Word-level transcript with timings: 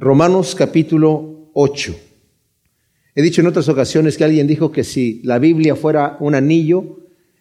Romanos 0.00 0.54
capítulo 0.54 1.50
8. 1.52 1.94
He 3.14 3.20
dicho 3.20 3.42
en 3.42 3.48
otras 3.48 3.68
ocasiones 3.68 4.16
que 4.16 4.24
alguien 4.24 4.46
dijo 4.46 4.72
que 4.72 4.82
si 4.82 5.20
la 5.24 5.38
Biblia 5.38 5.76
fuera 5.76 6.16
un 6.20 6.34
anillo, 6.34 7.00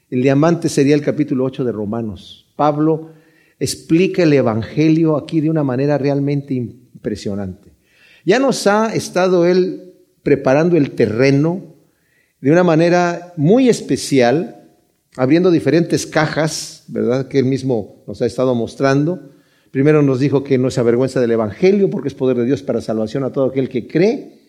el 0.10 0.22
diamante 0.22 0.68
sería 0.68 0.94
el 0.94 1.02
capítulo 1.02 1.46
8 1.46 1.64
de 1.64 1.72
Romanos. 1.72 2.52
Pablo 2.58 3.12
explica 3.60 4.24
el 4.24 4.34
Evangelio 4.34 5.16
aquí 5.16 5.40
de 5.40 5.50
una 5.50 5.64
manera 5.64 5.98
realmente 5.98 6.54
impresionante. 6.54 7.72
Ya 8.26 8.40
nos 8.40 8.68
ha 8.68 8.94
estado 8.94 9.46
él 9.46 9.94
preparando 10.22 10.76
el 10.76 10.92
terreno 10.92 11.78
de 12.42 12.52
una 12.52 12.66
manera 12.66 13.32
muy 13.38 13.70
especial, 13.70 14.68
abriendo 15.16 15.50
diferentes 15.50 16.06
cajas, 16.06 16.84
¿verdad? 16.90 17.30
Que 17.30 17.40
él 17.40 17.46
mismo 17.46 18.04
nos 18.06 18.22
ha 18.22 18.26
estado 18.26 18.54
mostrando 18.54 19.39
Primero 19.72 20.02
nos 20.02 20.20
dijo 20.20 20.44
que 20.44 20.58
no 20.58 20.72
se 20.72 20.80
avergüenza 20.80 21.22
del 21.22 21.32
Evangelio 21.32 21.90
porque 21.90 22.08
es 22.08 22.14
poder 22.14 22.38
de 22.38 22.46
Dios 22.46 22.64
para 22.64 22.82
salvación 22.82 23.24
a 23.24 23.32
todo 23.32 23.46
aquel 23.46 23.70
que 23.70 23.88
cree 23.88 24.40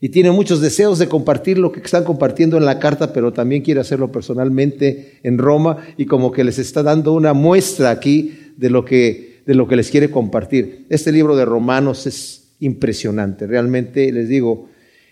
y 0.00 0.08
tiene 0.10 0.30
muchos 0.32 0.60
deseos 0.60 0.98
de 0.98 1.08
compartir 1.08 1.58
lo 1.58 1.72
que 1.72 1.80
están 1.80 2.04
compartiendo 2.04 2.56
en 2.56 2.64
la 2.64 2.78
carta, 2.78 3.12
pero 3.12 3.32
también 3.32 3.62
quiere 3.62 3.80
hacerlo 3.80 4.12
personalmente 4.12 5.18
en 5.22 5.38
Roma 5.38 5.78
y 5.96 6.06
como 6.06 6.32
que 6.32 6.44
les 6.44 6.58
está 6.58 6.82
dando 6.82 7.12
una 7.12 7.32
muestra 7.32 7.90
aquí 7.90 8.36
de 8.56 8.68
lo 8.68 8.84
que, 8.84 9.40
de 9.46 9.54
lo 9.54 9.66
que 9.66 9.76
les 9.76 9.90
quiere 9.90 10.10
compartir. 10.10 10.86
Este 10.90 11.12
libro 11.12 11.36
de 11.36 11.44
Romanos 11.44 12.06
es 12.06 12.50
impresionante, 12.60 13.46
realmente 13.46 14.10
les 14.12 14.28
digo, 14.28 14.68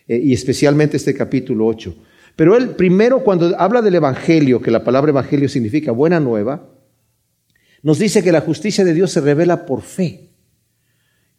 eh, 0.09 0.21
y 0.23 0.33
especialmente 0.33 0.97
este 0.97 1.15
capítulo 1.15 1.67
8. 1.67 1.95
Pero 2.35 2.57
él 2.57 2.71
primero 2.71 3.23
cuando 3.23 3.55
habla 3.59 3.81
del 3.81 3.95
Evangelio, 3.95 4.61
que 4.61 4.71
la 4.71 4.85
palabra 4.85 5.11
Evangelio 5.11 5.49
significa 5.49 5.93
buena 5.93 6.19
nueva, 6.19 6.69
nos 7.83 7.99
dice 7.99 8.23
que 8.23 8.33
la 8.33 8.41
justicia 8.41 8.85
de 8.85 8.95
Dios 8.95 9.11
se 9.11 9.21
revela 9.21 9.67
por 9.67 9.83
fe. 9.83 10.31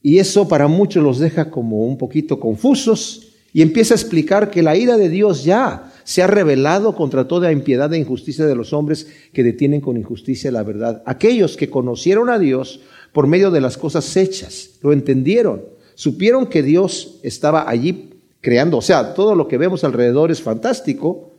Y 0.01 0.19
eso 0.19 0.47
para 0.47 0.67
muchos 0.67 1.01
los 1.01 1.19
deja 1.19 1.49
como 1.49 1.85
un 1.85 1.97
poquito 1.97 2.39
confusos 2.39 3.29
y 3.53 3.61
empieza 3.61 3.93
a 3.93 3.97
explicar 3.97 4.51
que 4.51 4.61
la 4.61 4.75
ira 4.75 4.97
de 4.97 5.09
Dios 5.09 5.45
ya 5.45 5.91
se 6.03 6.21
ha 6.21 6.27
revelado 6.27 6.95
contra 6.95 7.27
toda 7.27 7.51
impiedad 7.51 7.93
e 7.93 7.99
injusticia 7.99 8.45
de 8.45 8.55
los 8.55 8.73
hombres 8.73 9.07
que 9.31 9.43
detienen 9.43 9.79
con 9.79 9.95
injusticia 9.95 10.51
la 10.51 10.63
verdad. 10.63 11.01
Aquellos 11.05 11.55
que 11.55 11.69
conocieron 11.69 12.29
a 12.29 12.39
Dios 12.39 12.81
por 13.13 13.27
medio 13.27 13.51
de 13.51 13.61
las 13.61 13.77
cosas 13.77 14.17
hechas, 14.17 14.71
lo 14.81 14.91
entendieron, 14.91 15.63
supieron 15.95 16.47
que 16.47 16.63
Dios 16.63 17.19
estaba 17.23 17.69
allí 17.69 18.09
creando. 18.41 18.77
O 18.77 18.81
sea, 18.81 19.13
todo 19.13 19.35
lo 19.35 19.47
que 19.47 19.57
vemos 19.57 19.83
alrededor 19.83 20.31
es 20.31 20.41
fantástico, 20.41 21.31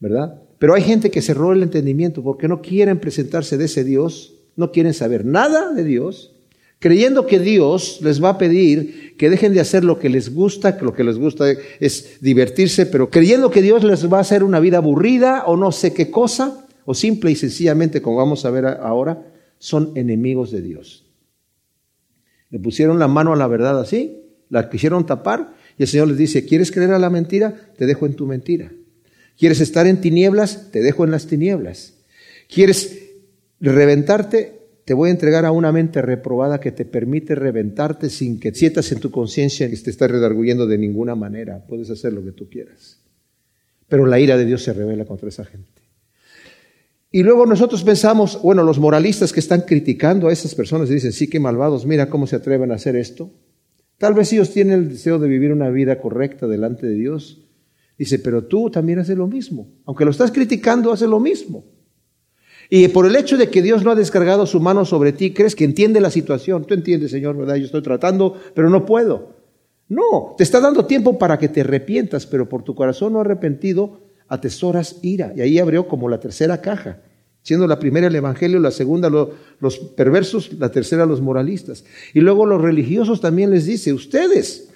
¿verdad? 0.00 0.42
Pero 0.58 0.74
hay 0.74 0.82
gente 0.82 1.10
que 1.10 1.22
cerró 1.22 1.52
el 1.52 1.62
entendimiento 1.62 2.22
porque 2.22 2.48
no 2.48 2.62
quieren 2.62 2.98
presentarse 2.98 3.56
de 3.56 3.66
ese 3.66 3.84
Dios, 3.84 4.34
no 4.56 4.72
quieren 4.72 4.94
saber 4.94 5.24
nada 5.24 5.72
de 5.72 5.84
Dios, 5.84 6.32
creyendo 6.78 7.26
que 7.26 7.38
Dios 7.38 8.00
les 8.02 8.22
va 8.22 8.30
a 8.30 8.38
pedir 8.38 9.16
que 9.16 9.30
dejen 9.30 9.54
de 9.54 9.60
hacer 9.60 9.84
lo 9.84 9.98
que 9.98 10.08
les 10.08 10.34
gusta, 10.34 10.76
que 10.76 10.84
lo 10.84 10.92
que 10.92 11.04
les 11.04 11.18
gusta 11.18 11.46
es 11.80 12.18
divertirse, 12.20 12.86
pero 12.86 13.10
creyendo 13.10 13.50
que 13.50 13.62
Dios 13.62 13.84
les 13.84 14.10
va 14.10 14.18
a 14.18 14.22
hacer 14.22 14.44
una 14.44 14.60
vida 14.60 14.78
aburrida 14.78 15.44
o 15.46 15.56
no 15.56 15.72
sé 15.72 15.92
qué 15.92 16.10
cosa, 16.10 16.66
o 16.84 16.94
simple 16.94 17.30
y 17.30 17.36
sencillamente, 17.36 18.00
como 18.00 18.16
vamos 18.16 18.44
a 18.44 18.50
ver 18.50 18.66
ahora, 18.66 19.26
son 19.58 19.92
enemigos 19.94 20.50
de 20.52 20.62
Dios. 20.62 21.04
Le 22.50 22.58
pusieron 22.58 22.98
la 22.98 23.08
mano 23.08 23.32
a 23.32 23.36
la 23.36 23.48
verdad 23.48 23.80
así, 23.80 24.22
la 24.48 24.70
quisieron 24.70 25.04
tapar, 25.04 25.54
y 25.78 25.82
el 25.82 25.88
Señor 25.88 26.08
les 26.08 26.18
dice, 26.18 26.46
¿quieres 26.46 26.70
creer 26.70 26.92
a 26.92 26.98
la 26.98 27.10
mentira? 27.10 27.72
Te 27.76 27.86
dejo 27.86 28.06
en 28.06 28.14
tu 28.14 28.26
mentira. 28.26 28.70
¿Quieres 29.38 29.60
estar 29.60 29.86
en 29.86 30.00
tinieblas? 30.00 30.70
Te 30.70 30.80
dejo 30.80 31.04
en 31.04 31.10
las 31.10 31.26
tinieblas. 31.26 31.94
¿Quieres 32.48 32.98
reventarte? 33.60 34.56
Te 34.84 34.94
voy 34.94 35.08
a 35.08 35.12
entregar 35.12 35.44
a 35.44 35.50
una 35.50 35.72
mente 35.72 36.00
reprobada 36.00 36.60
que 36.60 36.72
te 36.72 36.84
permite 36.84 37.34
reventarte 37.34 38.08
sin 38.08 38.38
que 38.38 38.54
sientas 38.54 38.92
en 38.92 39.00
tu 39.00 39.10
conciencia 39.10 39.68
que 39.68 39.76
te 39.76 39.90
está 39.90 40.06
redarguyendo 40.06 40.66
de 40.66 40.78
ninguna 40.78 41.14
manera. 41.14 41.66
Puedes 41.66 41.90
hacer 41.90 42.12
lo 42.12 42.24
que 42.24 42.32
tú 42.32 42.48
quieras. 42.48 43.00
Pero 43.88 44.06
la 44.06 44.20
ira 44.20 44.36
de 44.36 44.44
Dios 44.44 44.62
se 44.62 44.72
revela 44.72 45.04
contra 45.04 45.28
esa 45.28 45.44
gente. 45.44 45.82
Y 47.10 47.22
luego 47.22 47.46
nosotros 47.46 47.82
pensamos, 47.82 48.40
bueno, 48.42 48.62
los 48.62 48.78
moralistas 48.78 49.32
que 49.32 49.40
están 49.40 49.62
criticando 49.62 50.28
a 50.28 50.32
esas 50.32 50.54
personas 50.54 50.88
dicen, 50.88 51.12
sí, 51.12 51.28
qué 51.28 51.40
malvados, 51.40 51.86
mira 51.86 52.10
cómo 52.10 52.26
se 52.26 52.36
atreven 52.36 52.70
a 52.70 52.74
hacer 52.74 52.96
esto. 52.96 53.30
Tal 53.98 54.14
vez 54.14 54.32
ellos 54.32 54.52
tienen 54.52 54.80
el 54.80 54.88
deseo 54.90 55.18
de 55.18 55.28
vivir 55.28 55.52
una 55.52 55.70
vida 55.70 56.00
correcta 56.00 56.46
delante 56.46 56.86
de 56.86 56.94
Dios, 56.94 57.45
Dice, 57.98 58.18
pero 58.18 58.44
tú 58.44 58.70
también 58.70 58.98
haces 58.98 59.16
lo 59.16 59.26
mismo. 59.26 59.68
Aunque 59.86 60.04
lo 60.04 60.10
estás 60.10 60.30
criticando, 60.30 60.92
haces 60.92 61.08
lo 61.08 61.18
mismo. 61.18 61.64
Y 62.68 62.88
por 62.88 63.06
el 63.06 63.16
hecho 63.16 63.36
de 63.36 63.48
que 63.48 63.62
Dios 63.62 63.84
no 63.84 63.92
ha 63.92 63.94
descargado 63.94 64.44
su 64.46 64.60
mano 64.60 64.84
sobre 64.84 65.12
ti, 65.12 65.32
crees 65.32 65.54
que 65.54 65.64
entiende 65.64 66.00
la 66.00 66.10
situación. 66.10 66.64
Tú 66.64 66.74
entiendes, 66.74 67.10
Señor, 67.10 67.36
¿verdad? 67.36 67.56
Yo 67.56 67.66
estoy 67.66 67.82
tratando, 67.82 68.34
pero 68.54 68.68
no 68.68 68.84
puedo. 68.84 69.36
No, 69.88 70.34
te 70.36 70.42
está 70.42 70.60
dando 70.60 70.84
tiempo 70.86 71.16
para 71.16 71.38
que 71.38 71.48
te 71.48 71.60
arrepientas, 71.60 72.26
pero 72.26 72.48
por 72.48 72.64
tu 72.64 72.74
corazón 72.74 73.12
no 73.12 73.20
arrepentido, 73.20 74.00
atesoras 74.28 74.98
ira. 75.02 75.32
Y 75.36 75.40
ahí 75.40 75.58
abrió 75.58 75.86
como 75.86 76.08
la 76.08 76.18
tercera 76.18 76.60
caja, 76.60 77.02
siendo 77.42 77.68
la 77.68 77.78
primera 77.78 78.08
el 78.08 78.14
Evangelio, 78.16 78.58
la 78.58 78.72
segunda 78.72 79.08
los 79.08 79.78
perversos, 79.96 80.52
la 80.54 80.72
tercera 80.72 81.06
los 81.06 81.20
moralistas. 81.20 81.84
Y 82.14 82.20
luego 82.20 82.46
los 82.46 82.60
religiosos 82.60 83.20
también 83.20 83.52
les 83.52 83.64
dice, 83.64 83.92
ustedes 83.92 84.70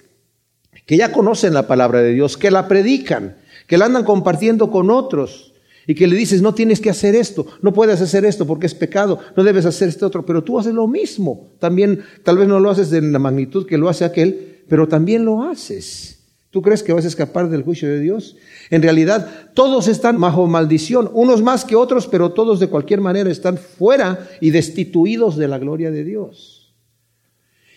que 0.91 0.97
ya 0.97 1.13
conocen 1.13 1.53
la 1.53 1.67
palabra 1.67 2.01
de 2.01 2.11
Dios, 2.11 2.35
que 2.35 2.51
la 2.51 2.67
predican, 2.67 3.37
que 3.65 3.77
la 3.77 3.85
andan 3.85 4.03
compartiendo 4.03 4.69
con 4.69 4.89
otros 4.89 5.53
y 5.87 5.95
que 5.95 6.05
le 6.05 6.17
dices, 6.17 6.41
no 6.41 6.53
tienes 6.53 6.81
que 6.81 6.89
hacer 6.89 7.15
esto, 7.15 7.45
no 7.61 7.71
puedes 7.71 8.01
hacer 8.01 8.25
esto 8.25 8.45
porque 8.45 8.65
es 8.65 8.75
pecado, 8.75 9.17
no 9.37 9.45
debes 9.45 9.65
hacer 9.65 9.87
este 9.87 10.03
otro, 10.03 10.25
pero 10.25 10.43
tú 10.43 10.59
haces 10.59 10.73
lo 10.73 10.89
mismo. 10.89 11.53
También, 11.59 12.03
tal 12.23 12.39
vez 12.39 12.49
no 12.49 12.59
lo 12.59 12.69
haces 12.69 12.89
de 12.89 13.01
la 13.01 13.19
magnitud 13.19 13.65
que 13.65 13.77
lo 13.77 13.87
hace 13.87 14.03
aquel, 14.03 14.63
pero 14.67 14.89
también 14.89 15.23
lo 15.23 15.43
haces. 15.43 16.25
¿Tú 16.49 16.61
crees 16.61 16.83
que 16.83 16.91
vas 16.91 17.05
a 17.05 17.07
escapar 17.07 17.49
del 17.49 17.63
juicio 17.63 17.87
de 17.87 18.01
Dios? 18.01 18.35
En 18.69 18.81
realidad, 18.81 19.29
todos 19.53 19.87
están 19.87 20.19
bajo 20.19 20.45
maldición, 20.45 21.09
unos 21.13 21.41
más 21.41 21.63
que 21.63 21.77
otros, 21.77 22.07
pero 22.07 22.33
todos 22.33 22.59
de 22.59 22.67
cualquier 22.67 22.99
manera 22.99 23.31
están 23.31 23.57
fuera 23.57 24.27
y 24.41 24.49
destituidos 24.49 25.37
de 25.37 25.47
la 25.47 25.57
gloria 25.57 25.89
de 25.89 26.03
Dios. 26.03 26.60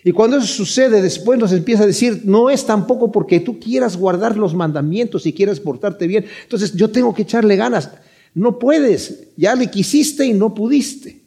Y 0.07 0.13
cuando 0.13 0.37
eso 0.37 0.47
sucede, 0.47 1.01
después 1.01 1.39
nos 1.39 1.51
empieza 1.53 1.85
a 1.85 1.87
decir, 1.87 2.21
no 2.25 2.51
es 2.51 2.67
tampoco 2.67 3.11
porque 3.11 3.41
tú 3.41 3.59
quieras 3.59 3.97
guardar 3.97 4.37
los 4.37 4.55
mandamientos 4.55 5.25
y 5.25 5.33
quieras 5.33 5.61
portarte 5.61 6.07
bien. 6.07 6.27
Entonces 6.43 6.75
yo 6.75 6.91
tengo 6.91 7.15
que 7.15 7.23
echarle 7.23 7.57
ganas. 7.57 7.91
No 8.35 8.59
puedes, 8.59 9.29
ya 9.37 9.55
le 9.55 9.71
quisiste 9.71 10.27
y 10.27 10.35
no 10.35 10.55
pudiste. 10.55 11.23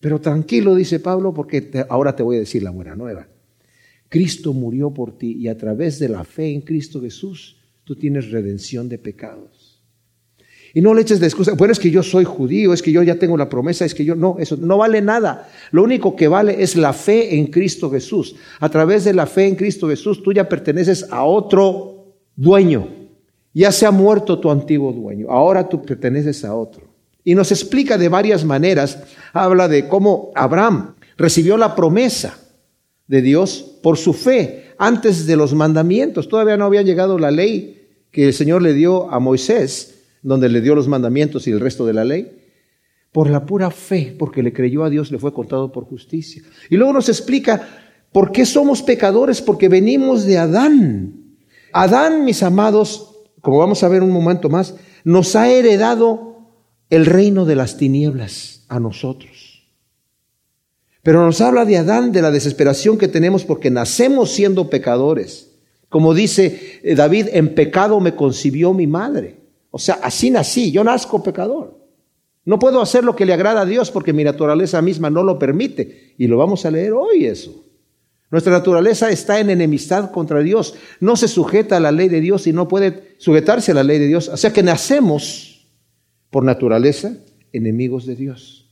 Pero 0.00 0.22
tranquilo, 0.22 0.74
dice 0.74 1.00
Pablo, 1.00 1.34
porque 1.34 1.84
ahora 1.90 2.16
te 2.16 2.22
voy 2.22 2.36
a 2.36 2.40
decir 2.40 2.62
la 2.62 2.70
buena 2.70 2.96
nueva. 2.96 3.28
Cristo 4.08 4.54
murió 4.54 4.94
por 4.94 5.18
ti 5.18 5.32
y 5.32 5.48
a 5.48 5.58
través 5.58 5.98
de 5.98 6.08
la 6.08 6.24
fe 6.24 6.54
en 6.54 6.62
Cristo 6.62 7.02
Jesús 7.02 7.56
tú 7.84 7.96
tienes 7.96 8.30
redención 8.30 8.88
de 8.88 8.96
pecados. 8.96 9.65
Y 10.76 10.82
no 10.82 10.92
le 10.92 11.00
eches 11.00 11.20
de 11.20 11.26
excusa, 11.26 11.54
bueno, 11.54 11.72
es 11.72 11.78
que 11.78 11.90
yo 11.90 12.02
soy 12.02 12.26
judío, 12.26 12.74
es 12.74 12.82
que 12.82 12.92
yo 12.92 13.02
ya 13.02 13.14
tengo 13.14 13.38
la 13.38 13.48
promesa, 13.48 13.86
es 13.86 13.94
que 13.94 14.04
yo 14.04 14.14
no, 14.14 14.36
eso 14.38 14.58
no 14.58 14.76
vale 14.76 15.00
nada. 15.00 15.48
Lo 15.70 15.82
único 15.82 16.14
que 16.14 16.28
vale 16.28 16.62
es 16.62 16.76
la 16.76 16.92
fe 16.92 17.38
en 17.38 17.46
Cristo 17.46 17.90
Jesús. 17.90 18.36
A 18.60 18.68
través 18.68 19.04
de 19.04 19.14
la 19.14 19.24
fe 19.24 19.46
en 19.46 19.54
Cristo 19.54 19.88
Jesús 19.88 20.22
tú 20.22 20.34
ya 20.34 20.46
perteneces 20.46 21.06
a 21.10 21.24
otro 21.24 22.18
dueño. 22.36 22.90
Ya 23.54 23.72
se 23.72 23.86
ha 23.86 23.90
muerto 23.90 24.38
tu 24.38 24.50
antiguo 24.50 24.92
dueño, 24.92 25.28
ahora 25.30 25.66
tú 25.66 25.80
perteneces 25.80 26.44
a 26.44 26.54
otro. 26.54 26.82
Y 27.24 27.34
nos 27.34 27.50
explica 27.52 27.96
de 27.96 28.10
varias 28.10 28.44
maneras, 28.44 29.02
habla 29.32 29.68
de 29.68 29.88
cómo 29.88 30.30
Abraham 30.34 30.94
recibió 31.16 31.56
la 31.56 31.74
promesa 31.74 32.38
de 33.06 33.22
Dios 33.22 33.78
por 33.82 33.96
su 33.96 34.12
fe 34.12 34.74
antes 34.76 35.26
de 35.26 35.36
los 35.36 35.54
mandamientos. 35.54 36.28
Todavía 36.28 36.58
no 36.58 36.66
había 36.66 36.82
llegado 36.82 37.18
la 37.18 37.30
ley 37.30 37.88
que 38.10 38.26
el 38.26 38.34
Señor 38.34 38.60
le 38.60 38.74
dio 38.74 39.10
a 39.10 39.18
Moisés 39.20 39.94
donde 40.22 40.48
le 40.48 40.60
dio 40.60 40.74
los 40.74 40.88
mandamientos 40.88 41.46
y 41.46 41.50
el 41.50 41.60
resto 41.60 41.86
de 41.86 41.94
la 41.94 42.04
ley? 42.04 42.42
Por 43.12 43.30
la 43.30 43.46
pura 43.46 43.70
fe, 43.70 44.14
porque 44.18 44.42
le 44.42 44.52
creyó 44.52 44.84
a 44.84 44.90
Dios, 44.90 45.10
le 45.10 45.18
fue 45.18 45.32
contado 45.32 45.72
por 45.72 45.84
justicia. 45.84 46.42
Y 46.68 46.76
luego 46.76 46.92
nos 46.92 47.08
explica 47.08 47.66
por 48.12 48.32
qué 48.32 48.44
somos 48.44 48.82
pecadores, 48.82 49.40
porque 49.40 49.68
venimos 49.68 50.24
de 50.24 50.38
Adán. 50.38 51.36
Adán, 51.72 52.24
mis 52.24 52.42
amados, 52.42 53.14
como 53.40 53.58
vamos 53.58 53.82
a 53.82 53.88
ver 53.88 54.02
un 54.02 54.10
momento 54.10 54.48
más, 54.48 54.74
nos 55.04 55.36
ha 55.36 55.50
heredado 55.50 56.36
el 56.90 57.06
reino 57.06 57.44
de 57.44 57.56
las 57.56 57.76
tinieblas 57.76 58.64
a 58.68 58.80
nosotros. 58.80 59.66
Pero 61.02 61.24
nos 61.24 61.40
habla 61.40 61.64
de 61.64 61.76
Adán, 61.76 62.10
de 62.10 62.20
la 62.20 62.32
desesperación 62.32 62.98
que 62.98 63.06
tenemos 63.06 63.44
porque 63.44 63.70
nacemos 63.70 64.32
siendo 64.32 64.68
pecadores. 64.68 65.52
Como 65.88 66.14
dice 66.14 66.80
eh, 66.82 66.96
David, 66.96 67.28
en 67.32 67.54
pecado 67.54 68.00
me 68.00 68.16
concibió 68.16 68.74
mi 68.74 68.88
madre. 68.88 69.45
O 69.70 69.78
sea, 69.78 69.98
así 70.02 70.30
nací, 70.30 70.70
yo 70.70 70.84
nazco 70.84 71.22
pecador. 71.22 71.76
No 72.44 72.58
puedo 72.58 72.80
hacer 72.80 73.02
lo 73.04 73.16
que 73.16 73.26
le 73.26 73.32
agrada 73.32 73.62
a 73.62 73.66
Dios 73.66 73.90
porque 73.90 74.12
mi 74.12 74.22
naturaleza 74.22 74.80
misma 74.80 75.10
no 75.10 75.24
lo 75.24 75.38
permite. 75.38 76.14
Y 76.16 76.28
lo 76.28 76.38
vamos 76.38 76.64
a 76.64 76.70
leer 76.70 76.92
hoy 76.92 77.26
eso. 77.26 77.64
Nuestra 78.30 78.52
naturaleza 78.52 79.10
está 79.10 79.40
en 79.40 79.50
enemistad 79.50 80.10
contra 80.10 80.40
Dios. 80.40 80.74
No 81.00 81.16
se 81.16 81.28
sujeta 81.28 81.76
a 81.76 81.80
la 81.80 81.92
ley 81.92 82.08
de 82.08 82.20
Dios 82.20 82.46
y 82.46 82.52
no 82.52 82.68
puede 82.68 83.16
sujetarse 83.18 83.72
a 83.72 83.74
la 83.74 83.82
ley 83.82 83.98
de 83.98 84.06
Dios. 84.06 84.28
O 84.28 84.36
sea 84.36 84.52
que 84.52 84.62
nacemos 84.62 85.66
por 86.30 86.44
naturaleza 86.44 87.16
enemigos 87.52 88.06
de 88.06 88.16
Dios. 88.16 88.68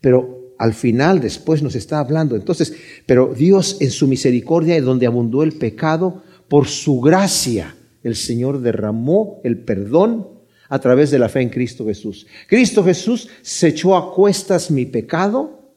Pero 0.00 0.54
al 0.58 0.74
final, 0.74 1.20
después 1.20 1.62
nos 1.62 1.74
está 1.74 1.98
hablando. 1.98 2.36
Entonces, 2.36 2.74
pero 3.06 3.34
Dios 3.34 3.78
en 3.80 3.90
su 3.90 4.06
misericordia, 4.06 4.80
donde 4.80 5.06
abundó 5.06 5.42
el 5.42 5.52
pecado, 5.52 6.22
por 6.48 6.68
su 6.68 7.00
gracia, 7.00 7.74
el 8.04 8.14
Señor 8.14 8.60
derramó 8.60 9.40
el 9.42 9.58
perdón 9.58 10.28
a 10.68 10.78
través 10.78 11.10
de 11.10 11.18
la 11.18 11.28
fe 11.28 11.40
en 11.40 11.48
Cristo 11.48 11.86
Jesús. 11.86 12.26
Cristo 12.46 12.84
Jesús 12.84 13.28
se 13.42 13.68
echó 13.68 13.96
a 13.96 14.14
cuestas 14.14 14.70
mi 14.70 14.86
pecado, 14.86 15.72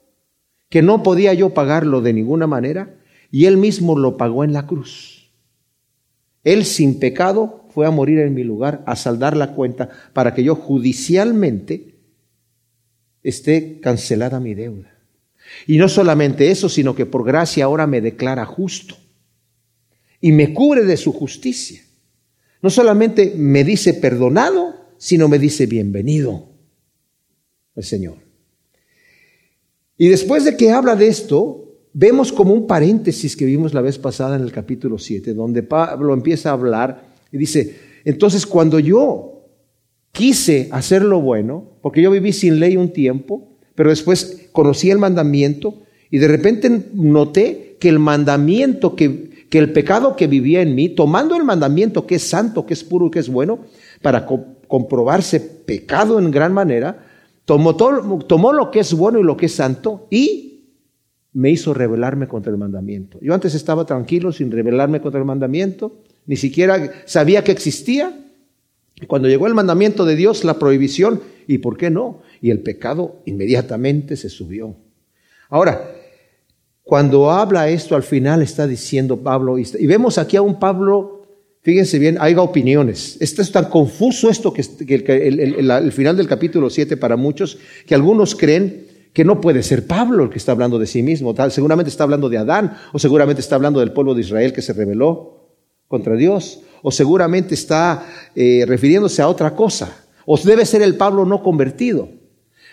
que 0.69 0.81
no 0.81 1.01
podía 1.01 1.33
yo 1.33 1.53
pagarlo 1.53 2.01
de 2.01 2.13
ninguna 2.13 2.45
manera, 2.45 3.00
y 3.31 3.45
Él 3.45 3.57
mismo 3.57 3.97
lo 3.97 4.18
pagó 4.18 4.44
en 4.44 4.53
la 4.53 4.68
cruz. 4.68 5.31
Él 6.44 6.65
sin 6.65 7.00
pecado 7.00 7.65
fue 7.69 7.88
a 7.88 7.91
morir 7.91 8.19
en 8.19 8.33
mi 8.33 8.44
lugar, 8.44 8.83
a 8.85 8.95
saldar 8.95 9.35
la 9.35 9.53
cuenta, 9.53 9.89
para 10.13 10.33
que 10.33 10.44
yo 10.44 10.56
judicialmente 10.56 11.95
esté 13.23 13.80
cancelada 13.81 14.39
mi 14.39 14.53
deuda. 14.53 14.97
Y 15.65 15.77
no 15.77 15.89
solamente 15.89 16.51
eso, 16.51 16.69
sino 16.69 16.95
que 16.95 17.06
por 17.06 17.25
gracia 17.25 17.65
ahora 17.65 17.88
me 17.88 18.01
declara 18.01 18.45
justo 18.45 18.95
y 20.19 20.31
me 20.31 20.53
cubre 20.53 20.83
de 20.83 20.97
su 20.97 21.13
justicia. 21.13 21.81
No 22.62 22.69
solamente 22.69 23.33
me 23.36 23.63
dice 23.63 23.94
perdonado, 23.94 24.75
sino 24.98 25.27
me 25.27 25.39
dice 25.39 25.65
bienvenido 25.65 26.50
el 27.75 27.83
Señor. 27.83 28.18
Y 29.98 30.07
después 30.07 30.45
de 30.45 30.57
que 30.57 30.71
habla 30.71 30.95
de 30.95 31.07
esto, 31.07 31.68
vemos 31.94 32.31
como 32.31 32.54
un 32.54 32.68
paréntesis 32.68 33.36
que 33.36 33.45
vimos 33.45 33.74
la 33.74 33.81
vez 33.81 33.98
pasada 33.98 34.36
en 34.36 34.44
el 34.44 34.51
capítulo 34.51 34.98
7, 34.98 35.33
donde 35.33 35.63
Pablo 35.63 36.13
empieza 36.13 36.50
a 36.50 36.54
hablar 36.54 37.15
y 37.31 37.38
dice, 37.38 37.75
entonces 38.06 38.45
cuando 38.45 38.80
yo 38.80 39.38
quise 40.12 40.69
hacer 40.71 41.04
lo 41.04 41.21
bueno, 41.21 41.77
porque 41.81 42.01
yo 42.01 42.12
viví 42.12 42.33
sin 42.33 42.59
ley 42.59 42.77
un 42.77 42.94
tiempo, 42.94 43.57
pero 43.75 43.89
después 43.89 44.50
conocí 44.51 44.89
el 44.89 44.98
mandamiento 44.98 45.83
y 46.09 46.18
de 46.18 46.27
repente 46.27 46.89
noté 46.94 47.77
que 47.80 47.89
el 47.89 48.00
mandamiento 48.00 48.95
que 48.95 49.37
que 49.49 49.59
el 49.59 49.71
pecado 49.71 50.15
que 50.15 50.27
vivía 50.27 50.61
en 50.61 50.75
mí, 50.75 50.89
tomando 50.89 51.35
el 51.35 51.44
mandamiento 51.44 52.05
que 52.05 52.15
es 52.15 52.23
santo, 52.23 52.65
que 52.65 52.73
es 52.73 52.83
puro 52.83 53.07
y 53.07 53.11
que 53.11 53.19
es 53.19 53.29
bueno, 53.29 53.59
para 54.01 54.25
comprobarse 54.25 55.39
pecado 55.39 56.19
en 56.19 56.31
gran 56.31 56.53
manera, 56.53 57.05
tomó, 57.45 57.75
tomó 57.75 58.51
lo 58.51 58.71
que 58.71 58.79
es 58.79 58.94
bueno 58.94 59.19
y 59.19 59.23
lo 59.23 59.38
que 59.38 59.45
es 59.45 59.55
santo 59.55 60.07
y 60.09 60.47
me 61.33 61.51
hizo 61.51 61.73
rebelarme 61.73 62.27
contra 62.27 62.51
el 62.51 62.57
mandamiento. 62.57 63.19
Yo 63.21 63.33
antes 63.33 63.53
estaba 63.55 63.85
tranquilo 63.85 64.31
sin 64.31 64.51
rebelarme 64.51 65.01
contra 65.01 65.19
el 65.19 65.25
mandamiento, 65.25 66.01
ni 66.25 66.35
siquiera 66.35 66.91
sabía 67.05 67.44
que 67.44 67.51
existía. 67.51 68.23
Cuando 69.07 69.27
llegó 69.27 69.47
el 69.47 69.53
mandamiento 69.53 70.03
de 70.03 70.15
Dios, 70.15 70.44
la 70.44 70.57
prohibición, 70.57 71.21
¿y 71.47 71.59
por 71.59 71.77
qué 71.77 71.91
no? 71.91 72.21
Y 72.41 72.49
el 72.49 72.59
pecado 72.59 73.21
inmediatamente 73.25 74.17
se 74.17 74.29
subió. 74.29 74.75
Ahora, 75.49 75.96
cuando 76.88 77.30
habla 77.30 77.68
esto 77.68 77.98
al 77.98 78.04
final 78.04 78.42
está 78.42 78.66
diciendo 78.66 79.18
Pablo, 79.18 79.60
y 79.60 79.88
vemos 79.88 80.18
aquí 80.18 80.38
a 80.38 80.42
un 80.42 80.57
Pablo, 80.57 81.22
fíjense 81.62 82.00
bien, 82.00 82.16
hay 82.18 82.34
opiniones. 82.36 83.18
Esto 83.19 83.42
es 83.42 83.51
tan 83.51 83.66
confuso 83.66 84.30
esto 84.30 84.54
que, 84.54 84.62
el, 84.62 85.92
final 85.92 86.16
del 86.16 86.30
capítulo 86.30 86.69
7 86.69 86.95
para 86.95 87.18
muchos, 87.18 87.57
que 87.86 87.94
algunos 87.94 88.36
creen 88.36 88.88
que 89.12 89.25
no 89.25 89.42
puede 89.42 89.63
ser 89.63 89.86
Pablo 89.86 90.24
el 90.24 90.30
que 90.30 90.38
está 90.38 90.54
hablando 90.54 90.80
de 90.80 90.88
sí 90.88 91.04
mismo. 91.04 91.36
seguramente 91.50 91.89
está 91.89 92.06
hablando 92.06 92.30
de 92.30 92.38
Adán, 92.38 92.78
o 92.94 93.00
seguramente 93.00 93.42
está 93.42 93.56
hablando 93.56 93.81
del 93.81 93.92
pueblo 93.92 94.16
de 94.16 94.22
Israel 94.22 94.54
que 94.54 94.62
se 94.62 94.72
rebeló 94.72 95.57
contra 95.90 96.16
Dios, 96.16 96.62
o 96.83 96.92
seguramente 96.92 97.54
está 97.54 98.06
eh, 98.33 98.63
refiriéndose 98.66 99.22
a 99.22 99.28
otra 99.28 99.54
cosa, 99.57 100.06
o 100.25 100.38
debe 100.38 100.66
ser 100.66 100.81
el 100.81 100.95
Pablo 100.95 101.25
no 101.25 101.44
convertido. 101.44 102.17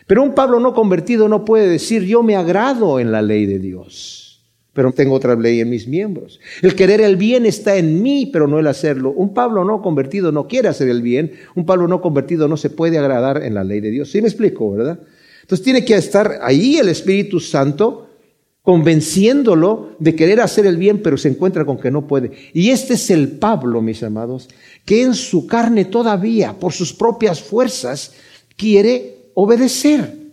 Pero 0.07 0.23
un 0.23 0.35
Pablo 0.35 0.61
no 0.61 0.75
convertido 0.75 1.29
no 1.29 1.45
puede 1.45 1.69
decir, 1.69 2.03
yo 2.03 2.23
me 2.23 2.37
agrado 2.37 3.01
en 3.01 3.11
la 3.11 3.23
ley 3.23 3.47
de 3.47 3.59
Dios, 3.59 4.43
pero 4.75 4.93
tengo 4.93 5.15
otra 5.15 5.35
ley 5.35 5.61
en 5.61 5.71
mis 5.71 5.89
miembros. 5.89 6.41
El 6.61 6.75
querer 6.75 7.01
el 7.01 7.17
bien 7.17 7.47
está 7.47 7.77
en 7.77 8.03
mí, 8.03 8.29
pero 8.33 8.47
no 8.47 8.59
el 8.59 8.67
hacerlo. 8.67 9.13
Un 9.13 9.33
Pablo 9.33 9.65
no 9.65 9.81
convertido 9.81 10.33
no 10.33 10.47
quiere 10.47 10.69
hacer 10.69 10.89
el 10.89 11.01
bien. 11.01 11.33
Un 11.55 11.65
Pablo 11.65 11.89
no 11.89 12.01
convertido 12.01 12.49
no 12.49 12.57
se 12.57 12.71
puede 12.71 12.99
agradar 12.99 13.43
en 13.43 13.55
la 13.55 13.65
ley 13.65 13.81
de 13.81 13.91
Dios. 13.91 14.11
¿Sí 14.11 14.21
me 14.21 14.29
explico, 14.29 14.73
verdad? 14.73 14.99
Entonces 15.43 15.65
tiene 15.65 15.85
que 15.85 15.95
estar 15.95 16.41
ahí 16.43 16.77
el 16.77 16.89
Espíritu 16.89 17.39
Santo 17.41 18.09
convenciéndolo 18.63 19.91
de 19.99 20.15
querer 20.15 20.41
hacer 20.41 20.65
el 20.65 20.79
bien, 20.79 21.03
pero 21.03 21.19
se 21.19 21.29
encuentra 21.29 21.67
con 21.67 21.79
que 21.79 21.91
no 21.91 22.07
puede. 22.07 22.33
Y 22.55 22.71
este 22.71 22.95
es 22.95 23.11
el 23.11 23.29
Pablo, 23.29 23.83
mis 23.83 24.03
amados, 24.03 24.49
que 24.87 25.03
en 25.03 25.15
su 25.15 25.47
carne 25.47 25.85
todavía, 25.85 26.55
por 26.59 26.73
sus 26.73 26.95
propias 26.95 27.43
fuerzas, 27.43 28.15
quiere 28.57 29.24
obedecer. 29.35 30.25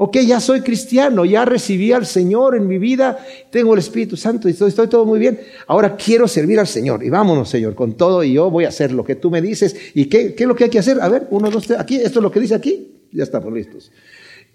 Ok, 0.00 0.18
ya 0.18 0.40
soy 0.40 0.60
cristiano, 0.60 1.24
ya 1.24 1.44
recibí 1.44 1.90
al 1.90 2.06
Señor 2.06 2.54
en 2.54 2.68
mi 2.68 2.78
vida, 2.78 3.18
tengo 3.50 3.74
el 3.74 3.80
Espíritu 3.80 4.16
Santo 4.16 4.48
y 4.48 4.52
estoy, 4.52 4.86
todo 4.86 5.04
muy 5.04 5.18
bien. 5.18 5.40
Ahora 5.66 5.96
quiero 5.96 6.28
servir 6.28 6.60
al 6.60 6.68
Señor 6.68 7.02
y 7.02 7.10
vámonos, 7.10 7.48
Señor, 7.48 7.74
con 7.74 7.94
todo 7.94 8.22
y 8.22 8.34
yo 8.34 8.48
voy 8.48 8.64
a 8.64 8.68
hacer 8.68 8.92
lo 8.92 9.04
que 9.04 9.16
tú 9.16 9.28
me 9.28 9.42
dices. 9.42 9.74
¿Y 9.94 10.04
qué, 10.04 10.34
qué 10.36 10.44
es 10.44 10.48
lo 10.48 10.54
que 10.54 10.64
hay 10.64 10.70
que 10.70 10.78
hacer? 10.78 11.00
A 11.00 11.08
ver, 11.08 11.26
uno, 11.30 11.50
dos, 11.50 11.66
tres, 11.66 11.80
aquí, 11.80 11.96
esto 11.96 12.20
es 12.20 12.22
lo 12.22 12.30
que 12.30 12.38
dice 12.38 12.54
aquí, 12.54 13.08
ya 13.12 13.24
estamos 13.24 13.52
listos. 13.52 13.90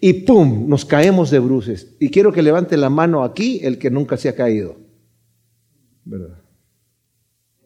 Y 0.00 0.14
pum, 0.14 0.66
nos 0.66 0.86
caemos 0.86 1.30
de 1.30 1.40
bruces. 1.40 1.88
Y 2.00 2.08
quiero 2.08 2.32
que 2.32 2.42
levante 2.42 2.78
la 2.78 2.88
mano 2.88 3.22
aquí 3.22 3.60
el 3.62 3.76
que 3.78 3.90
nunca 3.90 4.16
se 4.16 4.30
ha 4.30 4.34
caído. 4.34 4.76
¿Verdad? 6.06 6.43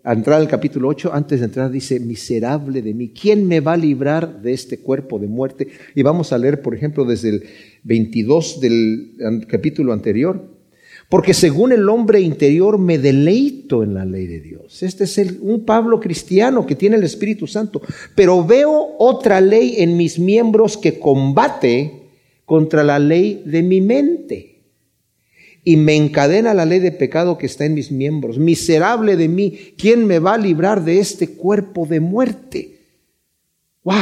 Al 0.08 0.16
entrar 0.16 0.40
al 0.40 0.48
capítulo 0.48 0.88
8, 0.88 1.10
antes 1.12 1.40
de 1.40 1.44
entrar 1.44 1.70
dice, 1.70 2.00
miserable 2.00 2.80
de 2.80 2.94
mí, 2.94 3.10
¿quién 3.10 3.46
me 3.46 3.60
va 3.60 3.74
a 3.74 3.76
librar 3.76 4.40
de 4.40 4.54
este 4.54 4.78
cuerpo 4.78 5.18
de 5.18 5.26
muerte? 5.26 5.68
Y 5.94 6.02
vamos 6.02 6.32
a 6.32 6.38
leer, 6.38 6.62
por 6.62 6.74
ejemplo, 6.74 7.04
desde 7.04 7.28
el 7.28 7.44
22 7.82 8.58
del 8.58 9.44
capítulo 9.46 9.92
anterior. 9.92 10.48
Porque 11.10 11.34
según 11.34 11.72
el 11.72 11.86
hombre 11.90 12.22
interior 12.22 12.78
me 12.78 12.96
deleito 12.96 13.82
en 13.82 13.92
la 13.92 14.06
ley 14.06 14.26
de 14.26 14.40
Dios. 14.40 14.82
Este 14.82 15.04
es 15.04 15.18
el, 15.18 15.40
un 15.42 15.66
Pablo 15.66 16.00
cristiano 16.00 16.64
que 16.64 16.74
tiene 16.74 16.96
el 16.96 17.04
Espíritu 17.04 17.46
Santo. 17.46 17.82
Pero 18.14 18.42
veo 18.46 18.96
otra 18.98 19.42
ley 19.42 19.74
en 19.76 19.98
mis 19.98 20.18
miembros 20.18 20.78
que 20.78 20.98
combate 20.98 22.08
contra 22.46 22.82
la 22.82 22.98
ley 22.98 23.42
de 23.44 23.62
mi 23.62 23.82
mente 23.82 24.57
y 25.68 25.76
me 25.76 25.94
encadena 25.94 26.54
la 26.54 26.64
ley 26.64 26.78
de 26.78 26.92
pecado 26.92 27.36
que 27.36 27.44
está 27.44 27.66
en 27.66 27.74
mis 27.74 27.92
miembros. 27.92 28.38
Miserable 28.38 29.18
de 29.18 29.28
mí, 29.28 29.74
¿quién 29.76 30.06
me 30.06 30.18
va 30.18 30.32
a 30.32 30.38
librar 30.38 30.82
de 30.82 30.98
este 30.98 31.32
cuerpo 31.32 31.84
de 31.84 32.00
muerte? 32.00 32.78
¡Wow! 33.84 33.94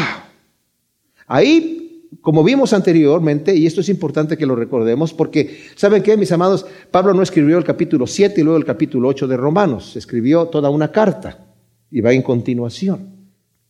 Ahí, 1.26 2.08
como 2.20 2.44
vimos 2.44 2.72
anteriormente, 2.72 3.52
y 3.56 3.66
esto 3.66 3.80
es 3.80 3.88
importante 3.88 4.38
que 4.38 4.46
lo 4.46 4.54
recordemos, 4.54 5.12
porque, 5.12 5.58
¿saben 5.74 6.04
qué, 6.04 6.16
mis 6.16 6.30
amados? 6.30 6.64
Pablo 6.92 7.12
no 7.14 7.22
escribió 7.22 7.58
el 7.58 7.64
capítulo 7.64 8.06
7 8.06 8.40
y 8.40 8.44
luego 8.44 8.58
el 8.58 8.64
capítulo 8.64 9.08
8 9.08 9.26
de 9.26 9.36
Romanos, 9.36 9.96
escribió 9.96 10.46
toda 10.46 10.70
una 10.70 10.92
carta 10.92 11.49
y 11.90 12.00
va 12.00 12.12
en 12.12 12.23
continuación. 12.23 13.15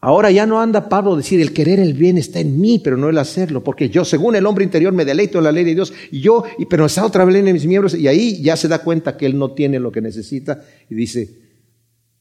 Ahora 0.00 0.30
ya 0.30 0.46
no 0.46 0.60
anda 0.60 0.88
Pablo 0.88 1.14
a 1.14 1.16
decir 1.16 1.40
el 1.40 1.52
querer 1.52 1.80
el 1.80 1.94
bien 1.94 2.18
está 2.18 2.38
en 2.40 2.60
mí, 2.60 2.78
pero 2.78 2.96
no 2.96 3.08
el 3.08 3.18
hacerlo, 3.18 3.64
porque 3.64 3.88
yo 3.88 4.04
según 4.04 4.36
el 4.36 4.46
hombre 4.46 4.64
interior 4.64 4.92
me 4.92 5.04
deleito 5.04 5.38
en 5.38 5.44
la 5.44 5.52
ley 5.52 5.64
de 5.64 5.74
Dios, 5.74 5.92
y 6.10 6.20
yo, 6.20 6.44
y, 6.58 6.66
pero 6.66 6.86
está 6.86 7.04
otra 7.04 7.24
ley 7.24 7.40
en 7.46 7.52
mis 7.52 7.66
miembros, 7.66 7.94
y 7.94 8.06
ahí 8.06 8.40
ya 8.42 8.56
se 8.56 8.68
da 8.68 8.80
cuenta 8.80 9.16
que 9.16 9.26
él 9.26 9.38
no 9.38 9.52
tiene 9.52 9.80
lo 9.80 9.90
que 9.90 10.02
necesita 10.02 10.62
y 10.90 10.94
dice, 10.94 11.28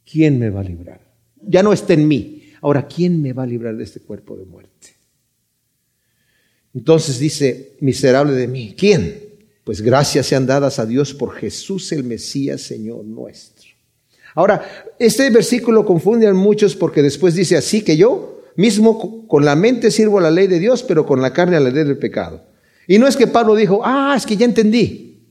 ¿quién 0.09 0.39
me 0.39 0.49
va 0.49 0.61
a 0.61 0.63
librar? 0.63 1.01
Ya 1.41 1.61
no 1.61 1.73
está 1.73 1.93
en 1.93 2.07
mí. 2.07 2.43
Ahora, 2.61 2.87
¿quién 2.87 3.21
me 3.21 3.33
va 3.33 3.43
a 3.43 3.47
librar 3.47 3.75
de 3.75 3.83
este 3.83 3.99
cuerpo 3.99 4.35
de 4.37 4.45
muerte? 4.45 4.95
Entonces 6.73 7.19
dice, 7.19 7.77
miserable 7.81 8.33
de 8.33 8.47
mí, 8.47 8.73
¿quién? 8.77 9.25
Pues 9.63 9.81
gracias 9.81 10.27
sean 10.27 10.45
dadas 10.45 10.79
a 10.79 10.85
Dios 10.85 11.13
por 11.13 11.33
Jesús 11.33 11.91
el 11.91 12.03
Mesías, 12.03 12.61
Señor 12.61 13.05
nuestro. 13.05 13.54
Ahora, 14.35 14.93
este 14.99 15.29
versículo 15.29 15.85
confunde 15.85 16.27
a 16.27 16.33
muchos 16.33 16.75
porque 16.75 17.01
después 17.01 17.33
dice 17.33 17.57
así 17.57 17.81
que 17.81 17.97
yo 17.97 18.41
mismo 18.57 19.27
con 19.27 19.45
la 19.45 19.55
mente 19.55 19.91
sirvo 19.91 20.19
la 20.19 20.29
ley 20.29 20.47
de 20.47 20.59
Dios, 20.59 20.83
pero 20.83 21.05
con 21.05 21.21
la 21.21 21.33
carne 21.33 21.57
a 21.57 21.59
la 21.61 21.71
ley 21.71 21.83
del 21.85 21.97
pecado. 21.97 22.43
Y 22.87 22.99
no 22.99 23.07
es 23.07 23.17
que 23.17 23.27
Pablo 23.27 23.55
dijo, 23.55 23.81
ah, 23.83 24.13
es 24.15 24.25
que 24.25 24.37
ya 24.37 24.45
entendí. 24.45 25.23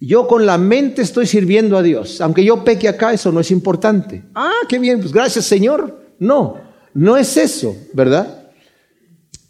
Yo 0.00 0.26
con 0.26 0.46
la 0.46 0.58
mente 0.58 1.02
estoy 1.02 1.26
sirviendo 1.26 1.76
a 1.76 1.82
Dios. 1.82 2.20
Aunque 2.20 2.44
yo 2.44 2.64
peque 2.64 2.88
acá, 2.88 3.12
eso 3.12 3.30
no 3.30 3.40
es 3.40 3.50
importante. 3.50 4.24
Ah, 4.34 4.62
qué 4.68 4.78
bien, 4.78 5.00
pues 5.00 5.12
gracias 5.12 5.44
Señor. 5.44 6.00
No, 6.18 6.60
no 6.94 7.16
es 7.16 7.36
eso, 7.36 7.76
¿verdad? 7.92 8.41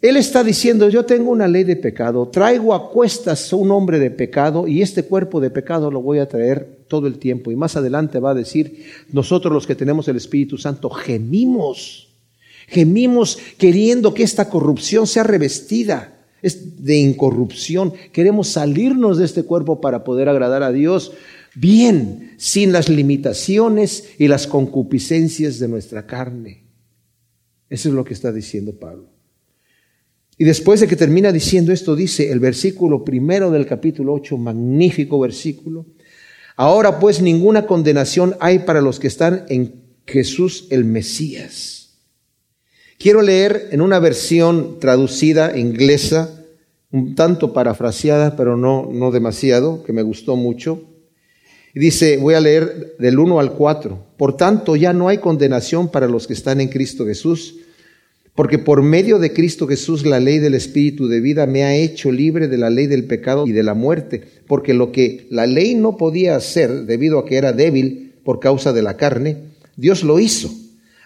Él 0.02 0.16
está 0.16 0.42
diciendo, 0.42 0.88
yo 0.88 1.04
tengo 1.04 1.30
una 1.30 1.46
ley 1.46 1.62
de 1.62 1.76
pecado, 1.76 2.26
traigo 2.26 2.74
a 2.74 2.90
cuestas 2.90 3.52
un 3.52 3.70
hombre 3.70 4.00
de 4.00 4.10
pecado 4.10 4.66
y 4.66 4.82
este 4.82 5.04
cuerpo 5.04 5.40
de 5.40 5.50
pecado 5.50 5.92
lo 5.92 6.02
voy 6.02 6.18
a 6.18 6.28
traer 6.28 6.80
todo 6.88 7.06
el 7.06 7.18
tiempo. 7.18 7.52
Y 7.52 7.56
más 7.56 7.76
adelante 7.76 8.18
va 8.18 8.32
a 8.32 8.34
decir, 8.34 8.84
nosotros 9.12 9.54
los 9.54 9.64
que 9.64 9.76
tenemos 9.76 10.08
el 10.08 10.16
Espíritu 10.16 10.58
Santo 10.58 10.90
gemimos, 10.90 12.08
gemimos 12.66 13.38
queriendo 13.56 14.12
que 14.12 14.24
esta 14.24 14.50
corrupción 14.50 15.06
sea 15.06 15.22
revestida 15.22 16.18
es 16.42 16.84
de 16.84 16.96
incorrupción. 16.96 17.92
Queremos 18.10 18.48
salirnos 18.48 19.18
de 19.18 19.24
este 19.24 19.44
cuerpo 19.44 19.80
para 19.80 20.02
poder 20.02 20.28
agradar 20.28 20.64
a 20.64 20.72
Dios 20.72 21.12
bien, 21.54 22.34
sin 22.38 22.72
las 22.72 22.88
limitaciones 22.88 24.10
y 24.18 24.26
las 24.26 24.48
concupiscencias 24.48 25.60
de 25.60 25.68
nuestra 25.68 26.06
carne. 26.06 26.64
Eso 27.70 27.88
es 27.88 27.94
lo 27.94 28.04
que 28.04 28.14
está 28.14 28.32
diciendo 28.32 28.72
Pablo. 28.72 29.11
Y 30.38 30.44
después 30.44 30.80
de 30.80 30.88
que 30.88 30.96
termina 30.96 31.30
diciendo 31.30 31.72
esto, 31.72 31.94
dice 31.94 32.32
el 32.32 32.40
versículo 32.40 33.04
primero 33.04 33.50
del 33.50 33.66
capítulo 33.66 34.14
8, 34.14 34.38
magnífico 34.38 35.20
versículo. 35.20 35.86
Ahora 36.56 36.98
pues 36.98 37.20
ninguna 37.20 37.66
condenación 37.66 38.36
hay 38.40 38.60
para 38.60 38.80
los 38.80 38.98
que 38.98 39.08
están 39.08 39.44
en 39.48 39.82
Jesús 40.06 40.66
el 40.70 40.84
Mesías. 40.84 41.98
Quiero 42.98 43.20
leer 43.20 43.68
en 43.72 43.80
una 43.80 43.98
versión 43.98 44.78
traducida 44.78 45.58
inglesa, 45.58 46.44
un 46.90 47.14
tanto 47.14 47.52
parafraseada, 47.52 48.36
pero 48.36 48.56
no, 48.56 48.88
no 48.92 49.10
demasiado, 49.10 49.82
que 49.82 49.92
me 49.92 50.02
gustó 50.02 50.36
mucho. 50.36 50.84
Dice, 51.74 52.18
voy 52.18 52.34
a 52.34 52.40
leer 52.40 52.96
del 52.98 53.18
1 53.18 53.40
al 53.40 53.52
4. 53.54 54.06
Por 54.16 54.36
tanto, 54.36 54.76
ya 54.76 54.92
no 54.92 55.08
hay 55.08 55.18
condenación 55.18 55.90
para 55.90 56.06
los 56.06 56.26
que 56.26 56.34
están 56.34 56.60
en 56.60 56.68
Cristo 56.68 57.06
Jesús 57.06 57.56
porque 58.34 58.58
por 58.58 58.82
medio 58.82 59.18
de 59.18 59.32
Cristo 59.32 59.66
Jesús 59.66 60.06
la 60.06 60.20
ley 60.20 60.38
del 60.38 60.54
Espíritu 60.54 61.06
de 61.06 61.20
vida 61.20 61.46
me 61.46 61.64
ha 61.64 61.74
hecho 61.74 62.10
libre 62.10 62.48
de 62.48 62.58
la 62.58 62.70
ley 62.70 62.86
del 62.86 63.04
pecado 63.04 63.46
y 63.46 63.52
de 63.52 63.62
la 63.62 63.74
muerte, 63.74 64.22
porque 64.46 64.72
lo 64.74 64.90
que 64.90 65.26
la 65.30 65.46
ley 65.46 65.74
no 65.74 65.96
podía 65.96 66.36
hacer 66.36 66.86
debido 66.86 67.18
a 67.18 67.26
que 67.26 67.36
era 67.36 67.52
débil 67.52 68.14
por 68.24 68.40
causa 68.40 68.72
de 68.72 68.82
la 68.82 68.96
carne, 68.96 69.36
Dios 69.76 70.02
lo 70.02 70.18
hizo 70.18 70.50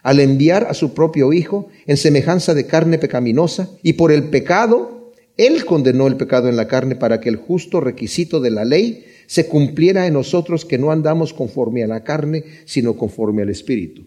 al 0.03 0.21
enviar 0.21 0.69
a 0.71 0.75
su 0.75 0.95
propio 0.95 1.33
Hijo 1.33 1.69
en 1.87 1.97
semejanza 1.97 2.55
de 2.55 2.67
carne 2.67 2.97
pecaminosa, 2.97 3.71
y 3.83 3.95
por 3.95 4.13
el 4.13 4.25
pecado, 4.25 5.13
Él 5.37 5.65
condenó 5.65 6.07
el 6.07 6.17
pecado 6.17 6.49
en 6.49 6.55
la 6.55 6.69
carne 6.69 6.95
para 6.95 7.21
que 7.21 7.29
el 7.29 7.35
justo 7.35 7.81
requisito 7.81 8.39
de 8.39 8.53
la 8.53 8.65
ley 8.65 9.05
se 9.27 9.49
cumpliera 9.49 10.07
en 10.07 10.15
nosotros 10.15 10.65
que 10.65 10.79
no 10.79 10.93
andamos 10.93 11.33
conforme 11.33 11.83
a 11.83 11.89
la 11.89 12.05
carne, 12.05 12.45
sino 12.67 12.97
conforme 12.97 13.43
al 13.43 13.49
Espíritu. 13.49 14.05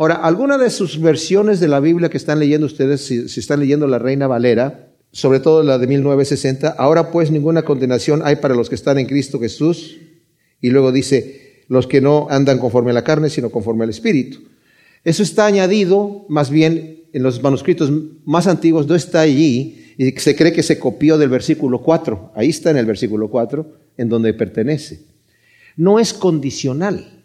Ahora, 0.00 0.14
alguna 0.14 0.56
de 0.56 0.70
sus 0.70 0.98
versiones 0.98 1.60
de 1.60 1.68
la 1.68 1.78
Biblia 1.78 2.08
que 2.08 2.16
están 2.16 2.38
leyendo 2.38 2.64
ustedes, 2.64 3.02
si, 3.04 3.38
están 3.38 3.60
leyendo 3.60 3.86
la 3.86 3.98
Reina 3.98 4.26
Valera, 4.26 4.94
sobre 5.12 5.40
todo 5.40 5.62
la 5.62 5.76
de 5.76 5.86
1960, 5.86 6.70
ahora 6.70 7.10
pues 7.10 7.30
ninguna 7.30 7.64
condenación 7.64 8.22
hay 8.24 8.36
para 8.36 8.54
los 8.54 8.70
que 8.70 8.76
están 8.76 8.98
en 8.98 9.04
Cristo 9.04 9.38
Jesús. 9.38 9.98
Y 10.62 10.70
luego 10.70 10.90
dice, 10.90 11.64
los 11.68 11.86
que 11.86 12.00
no 12.00 12.28
andan 12.30 12.56
conforme 12.56 12.92
a 12.92 12.94
la 12.94 13.04
carne, 13.04 13.28
sino 13.28 13.50
conforme 13.50 13.84
al 13.84 13.90
Espíritu. 13.90 14.38
Eso 15.04 15.22
está 15.22 15.44
añadido, 15.44 16.24
más 16.30 16.48
bien, 16.48 17.04
en 17.12 17.22
los 17.22 17.42
manuscritos 17.42 17.92
más 18.24 18.46
antiguos, 18.46 18.86
no 18.86 18.94
está 18.94 19.20
allí, 19.20 19.92
y 19.98 20.12
se 20.12 20.34
cree 20.34 20.54
que 20.54 20.62
se 20.62 20.78
copió 20.78 21.18
del 21.18 21.28
versículo 21.28 21.82
4. 21.82 22.32
Ahí 22.34 22.48
está 22.48 22.70
en 22.70 22.78
el 22.78 22.86
versículo 22.86 23.28
4, 23.28 23.70
en 23.98 24.08
donde 24.08 24.32
pertenece. 24.32 25.02
No 25.76 25.98
es 25.98 26.14
condicional. 26.14 27.22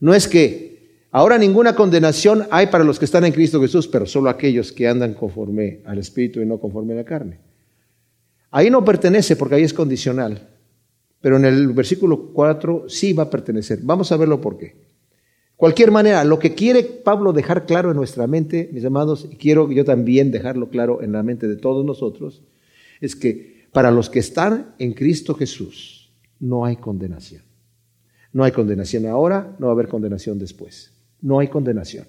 No 0.00 0.14
es 0.14 0.28
que 0.28 0.69
Ahora 1.12 1.38
ninguna 1.38 1.74
condenación 1.74 2.46
hay 2.50 2.68
para 2.68 2.84
los 2.84 2.98
que 3.00 3.04
están 3.04 3.24
en 3.24 3.32
Cristo 3.32 3.60
Jesús, 3.60 3.88
pero 3.88 4.06
solo 4.06 4.30
aquellos 4.30 4.70
que 4.70 4.86
andan 4.86 5.14
conforme 5.14 5.80
al 5.84 5.98
Espíritu 5.98 6.40
y 6.40 6.46
no 6.46 6.58
conforme 6.58 6.92
a 6.92 6.96
la 6.96 7.04
carne. 7.04 7.40
Ahí 8.52 8.70
no 8.70 8.84
pertenece 8.84 9.34
porque 9.34 9.56
ahí 9.56 9.64
es 9.64 9.74
condicional, 9.74 10.48
pero 11.20 11.36
en 11.36 11.44
el 11.46 11.68
versículo 11.68 12.30
4 12.32 12.84
sí 12.88 13.12
va 13.12 13.24
a 13.24 13.30
pertenecer. 13.30 13.80
Vamos 13.82 14.12
a 14.12 14.16
verlo 14.16 14.40
por 14.40 14.56
qué. 14.56 14.76
Cualquier 15.56 15.90
manera, 15.90 16.22
lo 16.24 16.38
que 16.38 16.54
quiere 16.54 16.84
Pablo 16.84 17.32
dejar 17.32 17.66
claro 17.66 17.90
en 17.90 17.96
nuestra 17.96 18.26
mente, 18.28 18.70
mis 18.72 18.84
amados, 18.84 19.28
y 19.30 19.36
quiero 19.36 19.70
yo 19.70 19.84
también 19.84 20.30
dejarlo 20.30 20.70
claro 20.70 21.02
en 21.02 21.12
la 21.12 21.24
mente 21.24 21.48
de 21.48 21.56
todos 21.56 21.84
nosotros, 21.84 22.42
es 23.00 23.16
que 23.16 23.66
para 23.72 23.90
los 23.90 24.08
que 24.10 24.20
están 24.20 24.74
en 24.78 24.94
Cristo 24.94 25.34
Jesús 25.34 26.12
no 26.38 26.64
hay 26.64 26.76
condenación. 26.76 27.42
No 28.32 28.44
hay 28.44 28.52
condenación 28.52 29.06
ahora, 29.06 29.56
no 29.58 29.66
va 29.66 29.72
a 29.72 29.74
haber 29.74 29.88
condenación 29.88 30.38
después 30.38 30.92
no 31.22 31.38
hay 31.38 31.48
condenación. 31.48 32.06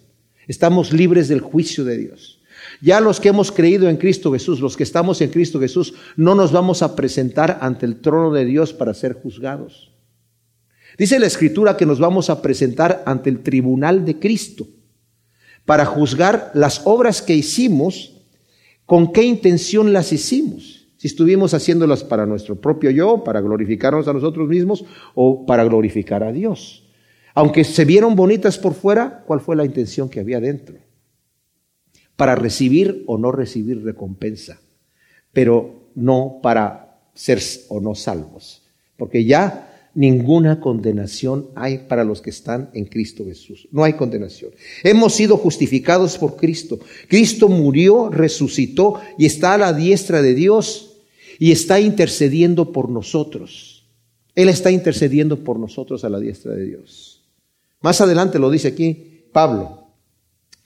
Estamos 0.47 0.93
libres 0.93 1.27
del 1.27 1.41
juicio 1.41 1.83
de 1.83 1.97
Dios. 1.97 2.41
Ya 2.81 2.99
los 2.99 3.19
que 3.19 3.29
hemos 3.29 3.51
creído 3.51 3.89
en 3.89 3.97
Cristo 3.97 4.31
Jesús, 4.31 4.59
los 4.59 4.77
que 4.77 4.83
estamos 4.83 5.21
en 5.21 5.29
Cristo 5.29 5.59
Jesús, 5.59 5.93
no 6.15 6.35
nos 6.35 6.51
vamos 6.51 6.81
a 6.81 6.95
presentar 6.95 7.59
ante 7.61 7.85
el 7.85 8.01
trono 8.01 8.31
de 8.31 8.45
Dios 8.45 8.73
para 8.73 8.93
ser 8.93 9.13
juzgados. 9.13 9.91
Dice 10.97 11.19
la 11.19 11.27
Escritura 11.27 11.77
que 11.77 11.85
nos 11.85 11.99
vamos 11.99 12.29
a 12.29 12.41
presentar 12.41 13.03
ante 13.05 13.29
el 13.29 13.41
tribunal 13.41 14.05
de 14.05 14.19
Cristo 14.19 14.67
para 15.65 15.85
juzgar 15.85 16.51
las 16.53 16.81
obras 16.85 17.21
que 17.21 17.35
hicimos, 17.35 18.17
con 18.85 19.13
qué 19.13 19.23
intención 19.23 19.93
las 19.93 20.11
hicimos. 20.11 20.87
Si 20.97 21.07
estuvimos 21.07 21.53
haciéndolas 21.53 22.03
para 22.03 22.25
nuestro 22.25 22.59
propio 22.59 22.91
yo, 22.91 23.23
para 23.23 23.41
glorificarnos 23.41 24.07
a 24.07 24.13
nosotros 24.13 24.47
mismos 24.49 24.83
o 25.15 25.45
para 25.45 25.63
glorificar 25.63 26.23
a 26.23 26.31
Dios. 26.31 26.80
Aunque 27.33 27.63
se 27.63 27.85
vieron 27.85 28.15
bonitas 28.15 28.57
por 28.57 28.73
fuera, 28.73 29.23
¿cuál 29.25 29.39
fue 29.39 29.55
la 29.55 29.65
intención 29.65 30.09
que 30.09 30.19
había 30.19 30.39
dentro? 30.39 30.75
Para 32.15 32.35
recibir 32.35 33.03
o 33.07 33.17
no 33.17 33.31
recibir 33.31 33.83
recompensa, 33.83 34.59
pero 35.31 35.89
no 35.95 36.39
para 36.41 36.99
ser 37.13 37.39
o 37.69 37.79
no 37.79 37.95
salvos, 37.95 38.63
porque 38.97 39.25
ya 39.25 39.89
ninguna 39.93 40.59
condenación 40.59 41.49
hay 41.55 41.79
para 41.79 42.03
los 42.03 42.21
que 42.21 42.29
están 42.29 42.69
en 42.73 42.85
Cristo 42.85 43.25
Jesús. 43.25 43.67
No 43.71 43.83
hay 43.83 43.93
condenación. 43.93 44.51
Hemos 44.83 45.13
sido 45.13 45.37
justificados 45.37 46.17
por 46.17 46.35
Cristo. 46.37 46.79
Cristo 47.07 47.49
murió, 47.49 48.09
resucitó 48.09 49.01
y 49.17 49.25
está 49.25 49.55
a 49.55 49.57
la 49.57 49.73
diestra 49.73 50.21
de 50.21 50.33
Dios 50.33 50.97
y 51.39 51.51
está 51.51 51.79
intercediendo 51.79 52.71
por 52.71 52.89
nosotros. 52.89 53.85
Él 54.35 54.47
está 54.47 54.71
intercediendo 54.71 55.43
por 55.43 55.59
nosotros 55.59 56.03
a 56.05 56.09
la 56.09 56.19
diestra 56.19 56.53
de 56.53 56.65
Dios. 56.65 57.10
Más 57.81 57.99
adelante 58.01 58.39
lo 58.39 58.49
dice 58.49 58.69
aquí 58.69 59.25
Pablo 59.31 59.87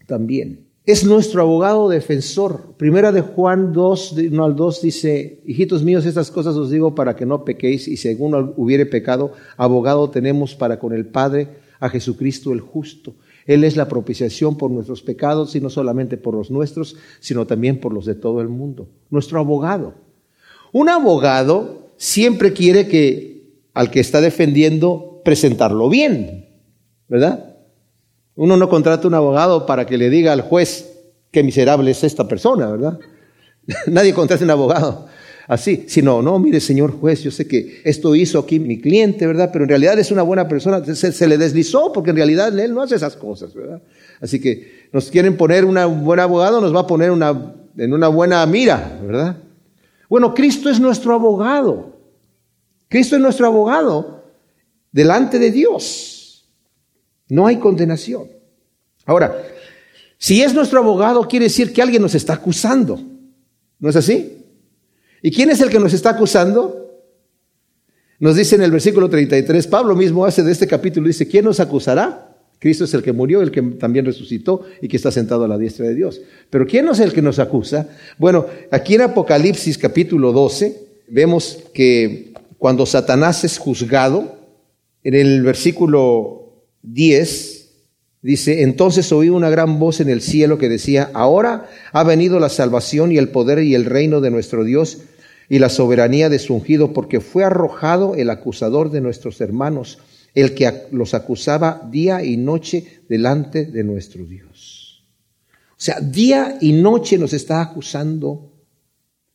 también. 0.07 0.65
Es 0.86 1.03
nuestro 1.03 1.41
abogado 1.41 1.89
defensor. 1.89 2.75
Primera 2.77 3.12
de 3.12 3.22
Juan 3.22 3.74
2, 3.74 4.12
1 4.29 4.45
al 4.45 4.55
2 4.55 4.81
dice, 4.84 5.41
hijitos 5.45 5.84
míos, 5.84 6.05
estas 6.05 6.29
cosas 6.29 6.55
os 6.55 6.69
digo 6.69 6.93
para 6.93 7.15
que 7.15 7.25
no 7.25 7.43
pequéis 7.43 7.88
y 7.88 7.98
según 7.98 8.53
hubiere 8.55 8.86
pecado, 8.86 9.31
abogado 9.57 10.12
tenemos 10.12 10.53
para 10.53 10.77
con 10.77 10.93
el 10.93 11.07
Padre 11.07 11.48
a 11.79 11.89
Jesucristo 11.89 12.53
el 12.53 12.60
justo. 12.60 13.15
Él 13.48 13.63
es 13.63 13.77
la 13.77 13.88
propiciación 13.88 14.57
por 14.57 14.69
nuestros 14.69 15.01
pecados 15.01 15.55
y 15.55 15.62
no 15.62 15.72
solamente 15.72 16.17
por 16.17 16.36
los 16.36 16.51
nuestros, 16.51 16.98
sino 17.19 17.48
también 17.48 17.79
por 17.79 17.91
los 17.91 18.05
de 18.05 18.15
todo 18.15 18.41
el 18.41 18.50
mundo. 18.50 18.88
Nuestro 19.10 19.39
abogado. 19.39 19.95
Un 20.72 20.89
abogado 20.89 21.89
siempre 21.98 22.53
quiere 22.53 22.88
que 22.88 23.55
al 23.74 23.89
que 23.89 24.00
está 24.00 24.22
defendiendo 24.22 25.22
presentarlo 25.24 25.89
bien. 25.89 26.44
¿Verdad? 27.07 27.55
Uno 28.35 28.57
no 28.57 28.69
contrata 28.69 29.07
un 29.07 29.13
abogado 29.13 29.65
para 29.65 29.85
que 29.85 29.97
le 29.97 30.09
diga 30.09 30.33
al 30.33 30.41
juez 30.41 30.91
qué 31.31 31.43
miserable 31.43 31.91
es 31.91 32.03
esta 32.03 32.27
persona, 32.27 32.67
¿verdad? 32.67 33.00
Nadie 33.88 34.13
contrata 34.13 34.43
un 34.43 34.51
abogado 34.51 35.07
así, 35.47 35.85
sino, 35.88 36.21
no, 36.21 36.39
mire, 36.39 36.59
señor 36.59 36.91
juez, 36.91 37.21
yo 37.21 37.31
sé 37.31 37.47
que 37.47 37.81
esto 37.83 38.15
hizo 38.15 38.39
aquí 38.39 38.59
mi 38.59 38.79
cliente, 38.79 39.27
¿verdad? 39.27 39.50
Pero 39.51 39.65
en 39.65 39.69
realidad 39.69 39.97
es 40.00 40.12
una 40.12 40.24
buena 40.24 40.47
persona, 40.47 40.83
se, 40.83 41.27
le 41.27 41.38
deslizó 41.38 41.91
porque 41.91 42.09
en 42.09 42.15
realidad 42.15 42.57
él 42.57 42.74
no 42.74 42.81
hace 42.81 42.95
esas 42.95 43.15
cosas, 43.15 43.53
¿verdad? 43.53 43.81
Así 44.21 44.39
que 44.39 44.88
nos 44.91 45.09
quieren 45.12 45.38
poner 45.38 45.65
un 45.65 46.03
buen 46.03 46.19
abogado, 46.19 46.62
nos 46.62 46.74
va 46.75 46.81
a 46.81 46.88
poner 46.88 47.12
una, 47.12 47.53
en 47.77 47.93
una 47.93 48.07
buena 48.07 48.45
mira, 48.45 49.00
¿verdad? 49.03 49.38
Bueno, 50.09 50.33
Cristo 50.33 50.69
es 50.69 50.79
nuestro 50.79 51.13
abogado. 51.13 51.93
Cristo 52.88 53.15
es 53.15 53.21
nuestro 53.21 53.47
abogado 53.47 54.24
delante 54.91 55.39
de 55.39 55.51
Dios. 55.51 56.14
No 57.29 57.48
hay 57.48 57.58
condenación. 57.58 58.27
Ahora, 59.05 59.36
si 60.17 60.41
es 60.41 60.53
nuestro 60.53 60.79
abogado, 60.79 61.27
quiere 61.27 61.46
decir 61.46 61.74
que 61.74 61.82
alguien 61.82 62.01
nos 62.01 62.15
está 62.15 62.34
acusando. 62.34 63.00
¿No 63.79 63.89
es 63.89 63.96
así? 63.96 64.38
¿Y 65.22 65.32
quién 65.32 65.50
es 65.50 65.62
el 65.62 65.70
que 65.70 65.79
nos 65.79 65.94
está 65.94 66.12
acusando? 66.12 66.86
Nos 68.20 68.36
dice 68.36 68.55
en 68.55 68.62
el 68.62 68.72
versículo 68.72 69.10
33, 69.10 69.67
Pablo 69.67 69.96
mismo 69.96 70.25
hace 70.25 70.41
de 70.41 70.51
este 70.51 70.67
capítulo, 70.67 71.08
dice, 71.08 71.27
¿quién 71.27 71.46
nos 71.46 71.60
acusará? 71.60 72.36
Cristo 72.60 72.86
es 72.86 72.94
el 72.94 73.03
que 73.03 73.12
murió, 73.12 73.41
el 73.41 73.51
que 73.51 73.62
también 73.62 74.05
resucitó 74.05 74.63
y 74.82 74.88
que 74.88 74.98
está 74.98 75.12
sentado 75.12 75.44
a 75.44 75.48
la 75.48 75.58
diestra 75.58 75.86
de 75.86 75.94
Dios. 75.94 76.22
Pero 76.50 76.65
¿quién 76.65 76.88
es 76.88 77.00
el 77.00 77.12
que 77.12 77.22
nos 77.22 77.39
acusa? 77.39 77.89
Bueno, 78.17 78.46
aquí 78.72 78.96
en 78.96 79.01
Apocalipsis 79.01 79.77
capítulo 79.77 80.32
12 80.32 81.03
vemos 81.10 81.60
que 81.74 82.34
cuando 82.58 82.86
Satanás 82.86 83.44
es 83.44 83.58
juzgado, 83.58 84.39
en 85.03 85.13
el 85.13 85.44
versículo 85.44 86.44
10 86.85 87.65
dice, 88.21 88.63
entonces 88.63 89.11
oí 89.11 89.29
una 89.29 89.51
gran 89.51 89.77
voz 89.77 89.99
en 89.99 90.09
el 90.09 90.21
cielo 90.21 90.57
que 90.57 90.67
decía, 90.67 91.11
ahora 91.13 91.69
ha 91.91 92.03
venido 92.03 92.39
la 92.39 92.49
salvación 92.49 93.11
y 93.11 93.17
el 93.17 93.29
poder 93.29 93.59
y 93.59 93.75
el 93.75 93.85
reino 93.85 94.19
de 94.19 94.31
nuestro 94.31 94.63
Dios 94.63 95.03
y 95.47 95.59
la 95.59 95.69
soberanía 95.69 96.27
de 96.27 96.39
su 96.39 96.55
ungido, 96.55 96.91
porque 96.91 97.21
fue 97.21 97.43
arrojado 97.43 98.15
el 98.15 98.31
acusador 98.31 98.89
de 98.89 99.01
nuestros 99.01 99.41
hermanos, 99.41 99.99
el 100.33 100.55
que 100.55 100.87
los 100.91 101.13
acusaba 101.13 101.87
día 101.91 102.23
y 102.23 102.35
noche 102.37 103.01
delante 103.07 103.65
de 103.65 103.83
nuestro 103.83 104.25
Dios. 104.25 105.05
O 105.69 105.81
sea, 105.85 105.99
día 105.99 106.57
y 106.61 106.71
noche 106.71 107.19
nos 107.19 107.31
está 107.31 107.61
acusando, 107.61 108.53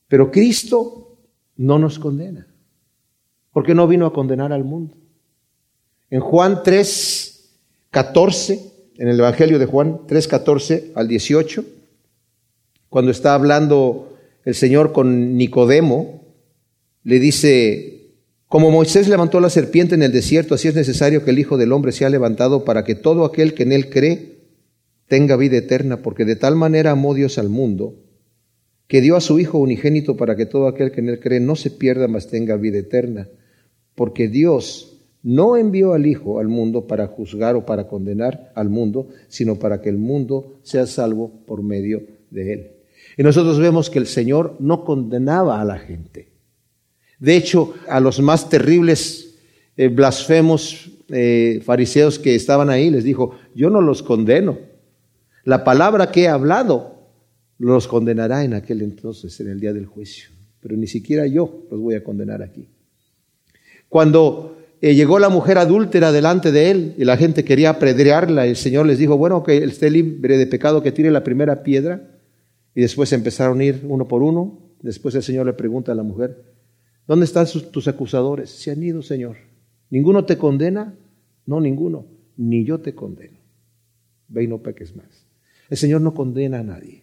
pero 0.09 0.33
Cristo 0.33 1.16
no 1.57 1.78
nos 1.78 2.00
condena, 2.00 2.49
porque 3.52 3.75
no 3.75 3.87
vino 3.87 4.04
a 4.07 4.12
condenar 4.12 4.52
al 4.52 4.64
mundo. 4.64 4.97
En 6.11 6.21
Juan 6.21 6.62
3, 6.64 7.40
14, 7.91 8.61
en 8.99 9.09
el 9.09 9.19
Evangelio 9.19 9.59
de 9.59 9.67
Juan 9.67 10.01
3, 10.07 10.29
14 10.29 10.93
al 10.95 11.09
18, 11.09 11.65
cuando 12.89 13.11
está 13.11 13.35
hablando 13.35 14.17
el 14.45 14.55
Señor 14.55 14.93
con 14.93 15.37
Nicodemo, 15.37 16.25
le 17.03 17.19
dice, 17.19 18.15
como 18.47 18.71
Moisés 18.71 19.09
levantó 19.09 19.41
la 19.41 19.51
serpiente 19.51 19.95
en 19.95 20.03
el 20.03 20.13
desierto, 20.13 20.55
así 20.55 20.69
es 20.69 20.75
necesario 20.75 21.25
que 21.25 21.31
el 21.31 21.39
Hijo 21.39 21.57
del 21.57 21.73
Hombre 21.73 21.93
sea 21.93 22.11
levantado 22.11 22.65
para 22.65 22.85
que 22.85 22.95
todo 22.95 23.25
aquel 23.25 23.55
que 23.55 23.65
en 23.65 23.73
él 23.73 23.91
cree 23.91 24.39
tenga 25.09 25.37
vida 25.37 25.57
eterna, 25.57 26.03
porque 26.03 26.25
de 26.25 26.37
tal 26.37 26.55
manera 26.55 26.93
amó 26.93 27.15
Dios 27.15 27.39
al 27.39 27.49
mundo, 27.49 27.97
que 28.87 29.01
dio 29.01 29.17
a 29.17 29.21
su 29.21 29.41
Hijo 29.41 29.59
unigénito 29.59 30.17
para 30.17 30.37
que 30.37 30.47
todo 30.47 30.69
aquel 30.69 30.93
que 30.93 31.01
en 31.01 31.09
él 31.09 31.21
cree 31.21 31.41
no 31.41 31.57
se 31.57 31.71
pierda, 31.71 32.07
mas 32.07 32.29
tenga 32.29 32.57
vida 32.57 32.79
eterna, 32.79 33.29
porque 33.95 34.29
Dios 34.29 34.90
no 35.23 35.57
envió 35.57 35.93
al 35.93 36.07
Hijo 36.07 36.39
al 36.39 36.49
mundo 36.49 36.87
para 36.87 37.07
juzgar 37.07 37.57
o 37.57 37.67
para 37.67 37.87
condenar 37.87 38.53
al 38.55 38.69
mundo, 38.69 39.09
sino 39.29 39.59
para 39.59 39.81
que 39.81 39.89
el 39.89 39.99
mundo 39.99 40.61
sea 40.62 40.87
salvo 40.87 41.31
por 41.47 41.62
medio 41.62 42.03
de 42.31 42.53
él. 42.53 42.71
Y 43.17 43.23
nosotros 43.23 43.59
vemos 43.59 43.91
que 43.91 43.99
el 43.99 44.07
Señor 44.07 44.57
no 44.61 44.85
condenaba 44.85 45.61
a 45.61 45.65
la 45.65 45.79
gente. 45.79 46.29
De 47.19 47.37
hecho, 47.37 47.75
a 47.89 48.00
los 48.00 48.21
más 48.21 48.49
terribles 48.49 49.35
eh, 49.77 49.89
blasfemos 49.89 50.91
eh, 51.11 51.61
fariseos 51.65 52.19
que 52.19 52.35
estaban 52.35 52.71
ahí, 52.71 52.91
les 52.91 53.05
dijo, 53.05 53.37
yo 53.55 53.69
no 53.69 53.81
los 53.81 54.03
condeno. 54.03 54.59
La 55.45 55.65
palabra 55.65 56.11
que 56.11 56.23
he 56.23 56.29
hablado 56.29 57.09
los 57.59 57.89
condenará 57.89 58.45
en 58.45 58.55
aquel 58.55 58.81
entonces, 58.81 59.39
en 59.41 59.49
el 59.49 59.61
día 59.61 59.73
del 59.73 59.87
juicio. 59.87 60.31
Pero 60.61 60.77
ni 60.77 60.87
siquiera 60.87 61.27
yo 61.27 61.67
los 61.71 61.81
voy 61.81 61.95
a 61.95 62.05
condenar 62.05 62.43
aquí. 62.43 62.69
Cuando 63.89 64.60
eh, 64.81 64.95
llegó 64.95 65.19
la 65.19 65.29
mujer 65.29 65.59
adúltera 65.59 66.13
delante 66.13 66.53
de 66.53 66.71
él 66.71 66.95
y 66.97 67.05
la 67.05 67.17
gente 67.17 67.45
quería 67.45 67.71
apedrearla, 67.71 68.47
el 68.47 68.57
Señor 68.57 68.87
les 68.87 68.99
dijo, 68.99 69.17
bueno, 69.17 69.43
que 69.43 69.59
esté 69.59 69.91
libre 69.91 70.39
de 70.39 70.47
pecado, 70.47 70.83
que 70.83 70.93
tire 70.93 71.11
la 71.11 71.23
primera 71.25 71.63
piedra. 71.63 72.09
Y 72.75 72.81
después 72.81 73.13
empezaron 73.13 73.61
a 73.61 73.65
ir 73.65 73.81
uno 73.89 74.09
por 74.09 74.23
uno. 74.23 74.59
Después 74.81 75.15
el 75.15 75.23
Señor 75.23 75.47
le 75.47 75.53
pregunta 75.53 75.93
a 75.93 75.95
la 75.95 76.03
mujer, 76.03 76.45
¿dónde 77.07 77.27
están 77.27 77.47
tus 77.71 77.89
acusadores? 77.89 78.49
Se 78.49 78.71
han 78.71 78.83
ido, 78.83 79.03
Señor. 79.03 79.37
¿Ninguno 79.91 80.25
te 80.25 80.39
condena? 80.39 80.95
No, 81.45 81.61
ninguno. 81.61 82.07
Ni 82.37 82.65
yo 82.65 82.79
te 82.79 82.95
condeno. 82.95 83.39
Ve 84.29 84.45
y 84.45 84.47
no 84.47 84.59
peques 84.59 84.97
más. 84.97 85.27
El 85.69 85.77
Señor 85.77 86.01
no 86.01 86.15
condena 86.15 86.61
a 86.61 86.63
nadie. 86.63 87.03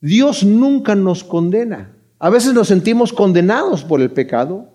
Dios 0.00 0.44
nunca 0.44 0.94
nos 0.94 1.24
condena. 1.24 1.96
A 2.18 2.30
veces 2.30 2.52
nos 2.52 2.68
sentimos 2.68 3.12
condenados 3.12 3.84
por 3.84 4.00
el 4.00 4.10
pecado, 4.10 4.70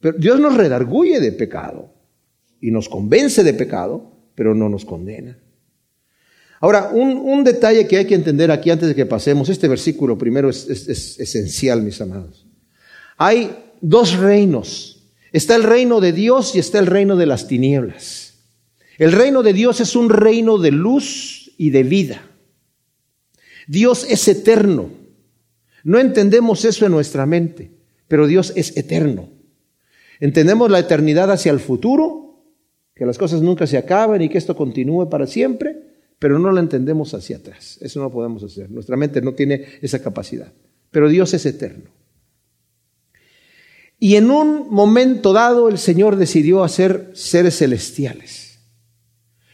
pero 0.00 0.18
Dios 0.18 0.40
nos 0.40 0.56
redarguye 0.56 1.20
de 1.20 1.32
pecado 1.32 1.92
y 2.60 2.70
nos 2.70 2.88
convence 2.88 3.44
de 3.44 3.54
pecado, 3.54 4.10
pero 4.34 4.54
no 4.54 4.68
nos 4.68 4.84
condena. 4.84 5.38
Ahora, 6.60 6.90
un, 6.92 7.42
detalle 7.42 7.86
que 7.86 7.96
hay 7.96 8.04
que 8.06 8.14
entender 8.14 8.50
aquí 8.50 8.70
antes 8.70 8.88
de 8.88 8.94
que 8.94 9.06
pasemos, 9.06 9.48
este 9.48 9.66
versículo 9.66 10.18
primero 10.18 10.50
es, 10.50 10.68
es 10.68 11.18
esencial, 11.18 11.82
mis 11.82 12.00
amados. 12.00 12.46
Hay 13.16 13.50
dos 13.80 14.18
reinos. 14.18 15.10
Está 15.32 15.56
el 15.56 15.62
reino 15.62 16.00
de 16.00 16.12
Dios 16.12 16.54
y 16.54 16.58
está 16.58 16.78
el 16.78 16.86
reino 16.86 17.16
de 17.16 17.26
las 17.26 17.46
tinieblas. 17.46 18.34
El 18.98 19.12
reino 19.12 19.42
de 19.42 19.54
Dios 19.54 19.80
es 19.80 19.96
un 19.96 20.10
reino 20.10 20.58
de 20.58 20.70
luz 20.70 21.52
y 21.56 21.70
de 21.70 21.82
vida. 21.82 22.22
Dios 23.66 24.04
es 24.08 24.28
eterno. 24.28 24.90
No 25.84 25.98
entendemos 25.98 26.64
eso 26.66 26.84
en 26.84 26.92
nuestra 26.92 27.24
mente, 27.24 27.70
pero 28.08 28.26
Dios 28.26 28.52
es 28.56 28.76
eterno. 28.76 29.39
Entendemos 30.20 30.70
la 30.70 30.78
eternidad 30.78 31.30
hacia 31.30 31.50
el 31.50 31.60
futuro, 31.60 32.44
que 32.94 33.06
las 33.06 33.16
cosas 33.16 33.40
nunca 33.40 33.66
se 33.66 33.78
acaben 33.78 34.20
y 34.20 34.28
que 34.28 34.38
esto 34.38 34.54
continúe 34.54 35.08
para 35.08 35.26
siempre, 35.26 35.76
pero 36.18 36.38
no 36.38 36.52
lo 36.52 36.60
entendemos 36.60 37.14
hacia 37.14 37.38
atrás. 37.38 37.78
Eso 37.80 38.00
no 38.00 38.10
podemos 38.10 38.44
hacer. 38.44 38.70
Nuestra 38.70 38.96
mente 38.96 39.22
no 39.22 39.32
tiene 39.32 39.64
esa 39.80 40.02
capacidad. 40.02 40.52
Pero 40.90 41.08
Dios 41.08 41.32
es 41.32 41.46
eterno. 41.46 41.90
Y 43.98 44.16
en 44.16 44.30
un 44.30 44.68
momento 44.70 45.32
dado 45.32 45.68
el 45.68 45.78
Señor 45.78 46.16
decidió 46.16 46.62
hacer 46.62 47.10
seres 47.14 47.58
celestiales. 47.58 48.58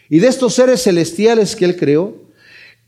Y 0.08 0.18
de 0.18 0.28
estos 0.28 0.54
seres 0.54 0.82
celestiales 0.82 1.54
que 1.54 1.64
Él 1.64 1.76
creó, 1.76 2.25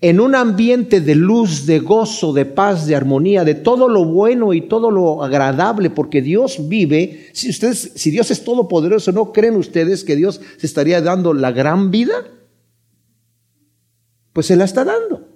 en 0.01 0.21
un 0.21 0.37
ambiente 0.37 1.01
de 1.01 1.17
luz, 1.17 1.67
de 1.67 1.81
gozo, 1.81 2.33
de 2.33 2.45
paz, 2.45 2.87
de 2.87 2.95
armonía, 2.95 3.45
de 3.45 3.57
todo 3.57 3.89
lo 3.89 4.05
bueno 4.05 4.55
y 4.55 4.63
todo 4.63 4.93
lo 4.93 5.25
agradable, 5.25 5.91
porque 5.91 6.23
Dios 6.23 6.69
vive. 6.69 7.29
Si 7.33 7.51
ustedes, 7.51 7.93
si 7.97 8.11
Dios 8.13 8.31
es 8.31 8.45
todopoderoso, 8.45 9.11
¿no 9.11 9.33
creen 9.33 9.57
ustedes 9.57 10.05
que 10.05 10.15
Dios 10.15 10.41
se 10.57 10.67
estaría 10.67 11.01
dando 11.01 11.35
la 11.35 11.51
gran 11.51 11.91
vida? 11.91 12.15
Pues 14.33 14.47
se 14.47 14.57
la 14.57 14.67
está 14.67 14.85
dando. 14.85 15.27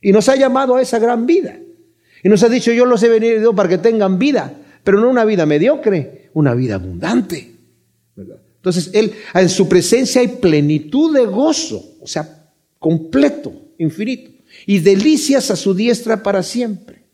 Y 0.00 0.12
nos 0.12 0.28
ha 0.28 0.36
llamado 0.36 0.76
a 0.76 0.82
esa 0.82 1.00
gran 1.00 1.26
vida. 1.26 1.58
Y 2.22 2.28
nos 2.28 2.44
ha 2.44 2.48
dicho, 2.48 2.72
yo 2.72 2.84
los 2.84 3.02
he 3.02 3.08
venido 3.08 3.52
para 3.52 3.68
que 3.68 3.78
tengan 3.78 4.16
vida, 4.16 4.52
pero 4.84 5.00
no 5.00 5.10
una 5.10 5.24
vida 5.24 5.44
mediocre, 5.44 6.30
una 6.34 6.54
vida 6.54 6.76
abundante. 6.76 7.52
Entonces, 8.16 8.90
Él, 8.92 9.12
en 9.34 9.48
su 9.48 9.68
presencia 9.68 10.20
hay 10.20 10.28
plenitud 10.28 11.16
de 11.16 11.26
gozo, 11.26 11.96
o 12.00 12.06
sea, 12.06 12.52
completo 12.78 13.67
infinito, 13.78 14.30
y 14.66 14.80
delicias 14.80 15.50
a 15.50 15.56
su 15.56 15.74
diestra 15.74 16.22
para 16.22 16.42
siempre. 16.42 17.04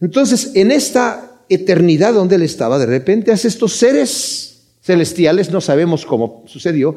Entonces, 0.00 0.52
en 0.54 0.70
esta 0.70 1.44
eternidad 1.48 2.14
donde 2.14 2.36
él 2.36 2.42
estaba, 2.42 2.78
de 2.78 2.86
repente 2.86 3.32
hace 3.32 3.48
estos 3.48 3.72
seres 3.72 4.76
celestiales, 4.82 5.50
no 5.50 5.60
sabemos 5.60 6.06
cómo 6.06 6.44
sucedió, 6.46 6.96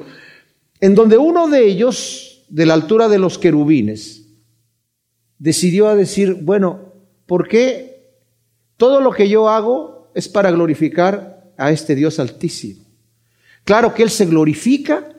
en 0.79 0.95
donde 0.95 1.17
uno 1.17 1.47
de 1.47 1.65
ellos, 1.65 2.45
de 2.49 2.65
la 2.65 2.73
altura 2.73 3.09
de 3.09 3.19
los 3.19 3.37
querubines, 3.37 4.21
decidió 5.37 5.93
decir, 5.95 6.35
bueno, 6.35 6.93
¿por 7.25 7.47
qué 7.47 8.17
todo 8.77 9.01
lo 9.01 9.11
que 9.11 9.27
yo 9.27 9.49
hago 9.49 10.11
es 10.15 10.29
para 10.29 10.51
glorificar 10.51 11.51
a 11.57 11.71
este 11.71 11.95
Dios 11.95 12.19
altísimo? 12.19 12.85
Claro 13.63 13.93
que 13.93 14.03
Él 14.03 14.09
se 14.09 14.25
glorifica 14.25 15.12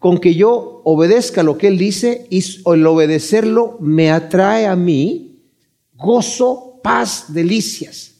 con 0.00 0.18
que 0.18 0.34
yo 0.34 0.80
obedezca 0.84 1.42
lo 1.42 1.58
que 1.58 1.68
Él 1.68 1.78
dice 1.78 2.26
y 2.30 2.42
el 2.66 2.86
obedecerlo 2.86 3.76
me 3.80 4.10
atrae 4.10 4.66
a 4.66 4.74
mí 4.74 5.42
gozo, 5.92 6.80
paz, 6.82 7.26
delicias. 7.28 8.14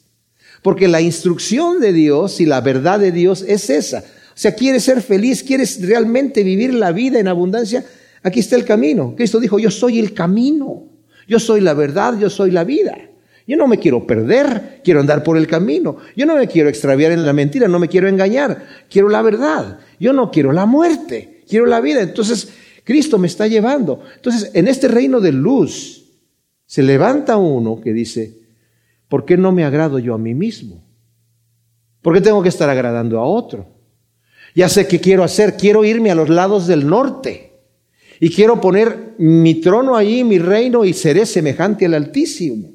Porque 0.63 0.89
la 0.89 1.01
instrucción 1.01 1.81
de 1.81 1.95
Dios 1.95 2.39
y 2.43 2.45
la 2.45 2.61
verdad 2.61 3.01
de 3.01 3.13
Dios 3.13 3.43
es 3.49 3.71
esa. 3.71 4.01
O 4.01 4.35
sea, 4.35 4.55
quieres 4.55 4.85
ser 4.85 5.01
feliz, 5.01 5.43
quieres 5.43 5.81
realmente 5.81 6.43
vivir 6.43 6.75
la 6.75 6.93
vida 6.93 7.19
en 7.19 7.29
abundancia, 7.29 7.83
aquí 8.23 8.41
está 8.41 8.57
el 8.57 8.67
camino. 8.67 9.15
Cristo 9.17 9.41
dijo, 9.41 9.59
yo 9.59 9.71
soy 9.71 9.99
el 9.99 10.13
camino, 10.13 10.85
yo 11.27 11.41
soy 11.41 11.63
la 11.63 11.73
verdad, 11.73 12.19
yo 12.19 12.29
soy 12.29 12.51
la 12.51 12.65
vida. 12.65 12.99
Yo 13.47 13.57
no 13.57 13.67
me 13.67 13.79
quiero 13.79 14.07
perder, 14.07 14.83
quiero 14.85 15.01
andar 15.01 15.25
por 15.25 15.39
el 15.39 15.47
camino. 15.47 15.97
Yo 16.15 16.27
no 16.27 16.37
me 16.37 16.47
quiero 16.47 16.69
extraviar 16.69 17.11
en 17.13 17.25
la 17.25 17.33
mentira, 17.33 17.69
no 17.69 17.79
me 17.79 17.89
quiero 17.89 18.07
engañar, 18.07 18.67
quiero 18.91 19.09
la 19.09 19.23
verdad. 19.23 19.79
Yo 19.99 20.13
no 20.13 20.31
quiero 20.31 20.53
la 20.53 20.67
muerte 20.67 21.40
quiero 21.51 21.67
la 21.67 21.81
vida. 21.81 22.01
Entonces, 22.01 22.49
Cristo 22.85 23.19
me 23.19 23.27
está 23.27 23.47
llevando. 23.47 24.03
Entonces, 24.17 24.51
en 24.55 24.69
este 24.69 24.89
reino 24.89 25.21
de 25.21 25.33
luz, 25.33 26.05
se 26.65 26.83
levanta 26.83 27.37
uno 27.37 27.81
que 27.81 27.93
dice, 27.93 28.39
¿por 29.09 29.25
qué 29.25 29.37
no 29.37 29.53
me 29.53 29.65
agrado 29.65 29.99
yo 29.99 30.15
a 30.15 30.19
mí 30.19 30.35
mismo? 30.35 30.83
¿Por 32.01 32.15
qué 32.15 32.21
tengo 32.21 32.43
que 32.43 32.49
estar 32.49 32.71
agradando 32.71 33.19
a 33.19 33.25
otro? 33.25 33.67
Ya 34.55 34.69
sé 34.69 34.87
qué 34.87 35.01
quiero 35.01 35.23
hacer, 35.25 35.57
quiero 35.57 35.85
irme 35.85 36.11
a 36.11 36.15
los 36.15 36.29
lados 36.29 36.67
del 36.67 36.87
norte 36.87 37.51
y 38.21 38.31
quiero 38.31 38.61
poner 38.61 39.15
mi 39.19 39.57
trono 39.57 39.97
allí, 39.97 40.25
mi 40.25 40.39
reino, 40.39 40.85
y 40.85 40.93
seré 40.93 41.27
semejante 41.27 41.87
al 41.87 41.95
Altísimo. 41.95 42.71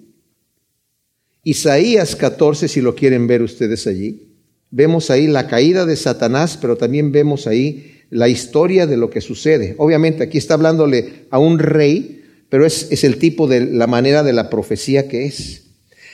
Isaías 1.43 2.15
14, 2.15 2.67
si 2.67 2.81
lo 2.81 2.95
quieren 2.95 3.27
ver 3.27 3.43
ustedes 3.43 3.85
allí, 3.85 4.33
vemos 4.71 5.11
ahí 5.11 5.27
la 5.27 5.47
caída 5.47 5.85
de 5.85 5.95
Satanás, 5.95 6.57
pero 6.59 6.75
también 6.75 7.11
vemos 7.11 7.45
ahí 7.45 7.94
la 8.09 8.27
historia 8.27 8.87
de 8.87 8.97
lo 8.97 9.09
que 9.09 9.21
sucede. 9.21 9.75
Obviamente 9.77 10.23
aquí 10.23 10.37
está 10.37 10.53
hablándole 10.53 11.25
a 11.29 11.39
un 11.39 11.59
rey, 11.59 12.23
pero 12.49 12.65
es, 12.65 13.03
el 13.03 13.17
tipo 13.17 13.47
de 13.47 13.65
la 13.65 13.87
manera 13.87 14.23
de 14.23 14.33
la 14.33 14.49
profecía 14.49 15.07
que 15.07 15.25
es. 15.25 15.63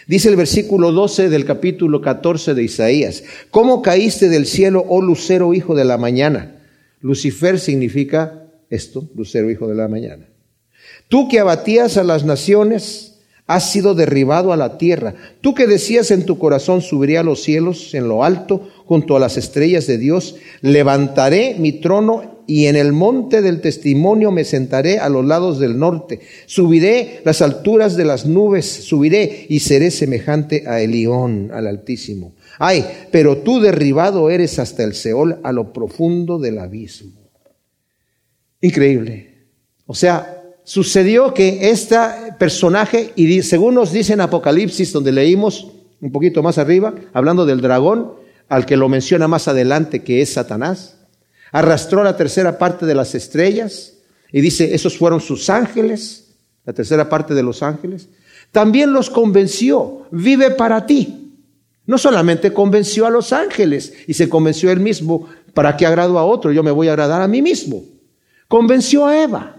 Dice 0.08 0.30
el 0.30 0.36
versículo 0.36 0.91
12 0.91 1.30
del 1.30 1.45
capítulo 1.45 2.01
14 2.01 2.54
de 2.54 2.63
Isaías, 2.63 3.23
¿cómo 3.51 3.82
caíste 3.82 4.30
del 4.30 4.45
cielo, 4.45 4.84
oh 4.88 5.01
lucero, 5.01 5.54
hijo 5.54 5.75
de 5.75 5.86
la 5.86 5.97
mañana? 5.97 6.56
Lucifer 7.01 7.60
significa 7.60 8.47
esto, 8.69 9.10
lucero, 9.15 9.51
hijo 9.51 9.67
de 9.67 9.75
la 9.75 9.88
mañana. 9.88 10.27
Tú 11.08 11.27
que 11.30 11.39
abatías 11.39 11.97
a 11.97 12.04
las 12.04 12.25
naciones, 12.25 13.12
has 13.51 13.69
sido 13.69 13.93
derribado 13.95 14.54
a 14.54 14.58
la 14.58 14.77
tierra. 14.77 15.13
Tú 15.41 15.54
que 15.54 15.67
decías 15.67 16.10
en 16.12 16.25
tu 16.25 16.39
corazón, 16.39 16.82
subiré 16.82 17.17
a 17.17 17.23
los 17.23 17.43
cielos 17.43 17.93
en 17.93 18.08
lo 18.08 18.23
alto, 18.23 18.69
junto 18.91 19.15
a 19.15 19.21
las 19.21 19.38
estrellas 19.38 19.88
de 19.88 19.97
Dios, 19.97 20.36
levantaré 20.60 21.56
mi 21.58 21.71
trono 21.71 22.43
y 22.45 22.65
en 22.65 22.75
el 22.75 22.91
monte 22.91 23.41
del 23.41 23.62
testimonio 23.62 24.32
me 24.32 24.43
sentaré 24.43 24.99
a 24.99 25.08
los 25.08 25.25
lados 25.25 25.60
del 25.60 25.80
norte. 25.80 26.19
Subiré 26.45 27.21
las 27.23 27.41
alturas 27.41 27.95
de 27.95 28.04
las 28.04 28.25
nubes, 28.25 28.65
subiré 28.65 29.45
y 29.47 29.62
seré 29.62 29.91
semejante 29.91 30.65
a 30.67 30.82
Elión, 30.82 31.51
al 31.54 31.67
Altísimo. 31.67 32.34
Ay, 32.60 32.84
pero 33.13 33.38
tú 33.38 33.62
derribado 33.62 34.30
eres 34.30 34.60
hasta 34.60 34.84
el 34.84 34.93
Seol, 34.93 35.39
a 35.41 35.54
lo 35.54 35.71
profundo 35.71 36.38
del 36.38 36.60
abismo. 36.60 37.32
Increíble. 38.60 39.45
O 39.86 39.95
sea, 39.95 40.43
sucedió 40.65 41.34
que 41.34 41.69
este 41.69 41.95
personaje, 42.38 43.12
y 43.15 43.41
según 43.41 43.75
nos 43.75 43.93
dice 43.93 44.12
en 44.12 44.19
Apocalipsis, 44.19 44.91
donde 44.91 45.13
leímos 45.13 45.71
un 46.01 46.12
poquito 46.12 46.43
más 46.43 46.58
arriba, 46.58 46.93
hablando 47.13 47.45
del 47.45 47.62
dragón, 47.62 48.19
al 48.52 48.66
que 48.66 48.76
lo 48.76 48.90
menciona 48.90 49.30
más 49.30 49.48
adelante, 49.48 50.04
que 50.04 50.22
es 50.22 50.34
Satanás, 50.34 50.98
arrastró 51.54 52.04
la 52.04 52.18
tercera 52.18 52.58
parte 52.58 52.86
de 52.86 52.94
las 52.94 53.16
estrellas, 53.16 53.94
y 54.30 54.42
dice, 54.42 54.76
esos 54.76 54.98
fueron 54.98 55.22
sus 55.22 55.50
ángeles, 55.50 56.34
la 56.66 56.74
tercera 56.74 57.08
parte 57.08 57.34
de 57.34 57.44
los 57.44 57.64
ángeles. 57.64 58.10
También 58.52 58.92
los 58.92 59.10
convenció, 59.10 60.06
vive 60.12 60.52
para 60.52 60.86
ti. 60.86 61.34
No 61.86 61.98
solamente 61.98 62.52
convenció 62.52 63.06
a 63.06 63.10
los 63.10 63.32
ángeles 63.32 63.94
y 64.06 64.16
se 64.16 64.28
convenció 64.28 64.70
él 64.70 64.82
mismo, 64.82 65.30
¿para 65.54 65.78
qué 65.78 65.86
agrado 65.86 66.20
a 66.20 66.26
otro? 66.26 66.52
Yo 66.52 66.62
me 66.62 66.72
voy 66.72 66.90
a 66.90 66.92
agradar 66.92 67.22
a 67.22 67.30
mí 67.30 67.42
mismo. 67.42 67.86
Convenció 68.50 69.08
a 69.08 69.24
Eva, 69.24 69.56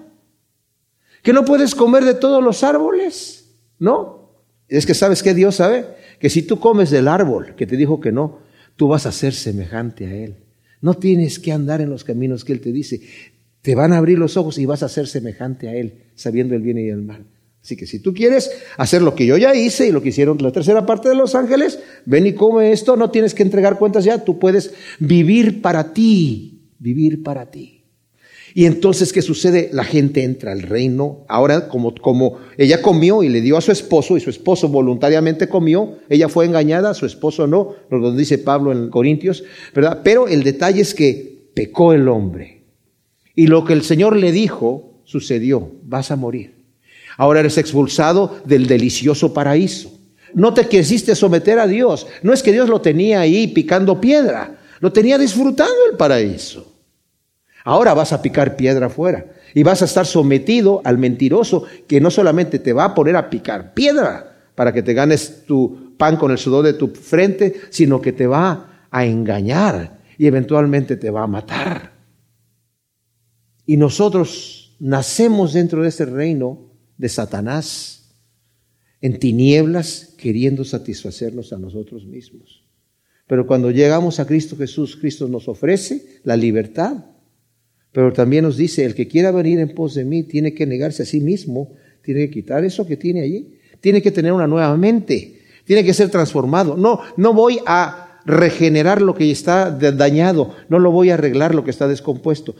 que 1.22 1.32
no 1.32 1.46
puedes 1.46 1.74
comer 1.74 2.04
de 2.04 2.12
todos 2.12 2.44
los 2.44 2.62
árboles, 2.62 3.46
¿no? 3.78 4.34
Es 4.68 4.84
que 4.84 4.92
sabes 4.92 5.22
que 5.22 5.32
Dios 5.32 5.54
sabe 5.54 5.86
que 6.18 6.28
si 6.28 6.42
tú 6.42 6.60
comes 6.60 6.90
del 6.90 7.08
árbol 7.08 7.54
que 7.56 7.66
te 7.66 7.78
dijo 7.78 7.98
que 7.98 8.12
no, 8.12 8.42
tú 8.76 8.88
vas 8.88 9.06
a 9.06 9.12
ser 9.12 9.34
semejante 9.34 10.06
a 10.06 10.14
Él. 10.14 10.36
No 10.80 10.94
tienes 10.94 11.38
que 11.38 11.52
andar 11.52 11.80
en 11.80 11.90
los 11.90 12.04
caminos 12.04 12.44
que 12.44 12.52
Él 12.52 12.60
te 12.60 12.72
dice. 12.72 13.00
Te 13.62 13.74
van 13.74 13.92
a 13.92 13.98
abrir 13.98 14.18
los 14.18 14.36
ojos 14.36 14.58
y 14.58 14.66
vas 14.66 14.82
a 14.82 14.88
ser 14.88 15.06
semejante 15.06 15.68
a 15.68 15.74
Él, 15.74 15.94
sabiendo 16.14 16.54
el 16.54 16.62
bien 16.62 16.78
y 16.78 16.88
el 16.88 17.02
mal. 17.02 17.24
Así 17.62 17.76
que 17.76 17.86
si 17.86 18.00
tú 18.00 18.12
quieres 18.12 18.50
hacer 18.76 19.02
lo 19.02 19.14
que 19.14 19.24
yo 19.24 19.36
ya 19.36 19.54
hice 19.54 19.86
y 19.86 19.92
lo 19.92 20.02
que 20.02 20.08
hicieron 20.08 20.36
la 20.40 20.50
tercera 20.50 20.84
parte 20.84 21.08
de 21.08 21.14
los 21.14 21.36
ángeles, 21.36 21.78
ven 22.04 22.26
y 22.26 22.32
come 22.32 22.72
esto, 22.72 22.96
no 22.96 23.10
tienes 23.10 23.34
que 23.34 23.44
entregar 23.44 23.78
cuentas 23.78 24.04
ya, 24.04 24.24
tú 24.24 24.40
puedes 24.40 24.74
vivir 24.98 25.62
para 25.62 25.92
ti, 25.92 26.60
vivir 26.80 27.22
para 27.22 27.50
ti. 27.52 27.81
Y 28.54 28.66
entonces, 28.66 29.12
¿qué 29.12 29.22
sucede? 29.22 29.70
La 29.72 29.84
gente 29.84 30.22
entra 30.22 30.52
al 30.52 30.62
reino. 30.62 31.24
Ahora, 31.28 31.68
como, 31.68 31.94
como 31.94 32.38
ella 32.58 32.82
comió 32.82 33.22
y 33.22 33.28
le 33.28 33.40
dio 33.40 33.56
a 33.56 33.62
su 33.62 33.72
esposo, 33.72 34.16
y 34.16 34.20
su 34.20 34.30
esposo 34.30 34.68
voluntariamente 34.68 35.48
comió, 35.48 35.98
ella 36.08 36.28
fue 36.28 36.44
engañada, 36.44 36.94
su 36.94 37.06
esposo 37.06 37.46
no, 37.46 37.74
lo 37.90 38.14
dice 38.14 38.38
Pablo 38.38 38.72
en 38.72 38.90
Corintios, 38.90 39.44
¿verdad? 39.74 40.00
Pero 40.04 40.28
el 40.28 40.42
detalle 40.42 40.82
es 40.82 40.94
que 40.94 41.48
pecó 41.54 41.92
el 41.92 42.08
hombre. 42.08 42.64
Y 43.34 43.46
lo 43.46 43.64
que 43.64 43.72
el 43.72 43.82
Señor 43.82 44.16
le 44.16 44.32
dijo 44.32 45.00
sucedió, 45.04 45.72
vas 45.82 46.10
a 46.10 46.16
morir. 46.16 46.62
Ahora 47.16 47.40
eres 47.40 47.58
expulsado 47.58 48.38
del 48.44 48.66
delicioso 48.66 49.32
paraíso. 49.32 49.98
No 50.34 50.54
te 50.54 50.66
quisiste 50.66 51.14
someter 51.14 51.58
a 51.58 51.66
Dios. 51.66 52.06
No 52.22 52.32
es 52.32 52.42
que 52.42 52.52
Dios 52.52 52.68
lo 52.68 52.80
tenía 52.80 53.20
ahí 53.20 53.48
picando 53.48 54.00
piedra, 54.00 54.58
lo 54.80 54.92
tenía 54.92 55.18
disfrutando 55.18 55.76
el 55.90 55.96
paraíso. 55.96 56.71
Ahora 57.64 57.94
vas 57.94 58.12
a 58.12 58.22
picar 58.22 58.56
piedra 58.56 58.86
afuera 58.86 59.26
y 59.54 59.62
vas 59.62 59.82
a 59.82 59.84
estar 59.84 60.06
sometido 60.06 60.80
al 60.84 60.98
mentiroso 60.98 61.64
que 61.86 62.00
no 62.00 62.10
solamente 62.10 62.58
te 62.58 62.72
va 62.72 62.86
a 62.86 62.94
poner 62.94 63.16
a 63.16 63.30
picar 63.30 63.74
piedra 63.74 64.50
para 64.54 64.72
que 64.72 64.82
te 64.82 64.94
ganes 64.94 65.44
tu 65.46 65.96
pan 65.96 66.16
con 66.16 66.30
el 66.30 66.38
sudor 66.38 66.64
de 66.64 66.74
tu 66.74 66.88
frente, 66.88 67.54
sino 67.70 68.00
que 68.00 68.12
te 68.12 68.26
va 68.26 68.86
a 68.90 69.06
engañar 69.06 70.00
y 70.18 70.26
eventualmente 70.26 70.96
te 70.96 71.10
va 71.10 71.22
a 71.22 71.28
matar. 71.28 71.92
Y 73.64 73.76
nosotros 73.76 74.76
nacemos 74.80 75.52
dentro 75.52 75.82
de 75.82 75.88
ese 75.88 76.04
reino 76.04 76.72
de 76.98 77.08
Satanás, 77.08 78.16
en 79.00 79.18
tinieblas, 79.18 80.14
queriendo 80.18 80.64
satisfacernos 80.64 81.52
a 81.52 81.58
nosotros 81.58 82.04
mismos. 82.04 82.64
Pero 83.26 83.46
cuando 83.46 83.70
llegamos 83.70 84.20
a 84.20 84.26
Cristo 84.26 84.56
Jesús, 84.56 84.96
Cristo 84.96 85.28
nos 85.28 85.48
ofrece 85.48 86.20
la 86.24 86.36
libertad 86.36 87.11
pero 87.92 88.12
también 88.12 88.44
nos 88.44 88.56
dice, 88.56 88.84
el 88.84 88.94
que 88.94 89.06
quiera 89.06 89.30
venir 89.30 89.58
en 89.60 89.74
pos 89.74 89.94
de 89.94 90.04
mí 90.04 90.22
tiene 90.22 90.54
que 90.54 90.66
negarse 90.66 91.02
a 91.02 91.06
sí 91.06 91.20
mismo, 91.20 91.72
tiene 92.00 92.22
que 92.22 92.30
quitar 92.30 92.64
eso 92.64 92.86
que 92.86 92.96
tiene 92.96 93.20
allí, 93.20 93.58
tiene 93.80 94.00
que 94.00 94.10
tener 94.10 94.32
una 94.32 94.46
nueva 94.46 94.74
mente, 94.76 95.40
tiene 95.64 95.84
que 95.84 95.92
ser 95.92 96.08
transformado. 96.08 96.76
No, 96.76 97.00
no 97.16 97.34
voy 97.34 97.60
a 97.66 98.20
regenerar 98.24 99.02
lo 99.02 99.14
que 99.14 99.30
está 99.30 99.70
dañado, 99.70 100.54
no 100.68 100.78
lo 100.78 100.90
voy 100.90 101.10
a 101.10 101.14
arreglar 101.14 101.54
lo 101.54 101.64
que 101.64 101.70
está 101.70 101.86
descompuesto. 101.86 102.54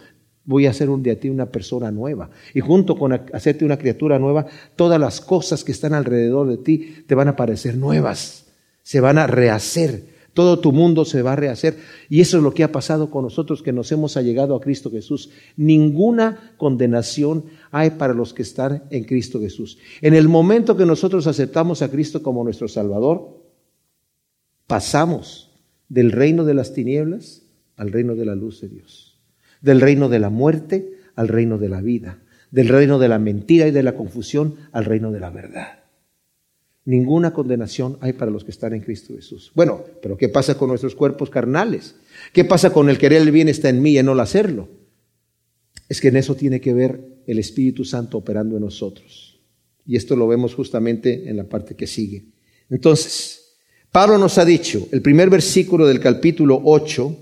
Voy 0.44 0.66
a 0.66 0.70
hacer 0.70 0.90
un 0.90 1.02
de 1.02 1.14
ti 1.16 1.28
una 1.28 1.46
persona 1.46 1.92
nueva. 1.92 2.28
Y 2.52 2.60
junto 2.60 2.98
con 2.98 3.12
hacerte 3.12 3.64
una 3.64 3.78
criatura 3.78 4.18
nueva, 4.18 4.46
todas 4.74 5.00
las 5.00 5.20
cosas 5.20 5.62
que 5.62 5.72
están 5.72 5.94
alrededor 5.94 6.48
de 6.48 6.58
ti 6.58 7.04
te 7.06 7.14
van 7.14 7.28
a 7.28 7.36
parecer 7.36 7.76
nuevas, 7.76 8.46
se 8.82 9.00
van 9.00 9.18
a 9.18 9.28
rehacer 9.28 10.11
todo 10.34 10.60
tu 10.60 10.72
mundo 10.72 11.04
se 11.04 11.22
va 11.22 11.34
a 11.34 11.36
rehacer. 11.36 11.76
Y 12.08 12.20
eso 12.20 12.38
es 12.38 12.42
lo 12.42 12.54
que 12.54 12.64
ha 12.64 12.72
pasado 12.72 13.10
con 13.10 13.24
nosotros 13.24 13.62
que 13.62 13.72
nos 13.72 13.92
hemos 13.92 14.16
allegado 14.16 14.54
a 14.54 14.60
Cristo 14.60 14.90
Jesús. 14.90 15.30
Ninguna 15.56 16.54
condenación 16.56 17.44
hay 17.70 17.90
para 17.90 18.14
los 18.14 18.32
que 18.32 18.42
están 18.42 18.84
en 18.90 19.04
Cristo 19.04 19.40
Jesús. 19.40 19.78
En 20.00 20.14
el 20.14 20.28
momento 20.28 20.76
que 20.76 20.86
nosotros 20.86 21.26
aceptamos 21.26 21.82
a 21.82 21.90
Cristo 21.90 22.22
como 22.22 22.44
nuestro 22.44 22.68
Salvador, 22.68 23.42
pasamos 24.66 25.50
del 25.88 26.12
reino 26.12 26.44
de 26.44 26.54
las 26.54 26.72
tinieblas 26.72 27.42
al 27.76 27.92
reino 27.92 28.14
de 28.14 28.24
la 28.24 28.34
luz 28.34 28.62
de 28.62 28.68
Dios. 28.68 29.20
Del 29.60 29.80
reino 29.80 30.08
de 30.08 30.18
la 30.18 30.30
muerte 30.30 30.94
al 31.14 31.28
reino 31.28 31.58
de 31.58 31.68
la 31.68 31.82
vida. 31.82 32.22
Del 32.50 32.68
reino 32.68 32.98
de 32.98 33.08
la 33.08 33.18
mentira 33.18 33.66
y 33.66 33.70
de 33.70 33.82
la 33.82 33.96
confusión 33.96 34.56
al 34.72 34.86
reino 34.86 35.12
de 35.12 35.20
la 35.20 35.30
verdad. 35.30 35.81
Ninguna 36.84 37.32
condenación 37.32 37.96
hay 38.00 38.12
para 38.12 38.30
los 38.30 38.42
que 38.42 38.50
están 38.50 38.74
en 38.74 38.80
Cristo 38.80 39.14
Jesús. 39.14 39.52
Bueno, 39.54 39.84
pero 40.02 40.16
¿qué 40.16 40.28
pasa 40.28 40.56
con 40.58 40.68
nuestros 40.68 40.96
cuerpos 40.96 41.30
carnales? 41.30 41.94
¿Qué 42.32 42.44
pasa 42.44 42.72
con 42.72 42.90
el 42.90 42.98
querer 42.98 43.22
el 43.22 43.30
bien 43.30 43.48
está 43.48 43.68
en 43.68 43.80
mí 43.80 43.96
y 43.96 44.02
no 44.02 44.18
hacerlo? 44.20 44.68
Es 45.88 46.00
que 46.00 46.08
en 46.08 46.16
eso 46.16 46.34
tiene 46.34 46.60
que 46.60 46.74
ver 46.74 47.22
el 47.26 47.38
Espíritu 47.38 47.84
Santo 47.84 48.18
operando 48.18 48.56
en 48.56 48.64
nosotros. 48.64 49.40
Y 49.86 49.96
esto 49.96 50.16
lo 50.16 50.26
vemos 50.26 50.54
justamente 50.54 51.28
en 51.28 51.36
la 51.36 51.44
parte 51.44 51.76
que 51.76 51.86
sigue. 51.86 52.24
Entonces, 52.68 53.58
Pablo 53.92 54.18
nos 54.18 54.38
ha 54.38 54.44
dicho, 54.44 54.88
el 54.90 55.02
primer 55.02 55.30
versículo 55.30 55.86
del 55.86 56.00
capítulo 56.00 56.60
8, 56.64 57.16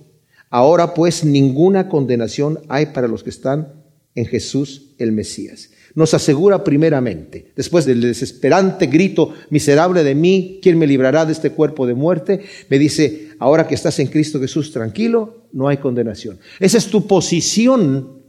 ahora 0.48 0.94
pues 0.94 1.22
ninguna 1.22 1.88
condenación 1.88 2.60
hay 2.68 2.86
para 2.86 3.08
los 3.08 3.22
que 3.22 3.30
están 3.30 3.74
en 4.14 4.24
Jesús 4.24 4.94
el 4.98 5.12
Mesías 5.12 5.70
nos 5.94 6.14
asegura 6.14 6.62
primeramente, 6.62 7.52
después 7.56 7.84
del 7.84 8.00
desesperante 8.00 8.86
grito, 8.86 9.34
miserable 9.50 10.04
de 10.04 10.14
mí, 10.14 10.60
¿quién 10.62 10.78
me 10.78 10.86
librará 10.86 11.24
de 11.24 11.32
este 11.32 11.50
cuerpo 11.50 11.86
de 11.86 11.94
muerte? 11.94 12.42
Me 12.68 12.78
dice, 12.78 13.30
ahora 13.38 13.66
que 13.66 13.74
estás 13.74 13.98
en 13.98 14.06
Cristo 14.06 14.40
Jesús, 14.40 14.72
tranquilo, 14.72 15.46
no 15.52 15.68
hay 15.68 15.78
condenación. 15.78 16.38
Esa 16.58 16.78
es 16.78 16.86
tu 16.86 17.06
posición, 17.06 18.22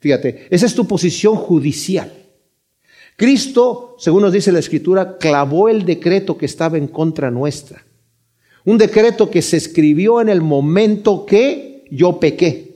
fíjate, 0.00 0.46
esa 0.50 0.66
es 0.66 0.74
tu 0.74 0.86
posición 0.86 1.36
judicial. 1.36 2.12
Cristo, 3.16 3.94
según 3.98 4.22
nos 4.22 4.32
dice 4.32 4.50
la 4.52 4.58
Escritura, 4.58 5.18
clavó 5.18 5.68
el 5.68 5.84
decreto 5.84 6.36
que 6.36 6.46
estaba 6.46 6.78
en 6.78 6.88
contra 6.88 7.30
nuestra. 7.30 7.84
Un 8.64 8.78
decreto 8.78 9.30
que 9.30 9.42
se 9.42 9.56
escribió 9.56 10.20
en 10.20 10.28
el 10.28 10.40
momento 10.40 11.26
que 11.26 11.84
yo 11.90 12.18
pequé. 12.18 12.71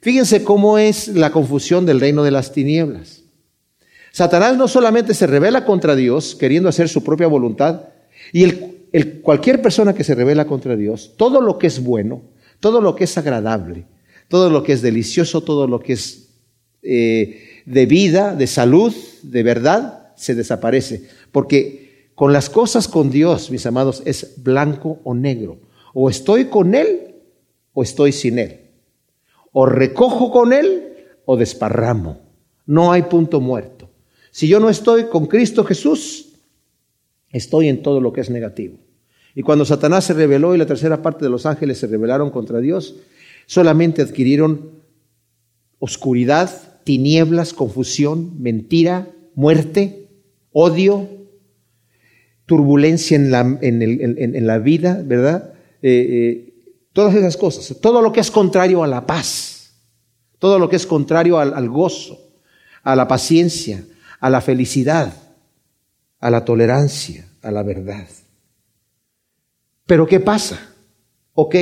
Fíjense 0.00 0.44
cómo 0.44 0.78
es 0.78 1.08
la 1.08 1.30
confusión 1.30 1.86
del 1.86 2.00
reino 2.00 2.22
de 2.22 2.30
las 2.30 2.52
tinieblas. 2.52 3.22
Satanás 4.12 4.56
no 4.56 4.68
solamente 4.68 5.14
se 5.14 5.26
revela 5.26 5.64
contra 5.64 5.96
Dios 5.96 6.34
queriendo 6.34 6.68
hacer 6.68 6.88
su 6.88 7.04
propia 7.04 7.26
voluntad, 7.26 7.82
y 8.32 8.44
el, 8.92 9.20
cualquier 9.22 9.62
persona 9.62 9.94
que 9.94 10.04
se 10.04 10.14
revela 10.14 10.46
contra 10.46 10.76
Dios, 10.76 11.14
todo 11.16 11.40
lo 11.40 11.58
que 11.58 11.66
es 11.66 11.82
bueno, 11.82 12.22
todo 12.60 12.80
lo 12.80 12.94
que 12.94 13.04
es 13.04 13.18
agradable, 13.18 13.86
todo 14.28 14.50
lo 14.50 14.62
que 14.62 14.72
es 14.72 14.82
delicioso, 14.82 15.42
todo 15.42 15.66
lo 15.66 15.80
que 15.80 15.94
es 15.94 16.30
eh, 16.82 17.62
de 17.64 17.86
vida, 17.86 18.34
de 18.34 18.46
salud, 18.46 18.94
de 19.22 19.42
verdad, 19.42 20.12
se 20.16 20.34
desaparece. 20.34 21.08
Porque 21.32 22.10
con 22.14 22.32
las 22.32 22.50
cosas 22.50 22.88
con 22.88 23.10
Dios, 23.10 23.50
mis 23.50 23.66
amados, 23.66 24.02
es 24.04 24.42
blanco 24.42 25.00
o 25.04 25.14
negro. 25.14 25.60
O 25.94 26.10
estoy 26.10 26.46
con 26.46 26.74
Él 26.74 27.14
o 27.72 27.82
estoy 27.82 28.12
sin 28.12 28.38
Él. 28.38 28.67
O 29.60 29.66
recojo 29.66 30.30
con 30.30 30.52
Él 30.52 30.94
o 31.24 31.36
desparramo. 31.36 32.20
No 32.64 32.92
hay 32.92 33.02
punto 33.02 33.40
muerto. 33.40 33.90
Si 34.30 34.46
yo 34.46 34.60
no 34.60 34.70
estoy 34.70 35.06
con 35.06 35.26
Cristo 35.26 35.64
Jesús, 35.64 36.28
estoy 37.32 37.66
en 37.66 37.82
todo 37.82 38.00
lo 38.00 38.12
que 38.12 38.20
es 38.20 38.30
negativo. 38.30 38.78
Y 39.34 39.42
cuando 39.42 39.64
Satanás 39.64 40.04
se 40.04 40.14
rebeló 40.14 40.54
y 40.54 40.58
la 40.58 40.66
tercera 40.66 41.02
parte 41.02 41.24
de 41.24 41.32
los 41.32 41.44
ángeles 41.44 41.78
se 41.78 41.88
rebelaron 41.88 42.30
contra 42.30 42.60
Dios, 42.60 43.00
solamente 43.46 44.00
adquirieron 44.00 44.70
oscuridad, 45.80 46.84
tinieblas, 46.84 47.52
confusión, 47.52 48.40
mentira, 48.40 49.10
muerte, 49.34 50.06
odio, 50.52 51.08
turbulencia 52.46 53.16
en 53.16 53.32
la, 54.46 54.58
vida, 54.60 55.02
¿verdad? 55.04 55.52
Eh, 55.82 55.90
eh, 55.90 56.47
Todas 56.98 57.14
esas 57.14 57.36
cosas, 57.36 57.76
todo 57.80 58.02
lo 58.02 58.10
que 58.12 58.18
es 58.18 58.28
contrario 58.28 58.82
a 58.82 58.88
la 58.88 59.06
paz, 59.06 59.70
todo 60.40 60.58
lo 60.58 60.68
que 60.68 60.74
es 60.74 60.84
contrario 60.84 61.38
al, 61.38 61.68
gozo, 61.68 62.18
a 62.82 62.96
la 62.96 63.06
paciencia, 63.06 63.84
a 64.18 64.28
la 64.28 64.40
felicidad, 64.40 65.12
a 66.18 66.28
la 66.28 66.44
tolerancia, 66.44 67.28
a 67.40 67.52
la 67.52 67.62
verdad. 67.62 68.08
Pero 69.86 70.08
¿qué 70.08 70.18
pasa? 70.18 70.74
Ok, 71.34 71.54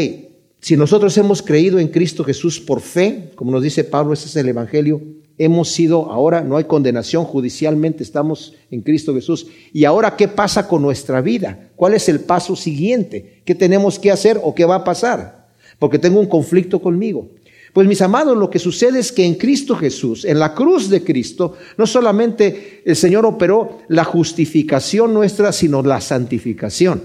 si 0.59 0.75
nosotros 0.75 1.15
hemos 1.19 1.43
creído 1.43 1.79
en 1.79 1.89
Cristo 1.89 2.25
Jesús 2.25 2.59
por 2.59 2.81
fe, 2.81 3.33
como 3.35 3.51
nos 3.51 3.63
dice 3.63 3.85
Pablo, 3.85 4.15
ese 4.15 4.29
es 4.29 4.37
el 4.37 4.49
Evangelio 4.49 5.03
hemos 5.39 5.69
sido, 5.71 6.11
ahora 6.11 6.43
no 6.43 6.57
hay 6.57 6.65
condenación 6.65 7.25
judicialmente, 7.25 8.03
estamos 8.03 8.55
en 8.71 8.81
Cristo 8.83 9.15
Jesús. 9.15 9.47
¿Y 9.73 9.85
ahora 9.85 10.17
qué 10.17 10.29
pasa 10.29 10.67
con 10.69 10.83
nuestra 10.83 11.21
vida? 11.21 11.71
¿Cuál 11.77 11.95
es 11.95 12.09
el 12.09 12.21
paso 12.21 12.57
siguiente? 12.57 13.43
¿Qué 13.45 13.55
tenemos 13.55 13.99
que 13.99 14.11
hacer 14.11 14.41
o 14.43 14.55
qué 14.55 14.65
va 14.65 14.77
a 14.77 14.85
pasar? 14.85 15.49
Porque 15.79 15.99
tengo 15.99 16.21
un 16.21 16.27
conflicto 16.27 16.81
conmigo. 16.81 17.29
Pues 17.73 17.87
mis 17.87 18.01
amados, 18.01 18.39
lo 18.39 18.49
que 18.49 18.59
sucede 18.59 19.01
es 19.01 19.13
que 19.13 19.27
en 19.27 19.35
Cristo 19.35 19.77
Jesús, 19.77 20.25
en 20.25 20.39
la 20.39 20.55
cruz 20.55 20.89
de 20.89 21.05
Cristo, 21.05 21.55
no 21.77 21.87
solamente 21.87 22.83
el 22.87 22.97
Señor 22.97 23.27
operó 23.27 23.81
la 23.89 24.05
justificación 24.05 25.13
nuestra, 25.13 25.53
sino 25.53 25.83
la 25.83 26.01
santificación. 26.01 27.03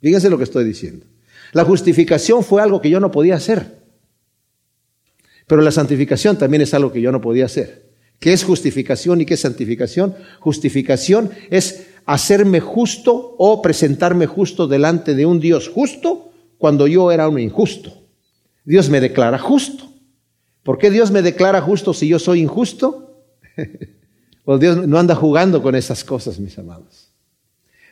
Fíjense 0.00 0.28
lo 0.28 0.36
que 0.36 0.44
estoy 0.44 0.64
diciendo. 0.64 1.06
La 1.52 1.64
justificación 1.64 2.42
fue 2.42 2.60
algo 2.60 2.80
que 2.80 2.90
yo 2.90 2.98
no 2.98 3.12
podía 3.12 3.36
hacer. 3.36 3.83
Pero 5.46 5.62
la 5.62 5.70
santificación 5.70 6.38
también 6.38 6.62
es 6.62 6.74
algo 6.74 6.92
que 6.92 7.00
yo 7.00 7.12
no 7.12 7.20
podía 7.20 7.44
hacer. 7.46 7.84
¿Qué 8.18 8.32
es 8.32 8.44
justificación 8.44 9.20
y 9.20 9.26
qué 9.26 9.34
es 9.34 9.40
santificación? 9.40 10.14
Justificación 10.40 11.30
es 11.50 11.86
hacerme 12.06 12.60
justo 12.60 13.34
o 13.38 13.60
presentarme 13.62 14.26
justo 14.26 14.66
delante 14.66 15.14
de 15.14 15.26
un 15.26 15.40
Dios 15.40 15.68
justo 15.68 16.32
cuando 16.58 16.86
yo 16.86 17.12
era 17.12 17.28
un 17.28 17.38
injusto. 17.38 18.02
Dios 18.64 18.88
me 18.88 19.00
declara 19.00 19.38
justo. 19.38 19.84
¿Por 20.62 20.78
qué 20.78 20.90
Dios 20.90 21.10
me 21.10 21.20
declara 21.20 21.60
justo 21.60 21.92
si 21.92 22.08
yo 22.08 22.18
soy 22.18 22.40
injusto? 22.40 23.22
pues 24.44 24.60
Dios 24.60 24.86
no 24.86 24.98
anda 24.98 25.14
jugando 25.14 25.62
con 25.62 25.74
esas 25.74 26.02
cosas, 26.04 26.40
mis 26.40 26.58
amados. 26.58 27.10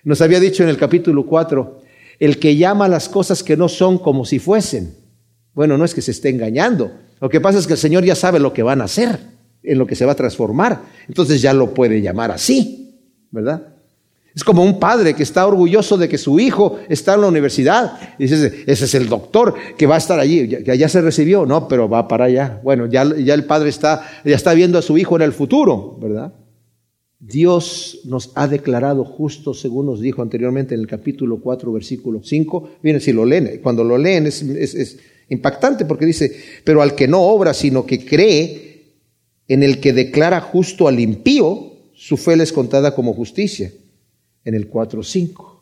Nos 0.04 0.20
había 0.20 0.40
dicho 0.40 0.62
en 0.62 0.70
el 0.70 0.78
capítulo 0.78 1.26
4, 1.26 1.80
el 2.18 2.38
que 2.38 2.56
llama 2.56 2.88
las 2.88 3.08
cosas 3.08 3.42
que 3.42 3.56
no 3.56 3.68
son 3.68 3.98
como 3.98 4.24
si 4.24 4.38
fuesen. 4.38 4.94
Bueno, 5.54 5.76
no 5.76 5.84
es 5.84 5.94
que 5.94 6.00
se 6.00 6.12
esté 6.12 6.30
engañando, 6.30 6.92
lo 7.22 7.28
que 7.28 7.40
pasa 7.40 7.60
es 7.60 7.68
que 7.68 7.74
el 7.74 7.78
Señor 7.78 8.04
ya 8.04 8.16
sabe 8.16 8.40
lo 8.40 8.52
que 8.52 8.64
van 8.64 8.80
a 8.80 8.84
hacer, 8.84 9.16
en 9.62 9.78
lo 9.78 9.86
que 9.86 9.94
se 9.94 10.04
va 10.04 10.10
a 10.10 10.16
transformar. 10.16 10.82
Entonces 11.06 11.40
ya 11.40 11.52
lo 11.52 11.72
puede 11.72 12.02
llamar 12.02 12.32
así, 12.32 12.98
¿verdad? 13.30 13.62
Es 14.34 14.42
como 14.42 14.64
un 14.64 14.80
padre 14.80 15.14
que 15.14 15.22
está 15.22 15.46
orgulloso 15.46 15.96
de 15.96 16.08
que 16.08 16.18
su 16.18 16.40
hijo 16.40 16.80
está 16.88 17.14
en 17.14 17.20
la 17.20 17.28
universidad. 17.28 18.16
Y 18.18 18.24
dice, 18.24 18.64
ese 18.66 18.86
es 18.86 18.94
el 18.96 19.08
doctor 19.08 19.54
que 19.78 19.86
va 19.86 19.94
a 19.94 19.98
estar 19.98 20.18
allí. 20.18 20.48
Ya, 20.48 20.74
ya 20.74 20.88
se 20.88 21.00
recibió, 21.00 21.46
no, 21.46 21.68
pero 21.68 21.88
va 21.88 22.08
para 22.08 22.24
allá. 22.24 22.60
Bueno, 22.64 22.86
ya, 22.86 23.02
el 23.02 23.44
padre 23.44 23.68
está, 23.68 24.04
ya 24.24 24.34
está 24.34 24.52
viendo 24.52 24.76
a 24.76 24.82
su 24.82 24.98
hijo 24.98 25.14
en 25.14 25.22
el 25.22 25.32
futuro, 25.32 25.96
¿verdad? 26.02 26.34
Dios 27.20 28.00
nos 28.04 28.32
ha 28.34 28.48
declarado 28.48 29.04
justos, 29.04 29.60
según 29.60 29.86
nos 29.86 30.00
dijo 30.00 30.22
anteriormente 30.22 30.74
en 30.74 30.80
el 30.80 30.88
capítulo 30.88 31.38
4, 31.40 31.72
versículo 31.72 32.20
5. 32.20 32.70
Miren, 32.82 33.00
si 33.00 33.12
lo 33.12 33.24
leen, 33.24 33.60
cuando 33.62 33.84
lo 33.84 33.96
leen 33.96 34.26
es 34.26 34.42
Impactante 35.32 35.86
porque 35.86 36.04
dice, 36.04 36.30
pero 36.62 36.82
al 36.82 36.94
que 36.94 37.08
no 37.08 37.22
obra, 37.22 37.54
sino 37.54 37.86
que 37.86 38.04
cree 38.04 38.98
en 39.48 39.62
el 39.62 39.80
que 39.80 39.94
declara 39.94 40.40
justo 40.40 40.88
al 40.88 41.00
impío, 41.00 41.72
su 41.94 42.18
fe 42.18 42.36
le 42.36 42.44
es 42.44 42.52
contada 42.52 42.94
como 42.94 43.14
justicia. 43.14 43.72
En 44.44 44.54
el 44.54 44.70
4.5 44.70 45.60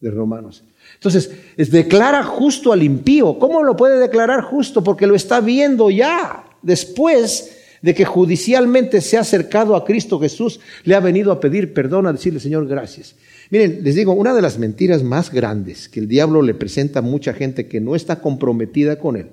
de 0.00 0.10
Romanos. 0.10 0.64
Entonces, 0.94 1.30
es, 1.56 1.70
declara 1.70 2.24
justo 2.24 2.72
al 2.72 2.82
impío. 2.82 3.38
¿Cómo 3.38 3.62
lo 3.62 3.74
puede 3.74 3.98
declarar 3.98 4.42
justo? 4.42 4.84
Porque 4.84 5.06
lo 5.06 5.14
está 5.14 5.40
viendo 5.40 5.90
ya. 5.90 6.44
Después 6.60 7.56
de 7.80 7.94
que 7.94 8.04
judicialmente 8.04 9.00
se 9.00 9.16
ha 9.16 9.20
acercado 9.20 9.76
a 9.76 9.84
Cristo 9.84 10.18
Jesús, 10.18 10.60
le 10.84 10.94
ha 10.94 11.00
venido 11.00 11.32
a 11.32 11.40
pedir 11.40 11.72
perdón, 11.72 12.06
a 12.06 12.12
decirle, 12.12 12.40
Señor, 12.40 12.66
gracias. 12.66 13.14
Miren, 13.50 13.80
les 13.82 13.94
digo, 13.94 14.12
una 14.12 14.34
de 14.34 14.42
las 14.42 14.58
mentiras 14.58 15.02
más 15.02 15.32
grandes 15.32 15.88
que 15.88 16.00
el 16.00 16.08
diablo 16.08 16.42
le 16.42 16.54
presenta 16.54 16.98
a 16.98 17.02
mucha 17.02 17.32
gente 17.32 17.68
que 17.68 17.80
no 17.80 17.94
está 17.94 18.20
comprometida 18.20 18.98
con 18.98 19.16
él, 19.16 19.28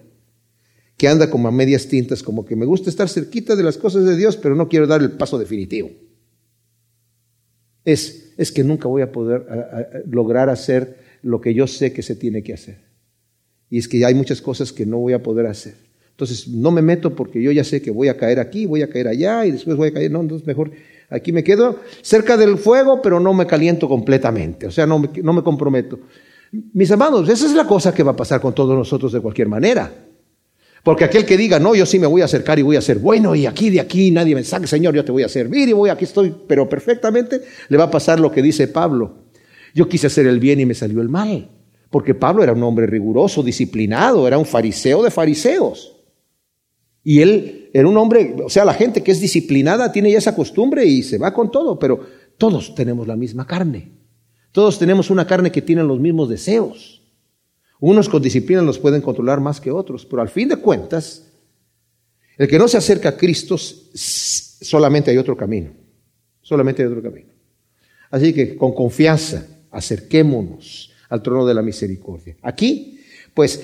que 0.98 1.08
anda 1.08 1.30
como 1.30 1.48
a 1.48 1.52
medias 1.52 1.88
tintas, 1.88 2.22
como 2.22 2.46
que 2.46 2.56
me 2.56 2.66
gusta 2.66 2.90
estar 2.90 3.10
cerquita 3.10 3.56
de 3.56 3.64
las 3.64 3.78
cosas 3.78 4.06
de 4.06 4.16
Dios, 4.16 4.38
pero 4.38 4.56
no 4.56 4.70
quiero 4.70 4.88
dar 4.88 5.02
el 5.02 5.12
paso 5.14 5.40
definitivo. 5.40 5.90
Es, 7.86 8.34
es 8.38 8.52
que 8.52 8.64
nunca 8.64 8.88
voy 8.88 9.02
a 9.02 9.12
poder 9.12 9.46
lograr 10.10 10.50
hacer 10.50 10.98
lo 11.22 11.42
que 11.42 11.54
yo 11.54 11.68
sé 11.68 11.92
que 11.92 12.04
se 12.04 12.16
tiene 12.16 12.44
que 12.44 12.54
hacer. 12.54 12.78
Y 13.70 13.80
es 13.80 13.88
que 13.88 14.06
hay 14.06 14.14
muchas 14.14 14.42
cosas 14.42 14.72
que 14.72 14.86
no 14.86 15.00
voy 15.00 15.14
a 15.14 15.24
poder 15.24 15.48
hacer. 15.48 15.74
Entonces 16.14 16.48
no 16.48 16.72
me 16.72 16.82
meto 16.82 17.16
porque 17.16 17.42
yo 17.42 17.52
ya 17.52 17.64
sé 17.64 17.82
que 17.82 17.92
voy 17.92 18.08
a 18.08 18.18
caer 18.18 18.40
aquí, 18.40 18.66
voy 18.66 18.82
a 18.82 18.90
caer 18.90 19.08
allá 19.08 19.46
y 19.46 19.52
después 19.52 19.76
voy 19.76 19.90
a 19.90 19.94
caer. 19.94 20.12
No, 20.12 20.22
entonces 20.22 20.48
mejor 20.48 20.72
Aquí 21.14 21.32
me 21.32 21.44
quedo 21.44 21.80
cerca 22.02 22.38
del 22.38 22.58
fuego, 22.58 23.00
pero 23.00 23.20
no 23.20 23.36
me 23.36 23.46
caliento 23.46 23.88
completamente, 23.88 24.66
o 24.66 24.72
sea, 24.72 24.88
no 24.88 24.98
me, 24.98 25.10
no 25.22 25.32
me 25.32 25.44
comprometo. 25.44 26.00
Mis 26.74 26.90
amados, 26.90 27.30
esa 27.30 27.46
es 27.46 27.54
la 27.54 27.68
cosa 27.68 27.94
que 27.94 28.02
va 28.02 28.14
a 28.14 28.16
pasar 28.16 28.42
con 28.42 28.56
todos 28.56 28.76
nosotros 28.76 29.14
de 29.14 29.20
cualquier 29.20 29.48
manera. 29.48 29.92
Porque 30.82 31.04
aquel 31.04 31.24
que 31.24 31.38
diga, 31.38 31.60
no, 31.60 31.76
yo 31.76 31.86
sí 31.86 32.00
me 32.00 32.08
voy 32.08 32.22
a 32.22 32.26
acercar 32.26 32.58
y 32.58 32.64
voy 32.64 32.78
a 32.78 32.82
ser 32.82 32.98
bueno, 32.98 33.36
y 33.36 33.46
aquí 33.46 33.70
de 33.70 33.80
aquí 33.80 34.10
nadie 34.10 34.34
me 34.34 34.44
saque, 34.44 34.66
Señor, 34.66 34.96
yo 34.96 35.06
te 35.06 35.12
voy 35.12 35.22
a 35.22 35.30
servir 35.30 35.70
y 35.70 35.74
voy, 35.74 35.92
aquí 35.92 36.06
estoy, 36.06 36.34
pero 36.48 36.68
perfectamente, 36.68 37.42
le 37.70 37.78
va 37.78 37.86
a 37.86 37.92
pasar 37.92 38.20
lo 38.20 38.32
que 38.32 38.42
dice 38.42 38.68
Pablo. 38.68 39.14
Yo 39.76 39.88
quise 39.88 40.08
hacer 40.08 40.26
el 40.26 40.40
bien 40.40 40.62
y 40.62 40.66
me 40.66 40.74
salió 40.74 41.00
el 41.00 41.10
mal. 41.10 41.48
Porque 41.92 42.16
Pablo 42.16 42.42
era 42.42 42.54
un 42.54 42.64
hombre 42.64 42.88
riguroso, 42.88 43.44
disciplinado, 43.44 44.28
era 44.28 44.40
un 44.40 44.46
fariseo 44.46 45.04
de 45.04 45.12
fariseos. 45.12 45.93
Y 47.04 47.20
él 47.20 47.70
era 47.74 47.88
un 47.88 47.98
hombre, 47.98 48.36
o 48.44 48.50
sea, 48.50 48.64
la 48.64 48.74
gente 48.74 49.04
que 49.04 49.12
es 49.12 49.20
disciplinada 49.20 49.92
tiene 49.92 50.12
ya 50.12 50.18
esa 50.18 50.36
costumbre 50.36 50.86
y 50.86 51.04
se 51.04 51.18
va 51.18 51.34
con 51.34 51.52
todo, 51.52 51.78
pero 51.78 52.00
todos 52.38 52.74
tenemos 52.76 53.08
la 53.08 53.16
misma 53.16 53.46
carne. 53.46 53.92
Todos 54.52 54.80
tenemos 54.80 55.10
una 55.10 55.28
carne 55.28 55.52
que 55.52 55.62
tiene 55.62 55.84
los 55.84 56.00
mismos 56.00 56.30
deseos. 56.30 57.02
Unos 57.80 58.08
con 58.08 58.22
disciplina 58.22 58.62
los 58.62 58.80
pueden 58.80 59.02
controlar 59.02 59.42
más 59.42 59.60
que 59.60 59.72
otros, 59.72 60.06
pero 60.06 60.22
al 60.22 60.30
fin 60.30 60.48
de 60.48 60.56
cuentas, 60.56 61.30
el 62.38 62.48
que 62.48 62.58
no 62.58 62.68
se 62.68 62.78
acerca 62.78 63.10
a 63.10 63.18
Cristo, 63.18 63.58
solamente 63.58 65.12
hay 65.12 65.18
otro 65.18 65.36
camino. 65.36 65.72
Solamente 66.42 66.82
hay 66.82 66.88
otro 66.88 67.02
camino. 67.02 67.30
Así 68.10 68.32
que 68.32 68.56
con 68.56 68.74
confianza, 68.74 69.46
acerquémonos 69.72 70.92
al 71.10 71.22
trono 71.22 71.46
de 71.46 71.54
la 71.54 71.62
misericordia. 71.62 72.38
Aquí, 72.42 73.00
pues, 73.34 73.64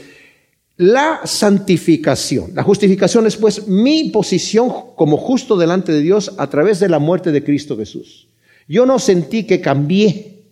la 0.80 1.20
santificación. 1.26 2.52
La 2.56 2.64
justificación 2.64 3.28
es 3.28 3.36
pues 3.36 3.68
mi 3.68 4.12
posición 4.12 4.72
como 4.96 5.18
justo 5.18 5.58
delante 5.58 5.92
de 5.92 6.00
Dios 6.00 6.34
a 6.38 6.50
través 6.50 6.80
de 6.80 6.88
la 6.88 7.00
muerte 7.00 7.34
de 7.34 7.44
Cristo 7.44 7.76
Jesús. 7.76 8.30
Yo 8.66 8.86
no 8.86 8.98
sentí 8.98 9.44
que 9.44 9.60
cambié 9.60 10.46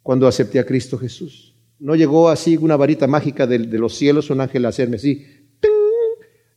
cuando 0.00 0.28
acepté 0.28 0.60
a 0.60 0.64
Cristo 0.64 0.96
Jesús. 0.96 1.56
No 1.80 1.96
llegó 1.96 2.28
así 2.28 2.56
una 2.56 2.76
varita 2.76 3.08
mágica 3.08 3.48
de, 3.48 3.58
los 3.58 3.96
cielos, 3.96 4.30
un 4.30 4.40
ángel 4.40 4.64
a 4.64 4.68
hacerme 4.68 4.94
así. 4.94 5.26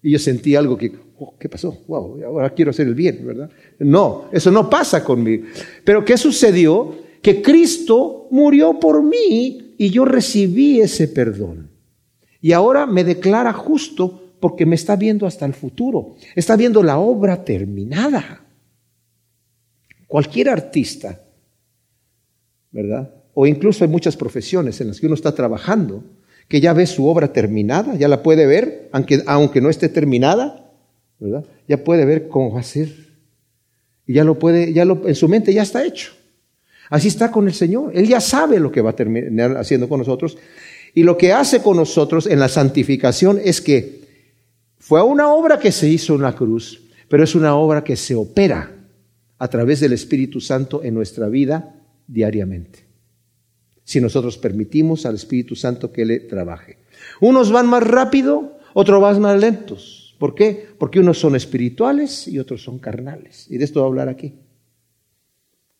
Y 0.03 0.11
yo 0.11 0.19
sentí 0.19 0.55
algo 0.55 0.77
que, 0.77 0.91
oh, 1.17 1.35
¿qué 1.39 1.49
pasó? 1.49 1.75
Wow, 1.87 2.23
ahora 2.23 2.51
quiero 2.51 2.69
hacer 2.69 2.85
el 2.85 2.93
bien, 2.93 3.25
¿verdad? 3.25 3.49
No, 3.79 4.29
eso 4.31 4.51
no 4.51 4.69
pasa 4.69 5.03
conmigo. 5.03 5.47
Pero 5.83 6.05
¿qué 6.05 6.17
sucedió? 6.17 6.95
Que 7.19 7.41
Cristo 7.41 8.27
murió 8.29 8.79
por 8.79 9.01
mí 9.01 9.73
y 9.75 9.89
yo 9.89 10.05
recibí 10.05 10.81
ese 10.81 11.07
perdón. 11.07 11.68
Y 12.41 12.53
ahora 12.53 12.85
me 12.85 13.03
declara 13.03 13.53
justo 13.53 14.33
porque 14.39 14.65
me 14.65 14.75
está 14.75 14.95
viendo 14.95 15.25
hasta 15.27 15.45
el 15.45 15.53
futuro. 15.53 16.15
Está 16.35 16.55
viendo 16.55 16.81
la 16.83 16.97
obra 16.99 17.43
terminada. 17.43 18.41
Cualquier 20.07 20.49
artista, 20.49 21.21
¿verdad? 22.71 23.13
O 23.33 23.45
incluso 23.45 23.83
hay 23.83 23.89
muchas 23.89 24.17
profesiones 24.17 24.79
en 24.81 24.87
las 24.87 24.99
que 24.99 25.05
uno 25.05 25.15
está 25.15 25.35
trabajando, 25.35 26.03
que 26.47 26.61
ya 26.61 26.73
ve 26.73 26.87
su 26.87 27.07
obra 27.07 27.31
terminada, 27.31 27.95
ya 27.95 28.07
la 28.07 28.23
puede 28.23 28.47
ver, 28.47 28.89
aunque, 28.91 29.21
aunque 29.27 29.61
no 29.61 29.69
esté 29.69 29.87
terminada, 29.87 30.71
¿verdad? 31.19 31.45
Ya 31.67 31.83
puede 31.83 32.05
ver 32.05 32.27
cómo 32.27 32.53
va 32.53 32.61
a 32.61 32.63
ser. 32.63 32.89
Y 34.07 34.13
ya 34.13 34.23
lo 34.23 34.39
puede, 34.39 34.73
ya 34.73 34.85
lo, 34.85 35.07
en 35.07 35.15
su 35.15 35.27
mente 35.27 35.53
ya 35.53 35.61
está 35.61 35.85
hecho. 35.85 36.13
Así 36.89 37.07
está 37.07 37.29
con 37.29 37.47
el 37.47 37.53
Señor. 37.53 37.91
Él 37.93 38.07
ya 38.07 38.19
sabe 38.19 38.59
lo 38.59 38.71
que 38.71 38.81
va 38.81 38.91
a 38.91 38.95
terminar 38.95 39.55
haciendo 39.57 39.87
con 39.87 39.99
nosotros. 39.99 40.37
Y 40.93 41.03
lo 41.03 41.17
que 41.17 41.33
hace 41.33 41.61
con 41.61 41.77
nosotros 41.77 42.27
en 42.27 42.39
la 42.39 42.49
santificación 42.49 43.39
es 43.43 43.61
que 43.61 43.99
fue 44.77 45.01
una 45.01 45.31
obra 45.33 45.59
que 45.59 45.71
se 45.71 45.87
hizo 45.87 46.15
en 46.15 46.21
la 46.21 46.35
cruz, 46.35 46.81
pero 47.07 47.23
es 47.23 47.35
una 47.35 47.55
obra 47.55 47.83
que 47.83 47.95
se 47.95 48.15
opera 48.15 48.71
a 49.37 49.47
través 49.47 49.79
del 49.79 49.93
Espíritu 49.93 50.41
Santo 50.41 50.83
en 50.83 50.93
nuestra 50.93 51.27
vida 51.29 51.75
diariamente. 52.07 52.85
Si 53.83 54.01
nosotros 54.01 54.37
permitimos 54.37 55.05
al 55.05 55.15
Espíritu 55.15 55.55
Santo 55.55 55.91
que 55.91 56.05
le 56.05 56.19
trabaje. 56.19 56.77
Unos 57.21 57.51
van 57.51 57.67
más 57.67 57.83
rápido, 57.83 58.57
otros 58.73 59.01
van 59.01 59.21
más 59.21 59.39
lentos. 59.39 60.15
¿Por 60.19 60.35
qué? 60.35 60.67
Porque 60.77 60.99
unos 60.99 61.17
son 61.17 61.35
espirituales 61.35 62.27
y 62.27 62.39
otros 62.39 62.61
son 62.61 62.77
carnales. 62.77 63.47
Y 63.49 63.57
de 63.57 63.65
esto 63.65 63.79
voy 63.79 63.87
a 63.87 63.89
hablar 63.89 64.09
aquí. 64.09 64.35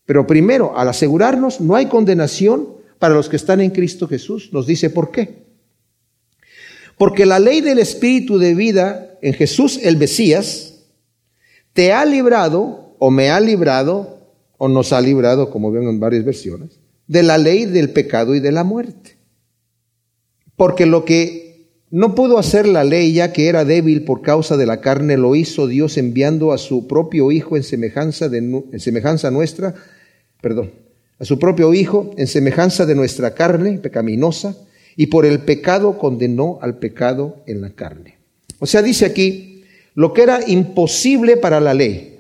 Pero 0.06 0.26
primero, 0.26 0.76
al 0.76 0.88
asegurarnos, 0.88 1.62
no 1.62 1.76
hay 1.76 1.86
condenación 1.86 2.79
para 3.00 3.16
los 3.16 3.30
que 3.30 3.38
están 3.38 3.62
en 3.62 3.72
Cristo 3.72 4.08
Jesús. 4.08 4.50
Nos 4.52 4.68
dice 4.68 4.90
por 4.90 5.12
qué. 5.12 5.48
Porque 6.98 7.26
la 7.26 7.40
ley 7.40 7.62
del 7.62 7.80
Espíritu 7.80 8.38
de 8.38 8.54
vida 8.54 9.18
en 9.22 9.34
Jesús 9.34 9.80
el 9.82 9.98
Mesías 9.98 10.84
te 11.74 11.94
ha 11.94 12.06
librado 12.06 12.96
o 13.00 13.10
me 13.10 13.30
ha 13.30 13.40
librado 13.40 14.20
o 14.58 14.68
nos 14.68 14.92
ha 14.92 15.00
librado, 15.00 15.50
como 15.50 15.72
ven 15.72 15.88
en 15.88 16.02
varias 16.02 16.26
versiones, 16.26 16.80
de 17.08 17.24
la 17.24 17.38
ley 17.38 17.66
del 17.66 17.92
pecado 17.92 18.36
y 18.36 18.42
de 18.42 18.52
la 18.52 18.66
muerte. 18.66 19.18
Porque 20.58 20.86
lo 20.86 21.06
que 21.06 21.48
No 21.92 22.14
pudo 22.14 22.38
hacer 22.38 22.68
la 22.68 22.84
ley 22.84 23.14
ya 23.14 23.34
que 23.34 23.48
era 23.48 23.66
débil 23.66 24.04
por 24.04 24.22
causa 24.22 24.58
de 24.58 24.68
la 24.68 24.80
carne, 24.80 25.18
lo 25.18 25.36
hizo 25.36 25.66
Dios 25.66 25.98
enviando 25.98 26.52
a 26.52 26.60
su 26.60 26.86
propio 26.86 27.32
Hijo 27.32 27.58
en 27.58 27.64
semejanza, 27.64 28.30
de, 28.30 28.38
en 28.38 28.80
semejanza 28.80 29.32
nuestra, 29.32 29.74
perdón, 30.40 30.72
a 31.20 31.26
su 31.26 31.38
propio 31.38 31.74
Hijo 31.74 32.12
en 32.18 32.28
semejanza 32.28 32.86
de 32.86 32.96
nuestra 32.96 33.36
carne 33.36 33.78
pecaminosa, 33.78 34.56
y 34.96 35.08
por 35.08 35.26
el 35.26 35.40
pecado 35.40 35.98
condenó 35.98 36.60
al 36.62 36.78
pecado 36.78 37.42
en 37.46 37.62
la 37.62 37.70
carne. 37.70 38.18
O 38.60 38.66
sea, 38.66 38.82
dice 38.82 39.06
aquí, 39.06 39.64
lo 39.96 40.14
que 40.14 40.24
era 40.24 40.42
imposible 40.46 41.38
para 41.38 41.62
la 41.62 41.74
ley, 41.74 42.20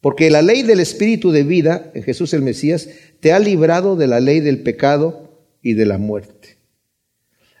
porque 0.00 0.30
la 0.30 0.42
ley 0.42 0.62
del 0.62 0.80
Espíritu 0.80 1.30
de 1.30 1.42
vida 1.42 1.90
en 1.94 2.02
Jesús 2.02 2.34
el 2.34 2.42
Mesías 2.42 2.88
te 3.20 3.32
ha 3.32 3.38
librado 3.38 3.96
de 3.96 4.06
la 4.06 4.20
ley 4.20 4.40
del 4.40 4.62
pecado 4.62 5.44
y 5.60 5.74
de 5.74 5.86
la 5.86 5.98
muerte. 5.98 6.56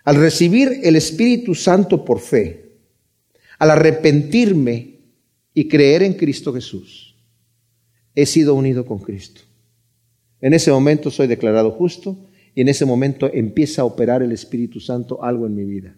Al 0.04 0.16
recibir 0.16 0.80
el 0.82 0.96
Espíritu 0.96 1.54
Santo 1.54 2.04
por 2.04 2.20
fe, 2.20 2.78
al 3.58 3.70
arrepentirme 3.70 4.98
y 5.54 5.68
creer 5.68 6.02
en 6.02 6.14
Cristo 6.14 6.52
Jesús, 6.52 7.16
he 8.14 8.26
sido 8.26 8.54
unido 8.54 8.86
con 8.86 8.98
Cristo. 8.98 9.42
En 10.42 10.52
ese 10.52 10.72
momento 10.72 11.10
soy 11.10 11.28
declarado 11.28 11.70
justo 11.70 12.18
y 12.54 12.60
en 12.60 12.68
ese 12.68 12.84
momento 12.84 13.30
empieza 13.32 13.82
a 13.82 13.84
operar 13.86 14.22
el 14.22 14.32
Espíritu 14.32 14.80
Santo 14.80 15.22
algo 15.22 15.46
en 15.46 15.54
mi 15.54 15.64
vida. 15.64 15.94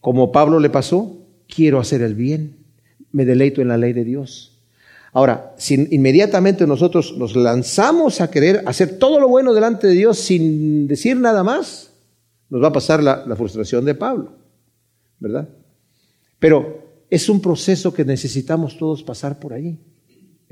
Como 0.00 0.32
Pablo 0.32 0.58
le 0.58 0.70
pasó, 0.70 1.18
quiero 1.46 1.78
hacer 1.78 2.02
el 2.02 2.14
bien, 2.14 2.56
me 3.12 3.24
deleito 3.24 3.60
en 3.60 3.68
la 3.68 3.76
ley 3.76 3.92
de 3.92 4.04
Dios. 4.04 4.58
Ahora, 5.12 5.54
si 5.58 5.88
inmediatamente 5.90 6.66
nosotros 6.66 7.14
nos 7.18 7.36
lanzamos 7.36 8.22
a 8.22 8.30
querer 8.30 8.62
hacer 8.66 8.98
todo 8.98 9.20
lo 9.20 9.28
bueno 9.28 9.52
delante 9.52 9.86
de 9.86 9.92
Dios 9.92 10.18
sin 10.18 10.88
decir 10.88 11.18
nada 11.18 11.44
más, 11.44 11.92
nos 12.48 12.62
va 12.62 12.68
a 12.68 12.72
pasar 12.72 13.02
la, 13.02 13.24
la 13.26 13.36
frustración 13.36 13.84
de 13.84 13.94
Pablo, 13.94 14.32
¿verdad? 15.20 15.48
Pero 16.38 16.82
es 17.10 17.28
un 17.28 17.42
proceso 17.42 17.92
que 17.92 18.06
necesitamos 18.06 18.78
todos 18.78 19.02
pasar 19.02 19.38
por 19.38 19.52
ahí, 19.52 19.78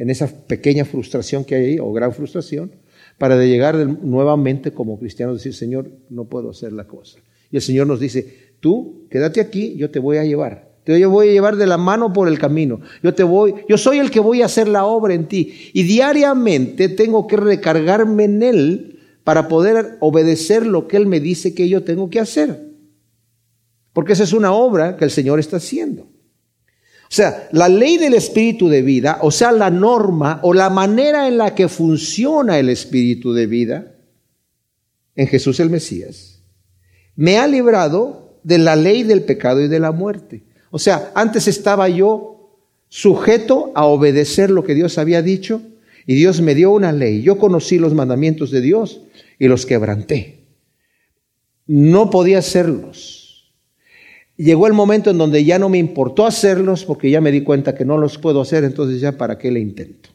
en 0.01 0.09
esa 0.09 0.29
pequeña 0.47 0.87
frustración 0.87 1.45
que 1.45 1.55
hay 1.55 1.65
ahí, 1.67 1.79
o 1.79 1.93
gran 1.93 2.15
frustración, 2.15 2.73
para 3.19 3.37
de 3.37 3.49
llegar 3.49 3.77
nuevamente 3.77 4.73
como 4.73 4.99
cristianos 4.99 5.37
decir, 5.37 5.53
Señor, 5.53 5.91
no 6.09 6.25
puedo 6.25 6.49
hacer 6.49 6.73
la 6.73 6.87
cosa. 6.87 7.19
Y 7.51 7.57
el 7.57 7.63
Señor 7.63 7.87
nos 7.87 8.01
dice, 8.01 8.55
tú 8.61 9.07
quédate 9.11 9.43
aquí, 9.43 9.77
yo 9.77 9.91
te 9.91 9.99
voy 9.99 10.17
a 10.17 10.25
llevar. 10.25 10.71
Te 10.85 11.05
voy 11.05 11.29
a 11.29 11.33
llevar 11.33 11.57
de 11.57 11.67
la 11.67 11.77
mano 11.77 12.15
por 12.15 12.29
el 12.29 12.39
camino. 12.39 12.81
Yo 13.03 13.13
te 13.13 13.23
voy, 13.25 13.57
yo 13.69 13.77
soy 13.77 13.99
el 13.99 14.11
que 14.11 14.21
voy 14.21 14.41
a 14.41 14.47
hacer 14.47 14.69
la 14.69 14.87
obra 14.87 15.13
en 15.13 15.29
ti. 15.29 15.71
Y 15.75 15.83
diariamente 15.83 16.89
tengo 16.89 17.27
que 17.27 17.37
recargarme 17.37 18.25
en 18.25 18.43
Él 18.43 19.01
para 19.23 19.49
poder 19.49 19.99
obedecer 20.01 20.67
lo 20.67 20.89
que 20.89 20.97
Él 20.97 21.07
me 21.07 21.21
dice 21.21 21.53
que 21.53 21.69
yo 21.69 21.85
tengo 21.85 22.09
que 22.09 22.21
hacer. 22.21 22.71
Porque 23.93 24.15
esa 24.15 24.25
es 24.25 24.33
una 24.33 24.55
obra 24.55 24.97
que 24.97 25.05
el 25.05 25.11
Señor 25.11 25.39
está 25.41 25.59
haciendo. 25.59 26.10
O 27.11 27.13
sea, 27.13 27.49
la 27.51 27.69
ley 27.69 27.99
del 27.99 28.15
espíritu 28.15 28.69
de 28.69 28.83
vida, 28.83 29.19
o 29.23 29.33
sea, 29.33 29.51
la 29.51 29.69
norma 29.69 30.39
o 30.45 30.55
la 30.55 30.71
manera 30.71 31.27
en 31.27 31.39
la 31.39 31.57
que 31.57 31.69
funciona 31.69 32.57
el 32.61 32.69
espíritu 32.69 33.33
de 33.33 33.47
vida 33.49 33.97
en 35.17 35.27
Jesús 35.27 35.59
el 35.59 35.71
Mesías, 35.71 36.45
me 37.17 37.39
ha 37.39 37.49
librado 37.49 38.39
de 38.45 38.59
la 38.59 38.77
ley 38.77 39.03
del 39.03 39.23
pecado 39.23 39.61
y 39.61 39.67
de 39.67 39.81
la 39.81 39.91
muerte. 39.91 40.45
O 40.71 40.79
sea, 40.79 41.11
antes 41.17 41.49
estaba 41.49 41.89
yo 41.89 42.61
sujeto 42.89 43.73
a 43.75 43.87
obedecer 43.87 44.49
lo 44.49 44.63
que 44.63 44.77
Dios 44.77 44.97
había 44.97 45.21
dicho 45.21 45.63
y 46.07 46.15
Dios 46.15 46.41
me 46.41 46.55
dio 46.55 46.71
una 46.71 46.93
ley. 46.93 47.23
Yo 47.23 47.39
conocí 47.39 47.81
los 47.81 47.93
mandamientos 47.93 48.53
de 48.53 48.61
Dios 48.61 49.01
y 49.37 49.49
los 49.49 49.67
quebranté. 49.67 50.45
No 51.67 52.09
podía 52.09 52.39
hacerlos. 52.39 53.20
Llegó 54.41 54.67
el 54.67 54.73
momento 54.73 55.11
en 55.11 55.19
donde 55.19 55.45
ya 55.45 55.59
no 55.59 55.69
me 55.69 55.77
importó 55.77 56.25
hacerlos 56.25 56.87
porque 56.87 57.11
ya 57.11 57.21
me 57.21 57.31
di 57.31 57.43
cuenta 57.43 57.75
que 57.75 57.85
no 57.85 57.99
los 57.99 58.17
puedo 58.17 58.41
hacer, 58.41 58.65
entonces 58.65 58.99
ya 58.99 59.13
para 59.19 59.37
qué 59.37 59.51
le 59.51 59.61
intento. 59.61 60.09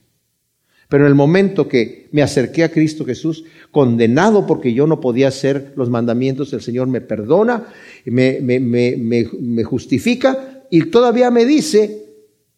Pero 0.89 1.03
en 1.03 1.09
el 1.09 1.15
momento 1.15 1.67
que 1.67 2.09
me 2.11 2.23
acerqué 2.23 2.63
a 2.63 2.71
Cristo 2.71 3.05
Jesús, 3.05 3.43
condenado 3.69 4.47
porque 4.47 4.73
yo 4.73 4.87
no 4.87 4.99
podía 4.99 5.27
hacer 5.27 5.73
los 5.75 5.91
mandamientos, 5.91 6.51
el 6.53 6.61
Señor 6.61 6.87
me 6.87 7.01
perdona, 7.01 7.67
me, 8.05 8.39
me, 8.41 8.59
me, 8.59 8.97
me 8.97 9.63
justifica 9.63 10.63
y 10.71 10.85
todavía 10.89 11.29
me 11.29 11.45
dice, 11.45 12.05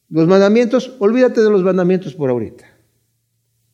los 0.09 0.25
mandamientos, 0.25 0.95
olvídate 0.99 1.41
de 1.41 1.49
los 1.49 1.63
mandamientos 1.63 2.13
por 2.13 2.29
ahorita. 2.29 2.63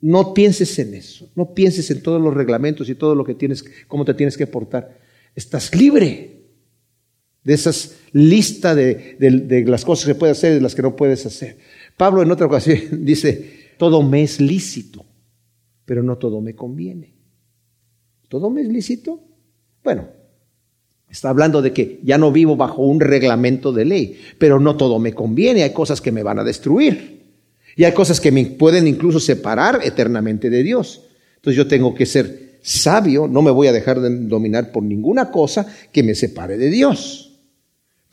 No 0.01 0.34
pienses 0.34 0.79
en 0.79 0.95
eso, 0.95 1.29
no 1.36 1.53
pienses 1.53 1.91
en 1.91 2.01
todos 2.01 2.19
los 2.19 2.34
reglamentos 2.34 2.89
y 2.89 2.95
todo 2.95 3.13
lo 3.13 3.23
que 3.23 3.36
tienes, 3.36 3.63
cómo 3.88 4.03
te 4.03 4.15
tienes 4.15 4.36
que 4.36 4.47
portar. 4.47 4.97
Estás 5.36 5.75
libre 5.75 6.32
de 7.43 7.53
esas 7.53 7.95
listas 8.12 8.75
de, 8.75 9.15
de, 9.19 9.65
las 9.65 9.84
cosas 9.84 10.06
que 10.06 10.15
puedes 10.15 10.38
hacer 10.38 10.51
y 10.51 10.56
de 10.56 10.62
las 10.62 10.75
que 10.75 10.82
no 10.82 10.95
puedes 10.95 11.25
hacer. 11.25 11.58
Pablo 11.97 12.21
en 12.21 12.32
otra 12.32 12.47
ocasión 12.47 12.79
dice, 13.06 13.73
todo 13.77 14.01
me 14.01 14.23
es 14.23 14.39
lícito, 14.39 15.06
pero 15.86 16.03
no 16.03 16.17
todo 16.17 16.41
me 16.41 16.56
conviene. 16.56 17.13
¿Todo 18.29 18.49
me 18.49 18.62
es 18.62 18.67
lícito? 18.67 19.21
Bueno, 19.84 20.08
está 21.10 21.29
hablando 21.29 21.62
de 21.62 21.73
que 21.73 21.99
ya 22.03 22.17
no 22.17 22.32
vivo 22.32 22.56
bajo 22.56 22.82
un 22.82 22.99
reglamento 22.99 23.71
de 23.71 23.86
ley, 23.86 24.19
pero 24.38 24.60
no 24.60 24.77
todo 24.77 24.97
me 24.99 25.13
conviene, 25.13 25.63
hay 25.63 25.73
cosas 25.73 26.01
que 26.01 26.12
me 26.12 26.23
van 26.23 26.39
a 26.39 26.43
destruir. 26.43 27.21
Y 27.75 27.84
hay 27.84 27.91
cosas 27.91 28.21
que 28.21 28.32
me 28.32 28.45
pueden 28.45 28.88
incluso 28.88 29.19
separar 29.19 29.82
eternamente 29.84 30.49
de 30.49 30.63
Dios. 30.63 31.03
Entonces 31.36 31.58
yo 31.58 31.67
tengo 31.67 31.93
que 31.93 32.06
ser 32.06 32.60
sabio, 32.62 33.27
no 33.27 33.41
me 33.41 33.51
voy 33.51 33.67
a 33.67 33.73
dejar 33.73 33.99
de 33.99 34.10
dominar 34.27 34.71
por 34.71 34.84
ninguna 34.84 35.32
cosa 35.32 35.67
que 35.91 36.03
me 36.03 36.15
separe 36.15 36.58
de 36.58 36.69
Dios. 36.69 37.32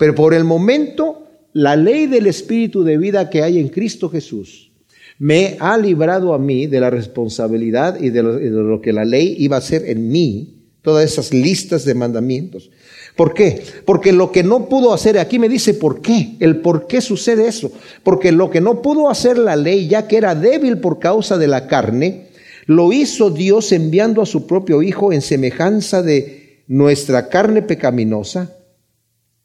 Pero 0.00 0.14
por 0.14 0.32
el 0.32 0.44
momento, 0.44 1.26
la 1.52 1.76
ley 1.76 2.06
del 2.06 2.26
Espíritu 2.26 2.84
de 2.84 2.96
vida 2.96 3.28
que 3.28 3.42
hay 3.42 3.58
en 3.58 3.68
Cristo 3.68 4.08
Jesús 4.08 4.72
me 5.18 5.58
ha 5.60 5.76
librado 5.76 6.32
a 6.32 6.38
mí 6.38 6.66
de 6.66 6.80
la 6.80 6.88
responsabilidad 6.88 8.00
y 8.00 8.08
de 8.08 8.22
lo, 8.22 8.80
que 8.80 8.94
la 8.94 9.04
ley 9.04 9.36
iba 9.38 9.56
a 9.56 9.58
hacer 9.58 9.84
en 9.84 10.08
mí, 10.10 10.54
todas 10.80 11.04
esas 11.04 11.34
listas 11.34 11.84
de 11.84 11.92
mandamientos. 11.92 12.70
¿Por 13.14 13.34
qué? 13.34 13.62
Porque 13.84 14.14
lo 14.14 14.32
que 14.32 14.42
no 14.42 14.70
pudo 14.70 14.94
hacer, 14.94 15.18
aquí 15.18 15.38
me 15.38 15.50
dice 15.50 15.74
por 15.74 16.00
qué, 16.00 16.34
el 16.40 16.62
por 16.62 16.86
qué 16.86 17.02
sucede 17.02 17.46
eso. 17.46 17.70
Porque 18.02 18.32
lo 18.32 18.48
que 18.48 18.62
no 18.62 18.80
pudo 18.80 19.10
hacer 19.10 19.36
la 19.36 19.54
ley, 19.54 19.86
ya 19.86 20.08
que 20.08 20.16
era 20.16 20.34
débil 20.34 20.78
por 20.78 20.98
causa 20.98 21.36
de 21.36 21.46
la 21.46 21.66
carne, 21.66 22.28
lo 22.64 22.90
hizo 22.94 23.28
Dios 23.28 23.70
enviando 23.72 24.22
a 24.22 24.26
su 24.26 24.46
propio 24.46 24.80
Hijo 24.80 25.12
en 25.12 25.20
semejanza 25.20 26.02
de 26.02 26.62
nuestra 26.68 27.28
carne 27.28 27.60
pecaminosa 27.60 28.56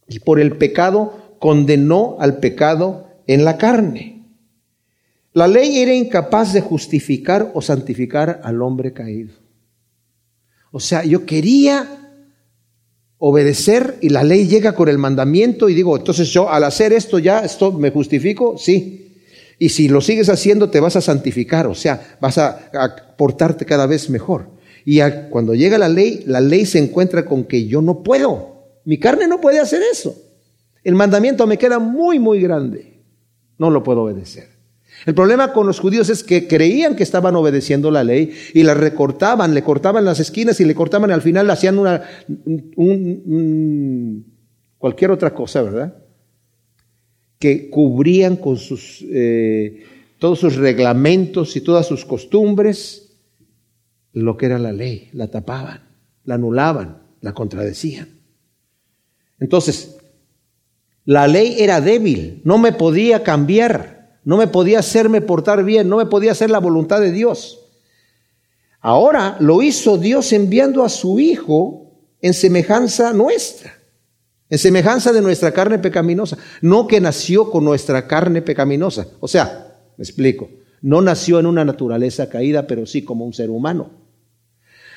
y 0.08 0.20
por 0.20 0.40
el 0.40 0.58
pecado 0.58 1.36
condenó 1.40 2.18
al 2.20 2.38
pecado 2.38 3.08
en 3.28 3.46
la 3.46 3.58
carne. 3.58 4.24
La 5.34 5.48
ley 5.48 5.80
era 5.80 5.94
incapaz 5.94 6.54
de 6.54 6.62
justificar 6.62 7.52
o 7.54 7.62
santificar 7.62 8.40
al 8.44 8.62
hombre 8.62 8.94
caído. 8.94 9.34
O 10.72 10.80
sea, 10.80 11.04
yo 11.04 11.26
quería 11.26 12.06
obedecer 13.18 13.98
y 14.02 14.10
la 14.10 14.24
ley 14.24 14.48
llega 14.48 14.76
con 14.76 14.88
el 14.88 14.98
mandamiento 14.98 15.70
y 15.70 15.74
digo, 15.74 15.98
entonces 15.98 16.30
yo 16.30 16.50
al 16.50 16.64
hacer 16.64 16.94
esto 16.94 17.20
ya, 17.20 17.40
esto 17.40 17.72
me 17.72 17.92
justifico, 17.92 18.58
sí. 18.58 19.22
Y 19.58 19.70
si 19.70 19.88
lo 19.88 20.02
sigues 20.02 20.30
haciendo 20.30 20.70
te 20.70 20.80
vas 20.80 20.96
a 20.96 21.02
santificar, 21.02 21.68
o 21.68 21.76
sea, 21.76 22.18
vas 22.20 22.38
a, 22.38 23.16
portarte 23.18 23.66
cada 23.66 23.88
vez 23.88 24.10
mejor. 24.10 24.52
Y 24.86 25.00
cuando 25.30 25.56
llega 25.56 25.78
la 25.78 25.90
ley, 25.90 26.24
la 26.28 26.42
ley 26.42 26.66
se 26.66 26.80
encuentra 26.80 27.26
con 27.26 27.46
que 27.46 27.68
yo 27.68 27.82
no 27.82 28.04
puedo. 28.04 28.55
Mi 28.86 29.00
carne 29.00 29.28
no 29.28 29.42
puede 29.42 29.60
hacer 29.60 29.82
eso. 29.92 30.16
El 30.84 30.96
mandamiento 30.96 31.46
me 31.48 31.58
queda 31.58 31.80
muy, 31.80 32.20
muy 32.20 32.40
grande. 32.40 33.02
No 33.58 33.70
lo 33.70 33.84
puedo 33.84 34.04
obedecer. 34.04 34.56
El 35.06 35.14
problema 35.14 35.52
con 35.54 35.68
los 35.68 35.80
judíos 35.80 36.10
es 36.10 36.24
que 36.24 36.48
creían 36.48 36.96
que 36.96 37.04
estaban 37.04 37.36
obedeciendo 37.36 37.92
la 37.92 38.04
ley 38.04 38.32
y 38.54 38.64
la 38.64 38.74
recortaban, 38.74 39.54
le 39.54 39.64
cortaban 39.64 40.06
las 40.06 40.20
esquinas 40.20 40.60
y 40.62 40.66
le 40.66 40.74
cortaban 40.74 41.12
al 41.12 41.22
final 41.22 41.50
hacían 41.50 41.78
una, 41.78 42.04
un, 42.76 44.26
cualquier 44.78 45.12
otra 45.12 45.34
cosa, 45.34 45.62
¿verdad? 45.62 45.96
Que 47.38 47.70
cubrían 47.70 48.38
con 48.38 48.58
sus, 48.58 49.06
eh, 49.12 49.84
todos 50.18 50.40
sus 50.40 50.56
reglamentos 50.56 51.56
y 51.56 51.62
todas 51.62 51.86
sus 51.86 52.06
costumbres 52.06 53.18
lo 54.14 54.38
que 54.38 54.46
era 54.46 54.58
la 54.58 54.72
ley, 54.72 55.10
la 55.12 55.28
tapaban, 55.28 55.82
la 56.24 56.36
anulaban, 56.36 57.04
la 57.22 57.34
contradecían. 57.34 58.15
Entonces, 59.40 59.98
la 61.06 61.28
ley 61.28 61.58
era 61.60 61.82
débil, 61.82 62.42
no 62.44 62.58
me 62.58 62.72
podía 62.72 63.24
cambiar. 63.24 63.96
No 64.26 64.38
me 64.38 64.48
podía 64.48 64.80
hacerme 64.80 65.22
portar 65.22 65.64
bien, 65.64 65.88
no 65.88 65.98
me 65.98 66.08
podía 66.08 66.32
hacer 66.32 66.50
la 66.50 66.60
voluntad 66.60 67.00
de 67.00 67.12
Dios. 67.12 67.62
Ahora 68.82 69.38
lo 69.40 69.62
hizo 69.62 69.98
Dios 69.98 70.34
enviando 70.34 70.84
a 70.84 70.90
su 70.90 71.20
Hijo 71.20 71.92
en 72.22 72.34
semejanza 72.34 73.14
nuestra, 73.14 73.76
en 74.50 74.58
semejanza 74.58 75.14
de 75.14 75.22
nuestra 75.22 75.52
carne 75.52 75.78
pecaminosa. 75.78 76.40
No 76.62 76.88
que 76.88 77.00
nació 77.00 77.52
con 77.52 77.64
nuestra 77.64 78.08
carne 78.08 78.42
pecaminosa. 78.42 79.08
O 79.20 79.28
sea, 79.28 79.78
me 79.96 80.04
explico, 80.04 80.50
no 80.82 81.02
nació 81.02 81.40
en 81.40 81.46
una 81.46 81.64
naturaleza 81.64 82.28
caída, 82.28 82.66
pero 82.66 82.88
sí 82.88 83.04
como 83.04 83.26
un 83.26 83.34
ser 83.34 83.52
humano. 83.52 83.92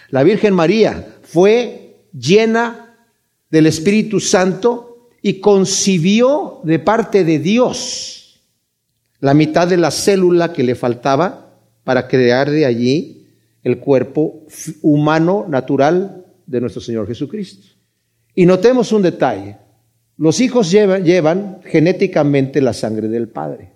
La 0.08 0.22
Virgen 0.22 0.54
María 0.54 1.06
fue 1.22 2.08
llena 2.18 2.87
del 3.50 3.66
Espíritu 3.66 4.20
Santo 4.20 5.10
y 5.22 5.40
concibió 5.40 6.60
de 6.64 6.78
parte 6.78 7.24
de 7.24 7.38
Dios 7.38 8.40
la 9.20 9.34
mitad 9.34 9.66
de 9.66 9.76
la 9.76 9.90
célula 9.90 10.52
que 10.52 10.62
le 10.62 10.74
faltaba 10.74 11.60
para 11.84 12.06
crear 12.06 12.50
de 12.50 12.66
allí 12.66 13.26
el 13.64 13.78
cuerpo 13.78 14.44
humano 14.82 15.46
natural 15.48 16.26
de 16.46 16.60
nuestro 16.60 16.80
Señor 16.80 17.06
Jesucristo. 17.06 17.66
Y 18.34 18.46
notemos 18.46 18.92
un 18.92 19.02
detalle. 19.02 19.56
Los 20.16 20.40
hijos 20.40 20.70
llevan, 20.70 21.60
genéticamente 21.64 22.60
la 22.60 22.72
sangre 22.72 23.08
del 23.08 23.28
Padre. 23.28 23.72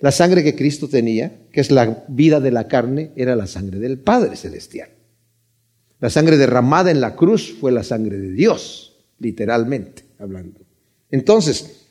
La 0.00 0.10
sangre 0.10 0.42
que 0.42 0.56
Cristo 0.56 0.88
tenía, 0.88 1.46
que 1.52 1.60
es 1.60 1.70
la 1.70 2.04
vida 2.08 2.40
de 2.40 2.50
la 2.50 2.68
carne, 2.68 3.12
era 3.16 3.36
la 3.36 3.46
sangre 3.46 3.78
del 3.78 3.98
Padre 3.98 4.36
Celestial. 4.36 4.90
La 6.02 6.10
sangre 6.10 6.36
derramada 6.36 6.90
en 6.90 7.00
la 7.00 7.14
cruz 7.14 7.54
fue 7.60 7.70
la 7.70 7.84
sangre 7.84 8.18
de 8.18 8.32
Dios, 8.32 9.04
literalmente 9.20 10.02
hablando. 10.18 10.58
Entonces, 11.12 11.86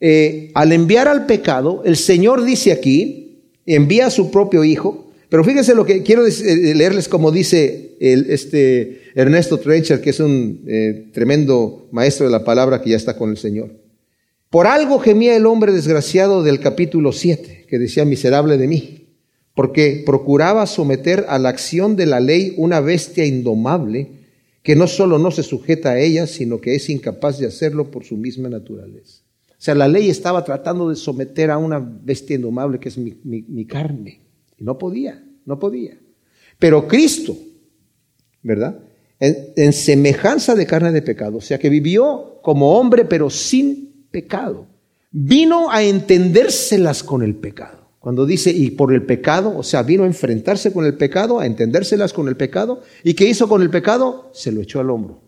eh, 0.00 0.50
al 0.54 0.72
enviar 0.72 1.08
al 1.08 1.26
pecado, 1.26 1.82
el 1.84 1.98
Señor 1.98 2.42
dice 2.42 2.72
aquí, 2.72 3.42
envía 3.66 4.06
a 4.06 4.10
su 4.10 4.30
propio 4.30 4.64
Hijo, 4.64 5.12
pero 5.28 5.44
fíjense 5.44 5.74
lo 5.74 5.84
que 5.84 6.02
quiero 6.02 6.26
eh, 6.26 6.74
leerles 6.74 7.06
como 7.06 7.30
dice 7.30 7.98
este 8.00 9.02
Ernesto 9.14 9.58
Trencher, 9.58 10.00
que 10.00 10.08
es 10.08 10.20
un 10.20 10.62
eh, 10.66 11.08
tremendo 11.12 11.86
maestro 11.92 12.24
de 12.24 12.32
la 12.32 12.44
palabra 12.44 12.80
que 12.80 12.88
ya 12.88 12.96
está 12.96 13.18
con 13.18 13.28
el 13.28 13.36
Señor. 13.36 13.72
Por 14.48 14.68
algo 14.68 15.00
gemía 15.00 15.36
el 15.36 15.44
hombre 15.44 15.72
desgraciado 15.72 16.42
del 16.42 16.60
capítulo 16.60 17.12
7, 17.12 17.66
que 17.68 17.78
decía 17.78 18.06
miserable 18.06 18.56
de 18.56 18.66
mí, 18.66 18.99
porque 19.60 20.04
procuraba 20.06 20.64
someter 20.64 21.26
a 21.28 21.38
la 21.38 21.50
acción 21.50 21.94
de 21.94 22.06
la 22.06 22.18
ley 22.18 22.54
una 22.56 22.80
bestia 22.80 23.26
indomable 23.26 24.10
que 24.62 24.74
no 24.74 24.86
solo 24.86 25.18
no 25.18 25.30
se 25.30 25.42
sujeta 25.42 25.90
a 25.90 26.00
ella, 26.00 26.26
sino 26.26 26.62
que 26.62 26.74
es 26.74 26.88
incapaz 26.88 27.38
de 27.38 27.46
hacerlo 27.46 27.90
por 27.90 28.06
su 28.06 28.16
misma 28.16 28.48
naturaleza. 28.48 29.22
O 29.50 29.54
sea, 29.58 29.74
la 29.74 29.86
ley 29.86 30.08
estaba 30.08 30.42
tratando 30.44 30.88
de 30.88 30.96
someter 30.96 31.50
a 31.50 31.58
una 31.58 31.78
bestia 31.78 32.36
indomable 32.36 32.80
que 32.80 32.88
es 32.88 32.96
mi, 32.96 33.66
carne. 33.66 34.22
Y 34.56 34.64
no 34.64 34.78
podía, 34.78 35.22
no 35.44 35.58
podía. 35.58 36.00
Pero 36.58 36.88
Cristo, 36.88 37.36
¿verdad? 38.42 38.80
en 39.18 39.72
semejanza 39.74 40.54
de 40.54 40.64
carne 40.64 40.90
de 40.90 41.02
pecado, 41.02 41.36
o 41.36 41.42
sea, 41.42 41.58
que 41.58 41.68
vivió 41.68 42.38
como 42.40 42.78
hombre 42.78 43.04
pero 43.04 43.28
sin 43.28 44.06
pecado. 44.10 44.68
Vino 45.10 45.70
a 45.70 45.82
entendérselas 45.82 47.02
con 47.02 47.22
el 47.22 47.34
pecado. 47.34 47.79
Cuando 48.00 48.24
dice 48.24 48.50
y 48.50 48.70
por 48.70 48.94
el 48.94 49.02
pecado, 49.02 49.56
o 49.56 49.62
sea, 49.62 49.82
vino 49.82 50.04
a 50.04 50.06
enfrentarse 50.06 50.72
con 50.72 50.86
el 50.86 50.94
pecado, 50.94 51.38
a 51.38 51.44
entendérselas 51.44 52.14
con 52.14 52.28
el 52.28 52.36
pecado. 52.36 52.82
¿Y 53.04 53.12
qué 53.12 53.28
hizo 53.28 53.46
con 53.46 53.60
el 53.60 53.68
pecado? 53.68 54.30
Se 54.32 54.50
lo 54.50 54.62
echó 54.62 54.80
al 54.80 54.88
hombro 54.88 55.20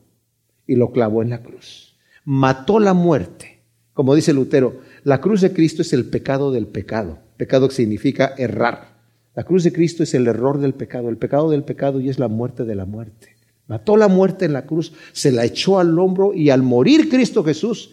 y 0.67 0.77
lo 0.77 0.91
clavó 0.91 1.23
en 1.23 1.29
la 1.29 1.43
cruz. 1.43 1.99
Mató 2.25 2.81
la 2.81 2.95
muerte. 2.95 3.61
Como 3.93 4.15
dice 4.15 4.33
Lutero, 4.33 4.81
la 5.05 5.21
cruz 5.21 5.43
de 5.43 5.53
Cristo 5.53 5.83
es 5.83 5.93
el 5.93 6.07
pecado 6.07 6.51
del 6.51 6.67
pecado. 6.67 7.19
Pecado 7.37 7.69
que 7.69 7.75
significa 7.75 8.35
errar. 8.39 8.97
La 9.35 9.45
cruz 9.45 9.65
de 9.65 9.73
Cristo 9.73 10.03
es 10.03 10.15
el 10.15 10.27
error 10.27 10.59
del 10.59 10.73
pecado, 10.73 11.11
el 11.11 11.19
pecado 11.19 11.51
del 11.51 11.65
pecado 11.65 12.01
y 12.01 12.09
es 12.09 12.19
la 12.19 12.29
muerte 12.29 12.65
de 12.65 12.75
la 12.75 12.87
muerte. 12.87 13.37
Mató 13.67 13.99
la 13.99 14.09
muerte 14.09 14.47
en 14.47 14.55
la 14.55 14.65
cruz, 14.65 14.95
se 15.13 15.31
la 15.31 15.45
echó 15.45 15.79
al 15.79 15.99
hombro 15.99 16.33
y 16.33 16.49
al 16.49 16.63
morir 16.63 17.11
Cristo 17.11 17.45
Jesús 17.45 17.91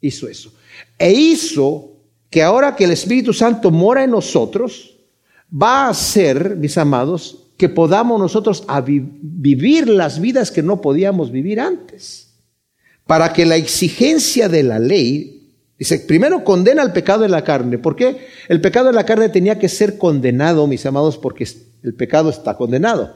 hizo 0.00 0.28
eso. 0.28 0.52
E 0.96 1.12
hizo 1.12 1.91
que 2.32 2.42
ahora 2.42 2.74
que 2.74 2.84
el 2.84 2.90
Espíritu 2.90 3.32
Santo 3.32 3.70
mora 3.70 4.02
en 4.02 4.10
nosotros, 4.10 4.98
va 5.50 5.86
a 5.86 5.90
hacer, 5.90 6.56
mis 6.56 6.76
amados, 6.76 7.50
que 7.56 7.68
podamos 7.68 8.18
nosotros 8.18 8.66
vivir 9.20 9.88
las 9.88 10.20
vidas 10.20 10.50
que 10.50 10.62
no 10.62 10.80
podíamos 10.80 11.30
vivir 11.30 11.60
antes. 11.60 12.34
Para 13.06 13.32
que 13.32 13.46
la 13.46 13.54
exigencia 13.54 14.48
de 14.48 14.64
la 14.64 14.80
ley, 14.80 15.52
dice, 15.78 16.00
primero 16.00 16.42
condena 16.42 16.82
el 16.82 16.92
pecado 16.92 17.22
de 17.22 17.28
la 17.28 17.44
carne. 17.44 17.78
¿Por 17.78 17.94
qué? 17.94 18.26
El 18.48 18.60
pecado 18.60 18.86
de 18.86 18.94
la 18.94 19.06
carne 19.06 19.28
tenía 19.28 19.60
que 19.60 19.68
ser 19.68 19.96
condenado, 19.96 20.66
mis 20.66 20.84
amados, 20.86 21.18
porque 21.18 21.46
el 21.84 21.94
pecado 21.94 22.30
está 22.30 22.56
condenado. 22.56 23.14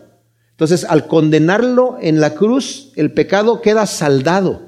Entonces, 0.53 0.85
al 0.85 1.09
condenarlo 1.09 1.99
en 2.01 2.21
la 2.21 2.35
cruz, 2.35 2.93
el 2.95 3.13
pecado 3.13 3.61
queda 3.61 3.87
saldado 3.87 4.67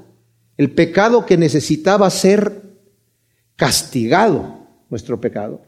el 0.58 0.72
pecado 0.72 1.24
que 1.24 1.38
necesitaba 1.38 2.10
ser 2.10 2.67
castigado, 3.58 4.54
nuestro 4.88 5.20
pecado, 5.20 5.60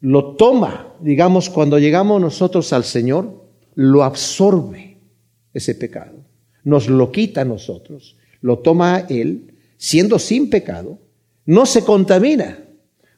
lo 0.00 0.34
toma, 0.36 0.94
digamos, 0.98 1.50
cuando 1.50 1.78
llegamos 1.78 2.20
nosotros 2.20 2.72
al 2.72 2.84
Señor, 2.84 3.44
lo 3.74 4.02
absorbe 4.02 4.96
ese 5.52 5.74
pecado, 5.74 6.24
nos 6.64 6.88
lo 6.88 7.12
quita 7.12 7.42
a 7.42 7.44
nosotros, 7.44 8.16
lo 8.40 8.60
toma 8.60 8.94
a 8.94 9.00
Él, 9.00 9.52
siendo 9.76 10.18
sin 10.18 10.48
pecado, 10.48 10.98
no 11.44 11.66
se 11.66 11.84
contamina. 11.84 12.60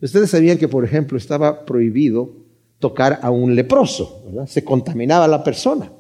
Ustedes 0.03 0.31
sabían 0.31 0.59
que, 0.59 0.67
por 0.67 0.85
ejemplo, 0.85 1.17
estaba 1.17 1.65
prohibido 1.65 2.33
tocar 2.81 3.21
a 3.23 3.31
un 3.31 3.55
leproso. 3.55 4.25
Se 4.49 4.65
contaminaba 4.65 5.29
la 5.29 5.45
persona. 5.45 5.93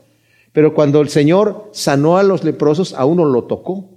Pero 0.52 0.74
cuando 0.74 1.00
el 1.00 1.11
Señor 1.11 1.70
sanó 1.72 2.16
a 2.16 2.24
los 2.24 2.42
leprosos, 2.42 2.92
a 2.92 3.04
uno 3.04 3.24
lo 3.24 3.44
tocó 3.44 3.89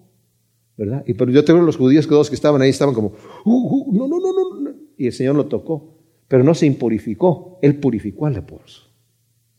Y 1.06 1.14
pero 1.14 1.32
yo 1.32 1.46
tengo 1.46 1.62
los 1.62 1.78
judíos 1.78 2.08
que 2.08 2.12
todos 2.12 2.30
que 2.30 2.36
estaban 2.36 2.62
ahí 2.62 2.70
estaban 2.70 2.96
como, 2.96 3.14
uh, 3.46 3.52
uh, 3.52 3.94
no, 3.94 4.08
no, 4.08 4.20
no, 4.20 4.60
no, 4.60 4.72
y 4.98 5.08
el 5.08 5.14
Señor 5.14 5.36
lo 5.36 5.46
tocó, 5.46 5.98
pero 6.28 6.44
no 6.44 6.56
se 6.56 6.66
impurificó, 6.66 7.60
Él 7.62 7.76
purificó 7.76 8.26
al 8.26 8.34
leproso. 8.34 8.90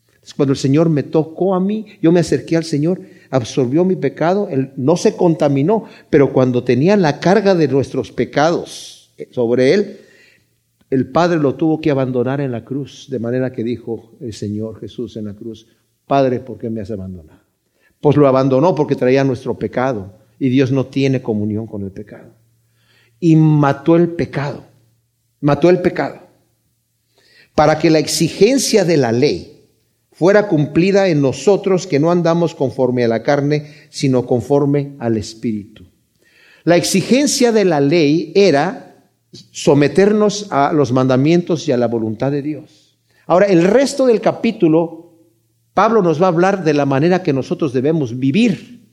Entonces, 0.08 0.34
cuando 0.34 0.52
el 0.52 0.58
Señor 0.58 0.88
me 0.88 1.04
tocó 1.04 1.54
a 1.54 1.60
mí, 1.60 1.86
yo 2.02 2.10
me 2.10 2.20
acerqué 2.20 2.56
al 2.56 2.64
Señor, 2.64 3.00
absorbió 3.30 3.84
mi 3.84 3.94
pecado, 3.94 4.48
Él 4.50 4.72
no 4.76 4.96
se 4.96 5.14
contaminó, 5.14 5.84
pero 6.10 6.32
cuando 6.32 6.64
tenía 6.64 6.96
la 6.96 7.20
carga 7.20 7.54
de 7.54 7.68
nuestros 7.68 8.10
pecados 8.10 9.14
sobre 9.30 9.74
Él, 9.74 9.98
el 10.90 11.10
Padre 11.10 11.38
lo 11.38 11.54
tuvo 11.54 11.80
que 11.80 11.90
abandonar 11.90 12.40
en 12.40 12.50
la 12.50 12.64
cruz, 12.64 13.06
de 13.08 13.18
manera 13.20 13.52
que 13.52 13.62
dijo 13.62 14.14
el 14.20 14.32
Señor 14.32 14.80
Jesús 14.80 15.16
en 15.16 15.26
la 15.26 15.34
cruz, 15.34 15.68
Padre, 16.06 16.40
¿por 16.40 16.58
qué 16.58 16.70
me 16.70 16.80
has 16.80 16.90
abandonado? 16.90 17.40
Pues 18.00 18.16
lo 18.16 18.26
abandonó 18.26 18.74
porque 18.74 18.96
traía 18.96 19.24
nuestro 19.24 19.56
pecado 19.56 20.23
y 20.38 20.48
Dios 20.48 20.72
no 20.72 20.86
tiene 20.86 21.22
comunión 21.22 21.66
con 21.66 21.82
el 21.82 21.90
pecado. 21.90 22.30
Y 23.20 23.36
mató 23.36 23.96
el 23.96 24.10
pecado, 24.10 24.64
mató 25.40 25.70
el 25.70 25.80
pecado, 25.80 26.20
para 27.54 27.78
que 27.78 27.90
la 27.90 27.98
exigencia 27.98 28.84
de 28.84 28.96
la 28.96 29.12
ley 29.12 29.54
fuera 30.12 30.48
cumplida 30.48 31.08
en 31.08 31.20
nosotros 31.20 31.86
que 31.86 31.98
no 31.98 32.10
andamos 32.10 32.54
conforme 32.54 33.04
a 33.04 33.08
la 33.08 33.22
carne, 33.22 33.66
sino 33.90 34.26
conforme 34.26 34.92
al 34.98 35.16
Espíritu. 35.16 35.84
La 36.64 36.76
exigencia 36.76 37.52
de 37.52 37.64
la 37.64 37.80
ley 37.80 38.32
era 38.34 38.96
someternos 39.32 40.46
a 40.50 40.72
los 40.72 40.92
mandamientos 40.92 41.68
y 41.68 41.72
a 41.72 41.76
la 41.76 41.88
voluntad 41.88 42.30
de 42.30 42.42
Dios. 42.42 42.96
Ahora, 43.26 43.46
el 43.46 43.64
resto 43.64 44.06
del 44.06 44.20
capítulo, 44.20 45.12
Pablo 45.74 46.02
nos 46.02 46.20
va 46.22 46.26
a 46.26 46.28
hablar 46.28 46.62
de 46.64 46.74
la 46.74 46.86
manera 46.86 47.22
que 47.22 47.32
nosotros 47.32 47.72
debemos 47.72 48.18
vivir. 48.18 48.83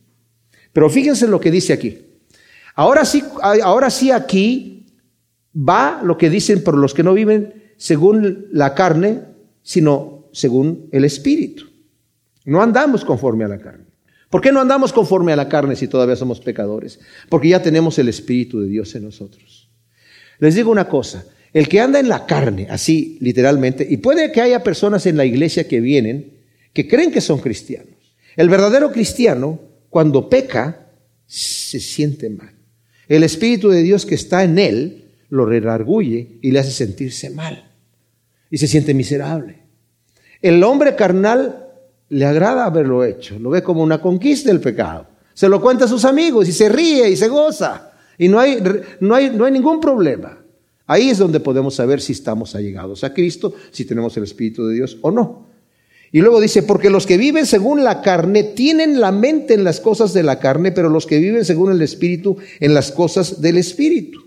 Pero 0.73 0.89
fíjense 0.89 1.27
lo 1.27 1.39
que 1.39 1.51
dice 1.51 1.73
aquí. 1.73 1.99
Ahora 2.75 3.05
sí, 3.05 3.23
ahora 3.63 3.89
sí 3.89 4.11
aquí 4.11 4.85
va 5.55 6.01
lo 6.03 6.17
que 6.17 6.29
dicen 6.29 6.63
por 6.63 6.77
los 6.77 6.93
que 6.93 7.03
no 7.03 7.13
viven 7.13 7.73
según 7.77 8.47
la 8.51 8.73
carne, 8.73 9.21
sino 9.61 10.29
según 10.31 10.87
el 10.91 11.03
Espíritu. 11.03 11.65
No 12.45 12.61
andamos 12.61 13.03
conforme 13.03 13.43
a 13.43 13.49
la 13.49 13.59
carne. 13.59 13.85
¿Por 14.29 14.41
qué 14.41 14.51
no 14.51 14.61
andamos 14.61 14.93
conforme 14.93 15.33
a 15.33 15.35
la 15.35 15.49
carne 15.49 15.75
si 15.75 15.87
todavía 15.87 16.15
somos 16.15 16.39
pecadores? 16.39 16.99
Porque 17.27 17.49
ya 17.49 17.61
tenemos 17.61 17.99
el 17.99 18.07
Espíritu 18.07 18.61
de 18.61 18.67
Dios 18.67 18.95
en 18.95 19.03
nosotros. 19.03 19.69
Les 20.39 20.55
digo 20.55 20.71
una 20.71 20.87
cosa, 20.87 21.25
el 21.53 21.67
que 21.67 21.81
anda 21.81 21.99
en 21.99 22.07
la 22.07 22.25
carne, 22.25 22.67
así 22.69 23.17
literalmente, 23.19 23.85
y 23.87 23.97
puede 23.97 24.31
que 24.31 24.41
haya 24.41 24.63
personas 24.63 25.05
en 25.05 25.17
la 25.17 25.25
iglesia 25.25 25.67
que 25.67 25.81
vienen 25.81 26.39
que 26.73 26.87
creen 26.87 27.11
que 27.11 27.19
son 27.19 27.39
cristianos. 27.39 28.15
El 28.37 28.47
verdadero 28.47 28.91
cristiano 28.93 29.59
cuando 29.91 30.29
peca, 30.29 30.87
se 31.27 31.79
siente 31.79 32.29
mal. 32.29 32.53
El 33.09 33.23
Espíritu 33.23 33.69
de 33.69 33.83
Dios 33.83 34.05
que 34.05 34.15
está 34.15 34.43
en 34.43 34.57
él 34.57 35.09
lo 35.29 35.45
redarguye 35.45 36.39
y 36.41 36.51
le 36.51 36.59
hace 36.59 36.71
sentirse 36.71 37.29
mal. 37.29 37.71
Y 38.49 38.57
se 38.57 38.67
siente 38.67 38.93
miserable. 38.93 39.59
El 40.41 40.63
hombre 40.63 40.95
carnal 40.95 41.67
le 42.07 42.25
agrada 42.25 42.65
haberlo 42.65 43.03
hecho, 43.03 43.37
lo 43.37 43.49
ve 43.49 43.61
como 43.61 43.83
una 43.83 44.01
conquista 44.01 44.49
del 44.49 44.61
pecado. 44.61 45.07
Se 45.33 45.49
lo 45.49 45.61
cuenta 45.61 45.85
a 45.85 45.89
sus 45.89 46.05
amigos 46.05 46.47
y 46.47 46.53
se 46.53 46.69
ríe 46.69 47.09
y 47.09 47.17
se 47.17 47.27
goza. 47.27 47.91
Y 48.17 48.29
no 48.29 48.39
hay, 48.39 48.63
no 49.01 49.13
hay, 49.13 49.29
no 49.29 49.43
hay 49.43 49.51
ningún 49.51 49.81
problema. 49.81 50.41
Ahí 50.87 51.09
es 51.09 51.17
donde 51.17 51.41
podemos 51.41 51.75
saber 51.75 51.99
si 51.99 52.13
estamos 52.13 52.55
allegados 52.55 53.03
a 53.03 53.13
Cristo, 53.13 53.53
si 53.71 53.83
tenemos 53.83 54.15
el 54.15 54.23
Espíritu 54.23 54.67
de 54.67 54.75
Dios 54.75 54.97
o 55.01 55.11
no. 55.11 55.50
Y 56.11 56.19
luego 56.19 56.41
dice, 56.41 56.63
porque 56.63 56.89
los 56.89 57.05
que 57.05 57.17
viven 57.17 57.45
según 57.45 57.83
la 57.83 58.01
carne 58.01 58.43
tienen 58.43 58.99
la 58.99 59.11
mente 59.11 59.53
en 59.53 59.63
las 59.63 59.79
cosas 59.79 60.13
de 60.13 60.23
la 60.23 60.39
carne, 60.39 60.71
pero 60.71 60.89
los 60.89 61.05
que 61.05 61.19
viven 61.19 61.45
según 61.45 61.71
el 61.71 61.81
Espíritu 61.81 62.37
en 62.59 62.73
las 62.73 62.91
cosas 62.91 63.41
del 63.41 63.57
Espíritu. 63.57 64.19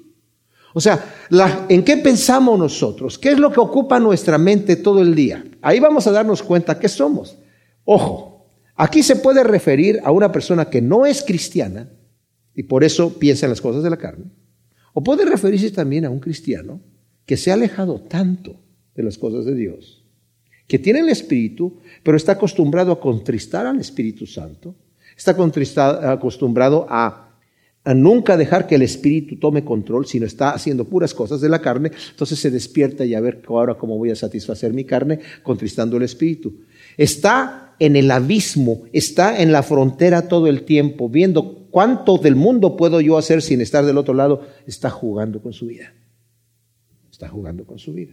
O 0.72 0.80
sea, 0.80 1.14
¿en 1.68 1.84
qué 1.84 1.98
pensamos 1.98 2.58
nosotros? 2.58 3.18
¿Qué 3.18 3.30
es 3.30 3.38
lo 3.38 3.52
que 3.52 3.60
ocupa 3.60 4.00
nuestra 4.00 4.38
mente 4.38 4.76
todo 4.76 5.02
el 5.02 5.14
día? 5.14 5.44
Ahí 5.62 5.78
vamos 5.78 6.06
a 6.06 6.10
darnos 6.10 6.42
cuenta 6.42 6.78
qué 6.80 6.88
somos. 6.88 7.38
Ojo, 7.84 8.50
aquí 8.74 9.02
se 9.02 9.16
puede 9.16 9.44
referir 9.44 10.00
a 10.04 10.10
una 10.10 10.32
persona 10.32 10.70
que 10.70 10.80
no 10.80 11.06
es 11.06 11.22
cristiana 11.22 11.90
y 12.54 12.64
por 12.64 12.82
eso 12.82 13.18
piensa 13.18 13.46
en 13.46 13.50
las 13.50 13.60
cosas 13.60 13.82
de 13.82 13.90
la 13.90 13.98
carne. 13.98 14.24
O 14.94 15.02
puede 15.02 15.24
referirse 15.24 15.70
también 15.70 16.06
a 16.06 16.10
un 16.10 16.18
cristiano 16.18 16.80
que 17.26 17.36
se 17.36 17.50
ha 17.50 17.54
alejado 17.54 18.00
tanto 18.00 18.56
de 18.94 19.02
las 19.02 19.18
cosas 19.18 19.44
de 19.44 19.54
Dios, 19.54 20.03
que 20.66 20.78
tiene 20.78 21.00
el 21.00 21.08
Espíritu, 21.08 21.78
pero 22.02 22.16
está 22.16 22.32
acostumbrado 22.32 22.92
a 22.92 23.00
contristar 23.00 23.66
al 23.66 23.80
Espíritu 23.80 24.26
Santo, 24.26 24.74
está 25.16 26.12
acostumbrado 26.12 26.86
a, 26.88 27.20
nunca 27.94 28.36
dejar 28.36 28.66
que 28.66 28.76
el 28.76 28.82
Espíritu 28.82 29.36
tome 29.38 29.64
control, 29.64 30.06
sino 30.06 30.24
está 30.24 30.50
haciendo 30.50 30.86
puras 30.86 31.12
cosas 31.12 31.40
de 31.40 31.50
la 31.50 31.60
carne, 31.60 31.90
entonces 32.10 32.38
se 32.38 32.50
despierta 32.50 33.04
y 33.04 33.14
a 33.14 33.20
ver 33.20 33.42
ahora 33.46 33.74
cómo 33.74 33.98
voy 33.98 34.10
a 34.10 34.16
satisfacer 34.16 34.72
mi 34.72 34.84
carne, 34.84 35.20
contristando 35.42 35.98
el 35.98 36.04
Espíritu. 36.04 36.60
Está 36.96 37.74
en 37.78 37.96
el 37.96 38.10
abismo, 38.10 38.84
está 38.92 39.40
en 39.42 39.52
la 39.52 39.62
frontera 39.62 40.28
todo 40.28 40.46
el 40.46 40.62
tiempo, 40.62 41.10
viendo 41.10 41.64
¿Cuánto 41.74 42.18
del 42.18 42.36
mundo 42.36 42.76
puedo 42.76 43.00
yo 43.00 43.18
hacer 43.18 43.42
sin 43.42 43.60
estar 43.60 43.84
del 43.84 43.98
otro 43.98 44.14
lado? 44.14 44.46
Está 44.64 44.90
jugando 44.90 45.42
con 45.42 45.52
su 45.52 45.66
vida. 45.66 45.92
Está 47.10 47.28
jugando 47.28 47.66
con 47.66 47.80
su 47.80 47.92
vida. 47.92 48.12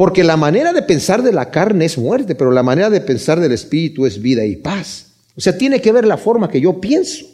Porque 0.00 0.24
la 0.24 0.38
manera 0.38 0.72
de 0.72 0.80
pensar 0.80 1.22
de 1.22 1.30
la 1.30 1.50
carne 1.50 1.84
es 1.84 1.98
muerte, 1.98 2.34
pero 2.34 2.52
la 2.52 2.62
manera 2.62 2.88
de 2.88 3.02
pensar 3.02 3.38
del 3.38 3.52
espíritu 3.52 4.06
es 4.06 4.22
vida 4.22 4.46
y 4.46 4.56
paz. 4.56 5.12
O 5.36 5.42
sea, 5.42 5.58
tiene 5.58 5.82
que 5.82 5.92
ver 5.92 6.06
la 6.06 6.16
forma 6.16 6.48
que 6.48 6.58
yo 6.58 6.80
pienso. 6.80 7.26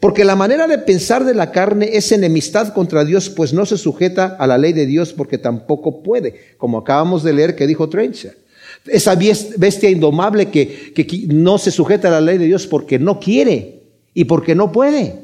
Porque 0.00 0.24
la 0.24 0.34
manera 0.34 0.66
de 0.66 0.78
pensar 0.78 1.26
de 1.26 1.34
la 1.34 1.52
carne 1.52 1.90
es 1.92 2.10
enemistad 2.10 2.72
contra 2.72 3.04
Dios, 3.04 3.28
pues 3.28 3.52
no 3.52 3.66
se 3.66 3.76
sujeta 3.76 4.34
a 4.38 4.46
la 4.46 4.56
ley 4.56 4.72
de 4.72 4.86
Dios 4.86 5.12
porque 5.12 5.36
tampoco 5.36 6.02
puede, 6.02 6.56
como 6.56 6.78
acabamos 6.78 7.22
de 7.22 7.34
leer 7.34 7.54
que 7.54 7.66
dijo 7.66 7.90
Trencher. 7.90 8.38
Esa 8.86 9.14
bestia 9.14 9.90
indomable 9.90 10.46
que, 10.46 10.94
que 10.94 11.26
no 11.34 11.58
se 11.58 11.70
sujeta 11.70 12.08
a 12.08 12.12
la 12.12 12.22
ley 12.22 12.38
de 12.38 12.46
Dios 12.46 12.66
porque 12.66 12.98
no 12.98 13.20
quiere, 13.20 13.82
y 14.14 14.24
porque 14.24 14.54
no 14.54 14.72
puede, 14.72 15.16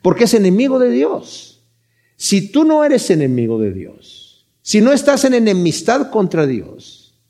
porque 0.00 0.24
es 0.24 0.32
enemigo 0.32 0.78
de 0.78 0.88
Dios. 0.88 1.62
Si 2.16 2.50
tú 2.50 2.64
no 2.64 2.86
eres 2.86 3.10
enemigo 3.10 3.58
de 3.58 3.74
Dios, 3.74 4.23
si 4.66 4.80
no 4.80 4.94
estás 4.94 5.26
en 5.26 5.34
enemistad 5.34 6.10
contra 6.10 6.46
Dios, 6.46 7.20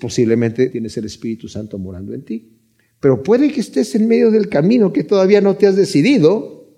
posiblemente 0.00 0.68
tienes 0.70 0.96
el 0.96 1.04
Espíritu 1.04 1.46
Santo 1.46 1.78
morando 1.78 2.14
en 2.14 2.24
ti. 2.24 2.58
Pero 2.98 3.22
puede 3.22 3.52
que 3.52 3.60
estés 3.60 3.94
en 3.94 4.08
medio 4.08 4.32
del 4.32 4.48
camino 4.48 4.92
que 4.92 5.04
todavía 5.04 5.40
no 5.40 5.54
te 5.54 5.68
has 5.68 5.76
decidido 5.76 6.68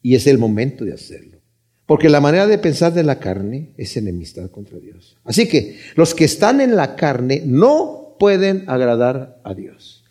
y 0.00 0.14
es 0.14 0.28
el 0.28 0.38
momento 0.38 0.84
de 0.84 0.92
hacerlo. 0.92 1.38
Porque 1.86 2.08
la 2.08 2.20
manera 2.20 2.46
de 2.46 2.58
pensar 2.58 2.94
de 2.94 3.02
la 3.02 3.18
carne 3.18 3.74
es 3.76 3.96
enemistad 3.96 4.48
contra 4.52 4.78
Dios. 4.78 5.16
Así 5.24 5.48
que 5.48 5.80
los 5.96 6.14
que 6.14 6.24
están 6.24 6.60
en 6.60 6.76
la 6.76 6.94
carne 6.94 7.42
no 7.44 8.14
pueden 8.20 8.62
agradar 8.68 9.40
a 9.42 9.54
Dios. 9.54 10.04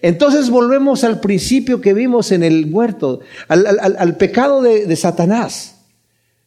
Entonces 0.00 0.48
volvemos 0.48 1.02
al 1.02 1.18
principio 1.18 1.80
que 1.80 1.92
vimos 1.92 2.30
en 2.30 2.44
el 2.44 2.72
huerto, 2.72 3.18
al, 3.48 4.16
pecado 4.16 4.62
de, 4.62 4.94
Satanás. 4.94 5.71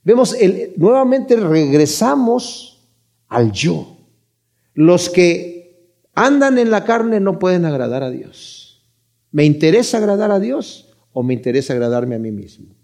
Vemos, 0.06 0.36
el, 0.39 0.74
nuevamente 0.78 1.36
regresamos 1.36 2.88
al 3.28 3.51
yo. 3.51 3.97
Los 4.76 5.10
que 5.10 5.89
andan 6.14 6.60
en 6.60 6.70
la 6.70 6.86
carne 6.86 7.20
no 7.20 7.39
pueden 7.39 7.66
agradar 7.66 8.03
a 8.03 8.12
Dios. 8.12 8.88
¿Me 9.32 9.45
interesa 9.45 9.97
agradar 9.97 10.32
a 10.32 10.39
Dios 10.39 10.93
o 11.12 11.24
me 11.24 11.34
interesa 11.34 11.74
agradarme 11.74 12.16
a 12.16 12.20
mí 12.20 12.32
mismo? 12.32 12.76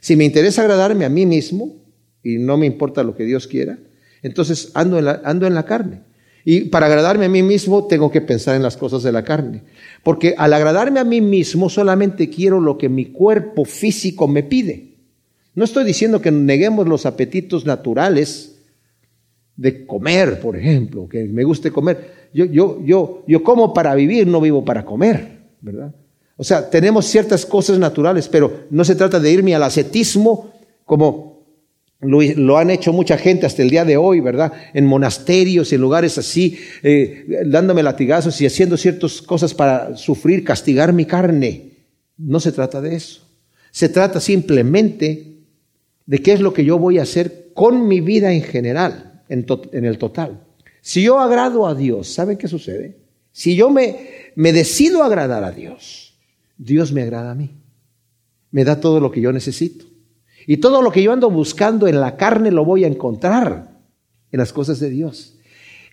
Si 0.00 0.16
me 0.16 0.24
interesa 0.24 0.62
agradarme 0.62 1.04
a 1.04 1.08
mí 1.08 1.24
mismo 1.26 1.76
y 2.22 2.38
no 2.38 2.56
me 2.56 2.66
importa 2.66 3.04
lo 3.04 3.14
que 3.14 3.24
Dios 3.24 3.46
quiera, 3.46 3.78
entonces 4.22 4.72
ando 4.74 4.98
ando 5.24 5.46
en 5.46 5.54
la 5.54 5.64
carne. 5.64 6.02
Y 6.44 6.62
para 6.62 6.86
agradarme 6.86 7.26
a 7.26 7.30
mí 7.30 7.42
mismo 7.42 7.86
tengo 7.86 8.10
que 8.10 8.20
pensar 8.20 8.56
en 8.56 8.62
las 8.62 8.76
cosas 8.76 9.02
de 9.04 9.12
la 9.12 9.22
carne. 9.22 9.62
Porque 10.02 10.34
al 10.36 10.52
agradarme 10.52 10.98
a 10.98 11.04
mí 11.04 11.20
mismo 11.20 11.70
solamente 11.70 12.28
quiero 12.28 12.60
lo 12.60 12.76
que 12.76 12.88
mi 12.88 13.06
cuerpo 13.06 13.64
físico 13.64 14.26
me 14.26 14.42
pide. 14.42 14.93
No 15.54 15.64
estoy 15.64 15.84
diciendo 15.84 16.20
que 16.20 16.30
neguemos 16.30 16.88
los 16.88 17.06
apetitos 17.06 17.64
naturales 17.64 18.56
de 19.56 19.86
comer, 19.86 20.40
por 20.40 20.56
ejemplo, 20.56 21.08
que 21.08 21.24
me 21.24 21.44
guste 21.44 21.70
comer. 21.70 22.28
Yo, 22.32 22.44
yo, 22.46 22.80
yo, 22.84 23.24
yo 23.26 23.42
como 23.42 23.72
para 23.72 23.94
vivir, 23.94 24.26
no 24.26 24.40
vivo 24.40 24.64
para 24.64 24.84
comer, 24.84 25.38
¿verdad? 25.60 25.94
O 26.36 26.42
sea, 26.42 26.68
tenemos 26.68 27.06
ciertas 27.06 27.46
cosas 27.46 27.78
naturales, 27.78 28.28
pero 28.28 28.64
no 28.70 28.84
se 28.84 28.96
trata 28.96 29.20
de 29.20 29.30
irme 29.30 29.54
al 29.54 29.62
ascetismo 29.62 30.52
como 30.84 31.34
lo, 32.00 32.58
han 32.58 32.70
hecho 32.70 32.92
mucha 32.92 33.16
gente 33.16 33.46
hasta 33.46 33.62
el 33.62 33.70
día 33.70 33.84
de 33.84 33.96
hoy, 33.96 34.20
¿verdad? 34.20 34.52
En 34.74 34.84
monasterios, 34.86 35.72
en 35.72 35.80
lugares 35.80 36.18
así, 36.18 36.58
eh, 36.82 37.44
dándome 37.46 37.82
latigazos 37.82 38.40
y 38.40 38.46
haciendo 38.46 38.76
ciertas 38.76 39.22
cosas 39.22 39.54
para 39.54 39.96
sufrir, 39.96 40.44
castigar 40.44 40.92
mi 40.92 41.06
carne. 41.06 41.70
No 42.18 42.40
se 42.40 42.52
trata 42.52 42.80
de 42.80 42.96
eso. 42.96 43.22
Se 43.70 43.88
trata 43.88 44.20
simplemente 44.20 45.33
de 46.06 46.22
qué 46.22 46.32
es 46.32 46.40
lo 46.40 46.52
que 46.52 46.64
yo 46.64 46.78
voy 46.78 46.98
a 46.98 47.02
hacer 47.02 47.50
con 47.54 47.86
mi 47.88 48.00
vida 48.00 48.32
en 48.32 48.42
general, 48.42 49.22
en, 49.28 49.46
en 49.72 49.84
el 49.84 49.98
total. 49.98 50.40
Si 50.80 51.02
yo 51.02 51.18
agrado 51.18 51.66
a 51.66 51.74
Dios, 51.74 52.08
¿saben 52.08 52.36
qué 52.36 52.48
sucede? 52.48 52.98
Si 53.32 53.56
yo 53.56 53.70
me, 53.70 53.96
me 54.34 54.52
decido 54.52 55.02
agradar 55.02 55.44
a 55.44 55.50
Dios, 55.50 56.14
Dios 56.58 56.92
me 56.92 57.02
agrada 57.02 57.30
a 57.32 57.34
mí. 57.34 57.50
Me 58.50 58.64
da 58.64 58.80
todo 58.80 59.00
lo 59.00 59.10
que 59.10 59.20
yo 59.20 59.32
necesito. 59.32 59.86
Y 60.46 60.58
todo 60.58 60.82
lo 60.82 60.92
que 60.92 61.02
yo 61.02 61.12
ando 61.12 61.30
buscando 61.30 61.88
en 61.88 62.00
la 62.00 62.16
carne 62.16 62.50
lo 62.50 62.64
voy 62.64 62.84
a 62.84 62.86
encontrar 62.86 63.80
en 64.30 64.38
las 64.38 64.52
cosas 64.52 64.78
de 64.78 64.90
Dios. 64.90 65.36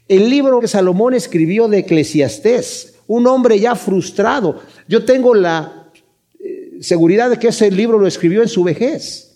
El 0.08 0.30
libro 0.30 0.60
que 0.60 0.68
Salomón 0.68 1.14
escribió 1.14 1.68
de 1.68 1.80
Eclesiastés, 1.80 2.96
un 3.08 3.28
hombre 3.28 3.60
ya 3.60 3.76
frustrado. 3.76 4.60
Yo 4.88 5.06
tengo 5.06 5.34
la 5.34 5.90
eh, 6.40 6.80
seguridad 6.82 7.30
de 7.30 7.40
que 7.40 7.48
ese 7.48 7.72
libro 7.72 7.98
lo 7.98 8.08
escribió 8.08 8.42
en 8.42 8.50
su 8.50 8.64
vejez. 8.64 9.31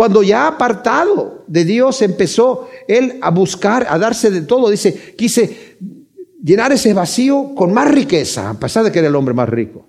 Cuando 0.00 0.22
ya 0.22 0.46
apartado 0.46 1.44
de 1.46 1.62
Dios 1.66 2.00
empezó 2.00 2.70
él 2.88 3.18
a 3.20 3.30
buscar, 3.30 3.86
a 3.86 3.98
darse 3.98 4.30
de 4.30 4.40
todo. 4.40 4.70
Dice, 4.70 5.14
quise 5.14 5.76
llenar 6.42 6.72
ese 6.72 6.94
vacío 6.94 7.54
con 7.54 7.74
más 7.74 7.90
riqueza, 7.90 8.48
a 8.48 8.54
pesar 8.54 8.82
de 8.82 8.92
que 8.92 9.00
era 9.00 9.08
el 9.08 9.14
hombre 9.14 9.34
más 9.34 9.46
rico 9.46 9.84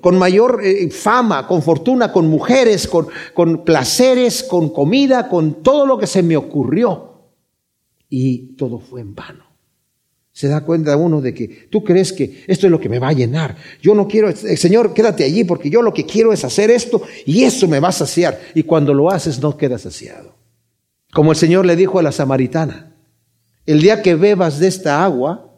con, 0.00 0.18
mayor 0.18 0.60
eh, 0.64 0.90
fama, 0.90 1.46
con 1.46 1.62
fortuna, 1.62 2.10
con 2.10 2.26
mujeres, 2.26 2.88
con, 2.88 3.06
con 3.32 3.64
placeres, 3.64 4.42
con 4.42 4.70
comida, 4.70 5.28
con 5.28 5.62
todo 5.62 5.86
lo 5.86 5.96
que 5.96 6.08
se 6.08 6.24
me 6.24 6.36
ocurrió. 6.36 7.30
Y 8.08 8.56
todo 8.56 8.80
fue 8.80 9.02
en 9.02 9.14
vano. 9.14 9.44
Se 10.32 10.48
da 10.48 10.60
cuenta 10.60 10.96
uno 10.96 11.20
de 11.20 11.34
que 11.34 11.48
tú 11.70 11.82
crees 11.82 12.12
que 12.12 12.44
esto 12.46 12.66
es 12.66 12.70
lo 12.70 12.80
que 12.80 12.88
me 12.88 12.98
va 12.98 13.08
a 13.08 13.12
llenar. 13.12 13.56
Yo 13.82 13.94
no 13.94 14.06
quiero, 14.06 14.28
eh, 14.28 14.56
Señor, 14.56 14.94
quédate 14.94 15.24
allí 15.24 15.44
porque 15.44 15.70
yo 15.70 15.82
lo 15.82 15.92
que 15.92 16.06
quiero 16.06 16.32
es 16.32 16.44
hacer 16.44 16.70
esto 16.70 17.02
y 17.26 17.42
eso 17.42 17.66
me 17.66 17.80
va 17.80 17.88
a 17.88 17.92
saciar. 17.92 18.40
Y 18.54 18.62
cuando 18.62 18.94
lo 18.94 19.10
haces 19.10 19.40
no 19.40 19.56
quedas 19.56 19.82
saciado. 19.82 20.34
Como 21.12 21.32
el 21.32 21.36
Señor 21.36 21.66
le 21.66 21.76
dijo 21.76 21.98
a 21.98 22.02
la 22.02 22.12
samaritana, 22.12 22.94
el 23.66 23.80
día 23.80 24.02
que 24.02 24.14
bebas 24.14 24.60
de 24.60 24.68
esta 24.68 25.04
agua, 25.04 25.52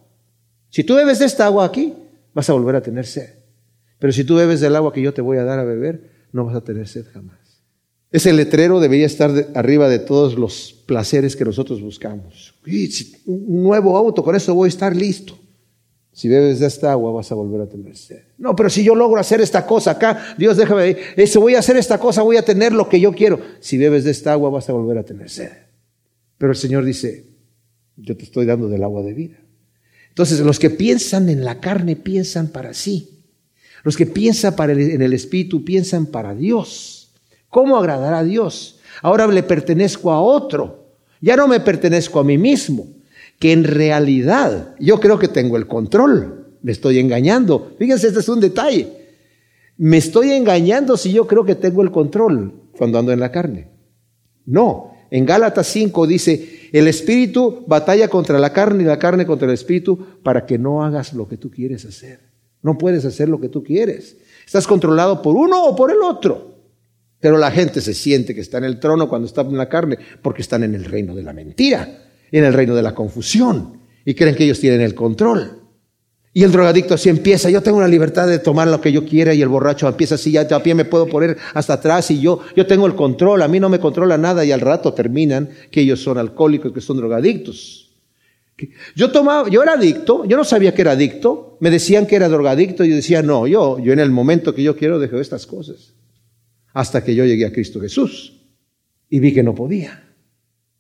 si 0.71 0.85
tú 0.85 0.95
bebes 0.95 1.19
de 1.19 1.27
esta 1.27 1.47
agua 1.47 1.67
aquí, 1.67 1.95
vas 2.35 2.49
a 2.49 2.55
volver 2.55 2.77
a 2.77 2.83
tener 2.83 3.07
sed. 3.07 3.29
Pero 3.99 4.13
si 4.13 4.25
tú 4.25 4.37
bebes 4.37 4.61
del 4.61 4.75
agua 4.75 4.93
que 4.93 5.03
yo 5.03 5.13
te 5.13 5.21
voy 5.21 5.37
a 5.37 5.45
dar 5.45 5.59
a 5.59 5.65
beber, 5.65 6.11
no 6.33 6.47
vas 6.47 6.57
a 6.57 6.65
tener 6.65 6.89
sed 6.89 7.05
jamás. 7.13 7.39
Ese 8.11 8.33
letrero 8.33 8.81
debería 8.81 9.07
estar 9.07 9.31
arriba 9.55 9.89
de 9.89 9.99
todos 9.99 10.37
los 10.37 10.73
placeres 10.87 11.37
que 11.37 11.45
nosotros 11.45 11.81
buscamos. 11.81 12.52
Un 12.65 13.63
nuevo 13.63 13.97
auto, 13.97 14.23
con 14.23 14.37
eso 14.37 14.55
voy 14.55 14.67
a 14.67 14.69
estar 14.69 14.95
listo. 14.95 15.39
Si 16.13 16.29
bebes 16.29 16.61
de 16.61 16.67
esta 16.67 16.93
agua 16.93 17.11
vas 17.11 17.33
a 17.33 17.35
volver 17.35 17.63
a 17.63 17.67
tener 17.67 17.97
sed. 17.97 18.21
No, 18.37 18.55
pero 18.55 18.69
si 18.69 18.85
yo 18.85 18.95
logro 18.95 19.19
hacer 19.19 19.41
esta 19.41 19.67
cosa 19.67 19.93
acá, 19.93 20.35
Dios 20.37 20.59
déjame, 20.59 20.97
si 21.27 21.39
voy 21.39 21.55
a 21.55 21.61
hacer 21.61 21.77
esta 21.77 21.99
cosa, 21.99 22.23
voy 22.23 22.37
a 22.37 22.45
tener 22.45 22.73
lo 22.73 22.89
que 22.89 23.01
yo 23.01 23.13
quiero. 23.13 23.41
Si 23.61 23.79
bebes 23.79 24.05
de 24.05 24.11
esta 24.11 24.33
agua 24.33 24.51
vas 24.51 24.69
a 24.69 24.73
volver 24.73 24.99
a 24.99 25.05
tener 25.05 25.31
sed. 25.31 25.51
Pero 26.37 26.53
el 26.53 26.59
Señor 26.59 26.85
dice, 26.85 27.25
yo 27.97 28.17
te 28.17 28.25
estoy 28.25 28.45
dando 28.45 28.69
del 28.69 28.85
agua 28.85 29.03
de 29.03 29.15
vida. 29.15 29.39
Entonces 30.11 30.41
los 30.41 30.59
que 30.59 30.69
piensan 30.69 31.31
en 31.31 31.45
la 31.45 31.61
carne 31.61 31.97
piensan 31.97 32.49
para 32.49 32.75
sí. 32.75 33.25
Los 33.83 33.97
que 33.97 34.05
piensan 34.05 34.55
para 34.55 34.75
en 34.75 35.01
el 35.01 35.15
Espíritu 35.15 35.65
piensan 35.65 36.07
para 36.07 36.35
Dios. 36.35 37.11
¿Cómo 37.49 37.79
agradar 37.79 38.13
a 38.13 38.23
Dios? 38.23 38.81
Ahora 39.01 39.27
le 39.27 39.43
pertenezco 39.43 40.13
a 40.13 40.21
otro. 40.21 40.82
Ya 41.23 41.37
no 41.37 41.49
me 41.49 41.61
pertenezco 41.61 42.21
a 42.21 42.25
mí 42.25 42.37
mismo. 42.37 42.87
Que 43.39 43.53
en 43.53 43.65
realidad 43.65 44.75
yo 44.79 45.01
creo 45.01 45.19
que 45.19 45.29
tengo 45.29 45.57
el 45.57 45.67
control. 45.67 46.57
Me 46.61 46.73
estoy 46.73 46.99
engañando. 46.99 47.73
Fíjense, 47.79 48.09
este 48.09 48.21
es 48.21 48.29
un 48.29 48.41
detalle. 48.41 48.89
Me 49.79 49.97
estoy 49.97 50.33
engañando 50.33 50.97
si 50.97 51.13
yo 51.13 51.27
creo 51.27 51.45
que 51.45 51.55
tengo 51.55 51.83
el 51.83 51.91
control 51.91 52.53
cuando 52.77 52.99
ando 52.99 53.13
en 53.13 53.21
la 53.21 53.33
carne. 53.33 53.71
No. 54.45 54.93
En 55.11 55.27
Gálatas 55.27 55.67
5 55.69 56.07
dice, 56.07 56.69
el 56.73 56.89
espíritu 56.89 57.65
batalla 57.67 58.09
contra 58.09 58.39
la 58.39 58.53
carne 58.53 58.83
y 58.83 58.87
la 58.87 58.99
carne 58.99 59.27
contra 59.27 59.49
el 59.49 59.55
espíritu 59.55 59.99
para 60.23 60.47
que 60.47 60.59
no 60.59 60.85
hagas 60.85 61.13
lo 61.15 61.29
que 61.29 61.37
tú 61.37 61.51
quieres 61.51 61.85
hacer. 61.85 62.21
No 62.63 62.79
puedes 62.79 63.05
hacer 63.05 63.29
lo 63.29 63.41
que 63.41 63.49
tú 63.49 63.63
quieres. 63.63 64.17
Estás 64.47 64.67
controlado 64.67 65.21
por 65.21 65.37
uno 65.37 65.65
o 65.65 65.77
por 65.77 65.91
el 65.91 66.03
otro. 66.03 66.52
Pero 67.23 67.39
la 67.39 67.53
gente 67.53 67.81
se 67.81 67.95
siente 67.95 68.35
que 68.35 68.41
está 68.41 68.59
en 68.59 68.65
el 68.65 68.81
trono 68.81 69.09
cuando 69.09 69.27
está 69.29 69.43
en 69.43 69.57
la 69.57 69.69
carne 69.69 69.97
porque 70.21 70.43
están 70.43 70.65
en 70.65 70.75
el 70.75 70.85
reino 70.85 71.15
de 71.15 71.23
la 71.23 71.33
mentira, 71.33 72.03
en 72.33 72.45
el 72.45 72.53
reino 72.53 72.75
de 72.75 72.83
la 72.83 72.97
confusión 72.97 73.79
y 74.05 74.15
creen 74.15 74.35
que 74.35 74.43
ellos 74.43 74.59
tienen 74.59 74.81
el 74.81 74.97
control. 74.97 75.61
Y 76.35 76.43
el 76.43 76.51
drogadicto 76.51 76.95
así 76.95 77.11
empieza, 77.11 77.49
yo 77.49 77.63
tengo 77.63 77.81
la 77.81 77.87
libertad 77.87 78.27
de 78.27 78.41
tomar 78.41 78.67
lo 78.67 78.81
que 78.81 78.91
yo 78.91 79.07
quiera 79.07 79.35
y 79.35 79.41
el 79.41 79.47
borracho 79.47 79.87
empieza 79.87 80.17
así, 80.17 80.33
ya 80.33 80.41
a 80.51 80.63
pie 80.65 80.75
me 80.75 80.85
puedo 80.85 81.07
poner 81.07 81.37
hasta 81.55 81.75
atrás 81.75 82.11
y 82.11 82.21
yo, 82.21 82.41
yo 82.57 82.67
tengo 82.67 82.89
el 82.89 82.97
control, 82.97 83.43
a 83.43 83.47
mí 83.49 83.61
no 83.61 83.69
me 83.69 83.79
controla 83.79 84.19
nada 84.19 84.45
y 84.45 84.51
al 84.51 84.61
rato 84.61 84.93
terminan 84.93 85.49
que 85.71 85.83
ellos 85.83 86.01
son 86.01 86.19
alcohólicos, 86.19 86.73
que 86.73 86.81
son 86.81 86.97
drogadictos. 86.97 87.93
Yo 88.97 89.13
tomaba, 89.13 89.49
yo 89.49 89.63
era 89.63 89.75
adicto, 89.75 90.25
yo 90.25 90.37
no 90.37 90.43
sabía 90.43 90.75
que 90.75 90.83
era 90.83 90.93
adicto, 90.93 91.57
me 91.61 91.71
decían 91.71 92.05
que 92.05 92.17
era 92.17 92.29
drogadicto 92.29 92.85
y 92.85 92.91
yo 92.91 92.97
decía, 92.97 93.23
no, 93.23 93.47
yo, 93.47 93.79
yo 93.79 93.93
en 93.93 94.01
el 94.01 94.11
momento 94.11 94.53
que 94.57 94.65
yo 94.65 94.77
quiero 94.77 94.99
dejo 94.99 95.21
estas 95.21 95.47
cosas. 95.47 95.93
Hasta 96.73 97.05
que 97.05 97.15
yo 97.15 97.25
llegué 97.25 97.47
a 97.47 97.53
Cristo 97.53 97.81
Jesús 97.81 98.41
y 99.09 99.21
vi 99.21 99.33
que 99.33 99.43
no 99.43 99.55
podía. 99.55 100.09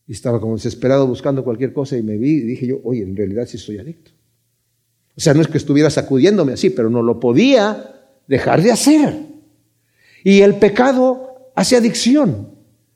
Y 0.06 0.12
estaba 0.12 0.40
como 0.40 0.54
desesperado 0.56 1.06
buscando 1.06 1.44
cualquier 1.44 1.72
cosa 1.72 1.96
y 1.96 2.02
me 2.02 2.16
vi 2.16 2.30
y 2.30 2.40
dije 2.40 2.66
yo, 2.66 2.80
oye, 2.84 3.02
en 3.02 3.16
realidad 3.16 3.46
sí 3.46 3.58
soy 3.58 3.78
adicto. 3.78 4.10
O 5.16 5.20
sea, 5.20 5.34
no 5.34 5.42
es 5.42 5.48
que 5.48 5.58
estuviera 5.58 5.90
sacudiéndome 5.90 6.54
así, 6.54 6.70
pero 6.70 6.88
no 6.88 7.02
lo 7.02 7.20
podía 7.20 8.08
dejar 8.26 8.62
de 8.62 8.72
hacer. 8.72 9.14
Y 10.24 10.40
el 10.40 10.54
pecado 10.54 11.52
hace 11.54 11.76
adicción. 11.76 12.48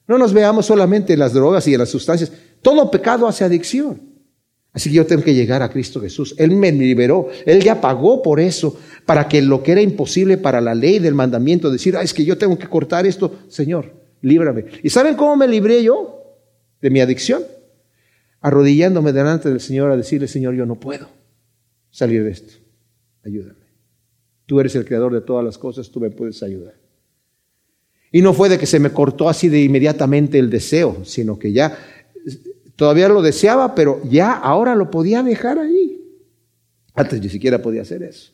No 0.09 0.19
nos 0.19 0.33
veamos 0.33 0.67
solamente 0.67 1.13
en 1.13 1.19
las 1.19 1.33
drogas 1.33 1.67
y 1.69 1.75
en 1.75 1.81
las 1.81 1.91
sustancias. 1.91 2.33
Todo 2.63 2.91
pecado 2.91 3.27
hace 3.27 3.45
adicción. 3.45 4.16
Así 4.77 4.91
que 4.91 4.97
yo 4.97 5.07
tengo 5.07 5.23
que 5.23 5.33
llegar 5.33 5.63
a 5.63 5.71
Cristo 5.71 6.03
Jesús. 6.03 6.35
Él 6.37 6.51
me 6.51 6.71
liberó. 6.71 7.31
Él 7.47 7.63
ya 7.63 7.81
pagó 7.81 8.21
por 8.23 8.39
eso, 8.39 8.79
para 9.07 9.27
que 9.27 9.41
lo 9.41 9.63
que 9.63 9.73
era 9.73 9.81
imposible 9.81 10.37
para 10.37 10.61
la 10.61 10.75
ley 10.75 10.99
del 10.99 11.15
mandamiento, 11.15 11.71
decir, 11.71 11.97
ah, 11.97 12.03
es 12.03 12.13
que 12.13 12.27
yo 12.27 12.37
tengo 12.37 12.59
que 12.59 12.69
cortar 12.69 13.07
esto, 13.07 13.39
Señor, 13.49 13.95
líbrame. 14.21 14.67
¿Y 14.83 14.91
saben 14.91 15.17
cómo 15.17 15.35
me 15.35 15.49
libré 15.49 15.83
yo 15.83 16.37
de 16.83 16.91
mi 16.91 17.01
adicción? 17.01 17.43
Arrodillándome 18.43 19.15
delante 19.15 19.49
del 19.49 19.61
Señor 19.61 19.91
a 19.91 19.97
decirle, 19.97 20.29
Señor, 20.29 20.55
yo 20.55 20.67
no 20.67 20.79
puedo 20.79 21.09
salir 21.91 22.23
de 22.23 22.33
esto. 22.33 22.53
Ayúdame. 23.25 23.65
Tú 24.45 24.61
eres 24.61 24.77
el 24.77 24.85
creador 24.85 25.15
de 25.15 25.23
todas 25.23 25.43
las 25.43 25.57
cosas, 25.57 25.91
tú 25.91 26.01
me 26.01 26.11
puedes 26.11 26.43
ayudar. 26.43 26.75
Y 28.13 28.21
no 28.21 28.35
fue 28.35 28.51
de 28.51 28.59
que 28.59 28.67
se 28.67 28.79
me 28.79 28.91
cortó 28.91 29.31
así 29.31 29.49
de 29.49 29.63
inmediatamente 29.63 30.39
el 30.39 30.51
deseo, 30.51 31.03
sino 31.05 31.39
que 31.39 31.53
ya 31.53 31.79
todavía 32.77 33.09
lo 33.09 33.23
deseaba, 33.23 33.75
pero 33.75 34.01
ya 34.05 34.33
ahora 34.33 34.75
lo 34.75 34.91
podía 34.91 35.23
dejar 35.23 35.59
ahí. 35.59 36.01
Antes 36.95 37.21
ni 37.21 37.29
siquiera 37.29 37.61
podía 37.61 37.83
hacer 37.83 38.03
eso. 38.03 38.33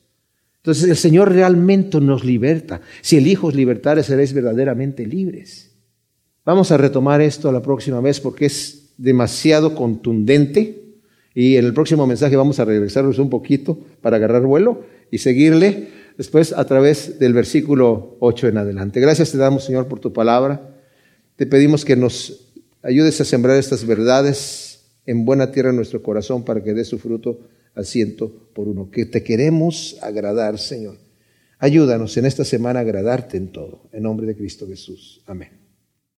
Entonces 0.58 0.88
el 0.88 0.96
Señor 0.96 1.32
realmente 1.32 2.00
nos 2.00 2.24
liberta. 2.24 2.80
Si 3.00 3.16
el 3.16 3.26
Hijo 3.26 3.50
libertar, 3.50 4.02
seréis 4.04 4.32
verdaderamente 4.32 5.04
libres. 5.06 5.72
Vamos 6.44 6.70
a 6.70 6.76
retomar 6.76 7.20
esto 7.20 7.50
la 7.50 7.62
próxima 7.62 8.00
vez 8.00 8.20
porque 8.20 8.46
es 8.46 8.92
demasiado 8.96 9.74
contundente 9.74 10.82
y 11.34 11.56
en 11.56 11.64
el 11.64 11.72
próximo 11.72 12.06
mensaje 12.06 12.36
vamos 12.36 12.60
a 12.60 12.64
regresarnos 12.64 13.18
un 13.18 13.30
poquito 13.30 13.78
para 14.00 14.16
agarrar 14.16 14.42
vuelo 14.42 14.84
y 15.10 15.18
seguirle 15.18 15.88
después 16.16 16.52
a 16.52 16.64
través 16.64 17.18
del 17.18 17.32
versículo 17.32 18.16
8 18.20 18.48
en 18.48 18.58
adelante. 18.58 19.00
Gracias 19.00 19.32
te 19.32 19.38
damos, 19.38 19.64
Señor, 19.64 19.88
por 19.88 19.98
tu 19.98 20.12
palabra. 20.12 20.76
Te 21.36 21.46
pedimos 21.46 21.84
que 21.84 21.96
nos 21.96 22.51
ayudes 22.82 23.20
a 23.20 23.24
sembrar 23.24 23.56
estas 23.56 23.86
verdades 23.86 24.84
en 25.06 25.24
buena 25.24 25.50
tierra 25.50 25.70
en 25.70 25.76
nuestro 25.76 26.02
corazón 26.02 26.44
para 26.44 26.62
que 26.62 26.74
dé 26.74 26.84
su 26.84 26.98
fruto 26.98 27.40
al 27.74 27.86
ciento 27.86 28.50
por 28.54 28.68
uno. 28.68 28.90
Que 28.90 29.06
te 29.06 29.22
queremos 29.22 29.96
agradar, 30.02 30.58
Señor. 30.58 30.96
Ayúdanos 31.58 32.16
en 32.16 32.26
esta 32.26 32.44
semana 32.44 32.80
a 32.80 32.82
agradarte 32.82 33.36
en 33.36 33.48
todo. 33.48 33.82
En 33.92 34.02
nombre 34.02 34.26
de 34.26 34.36
Cristo 34.36 34.66
Jesús. 34.66 35.22
Amén. 35.26 35.61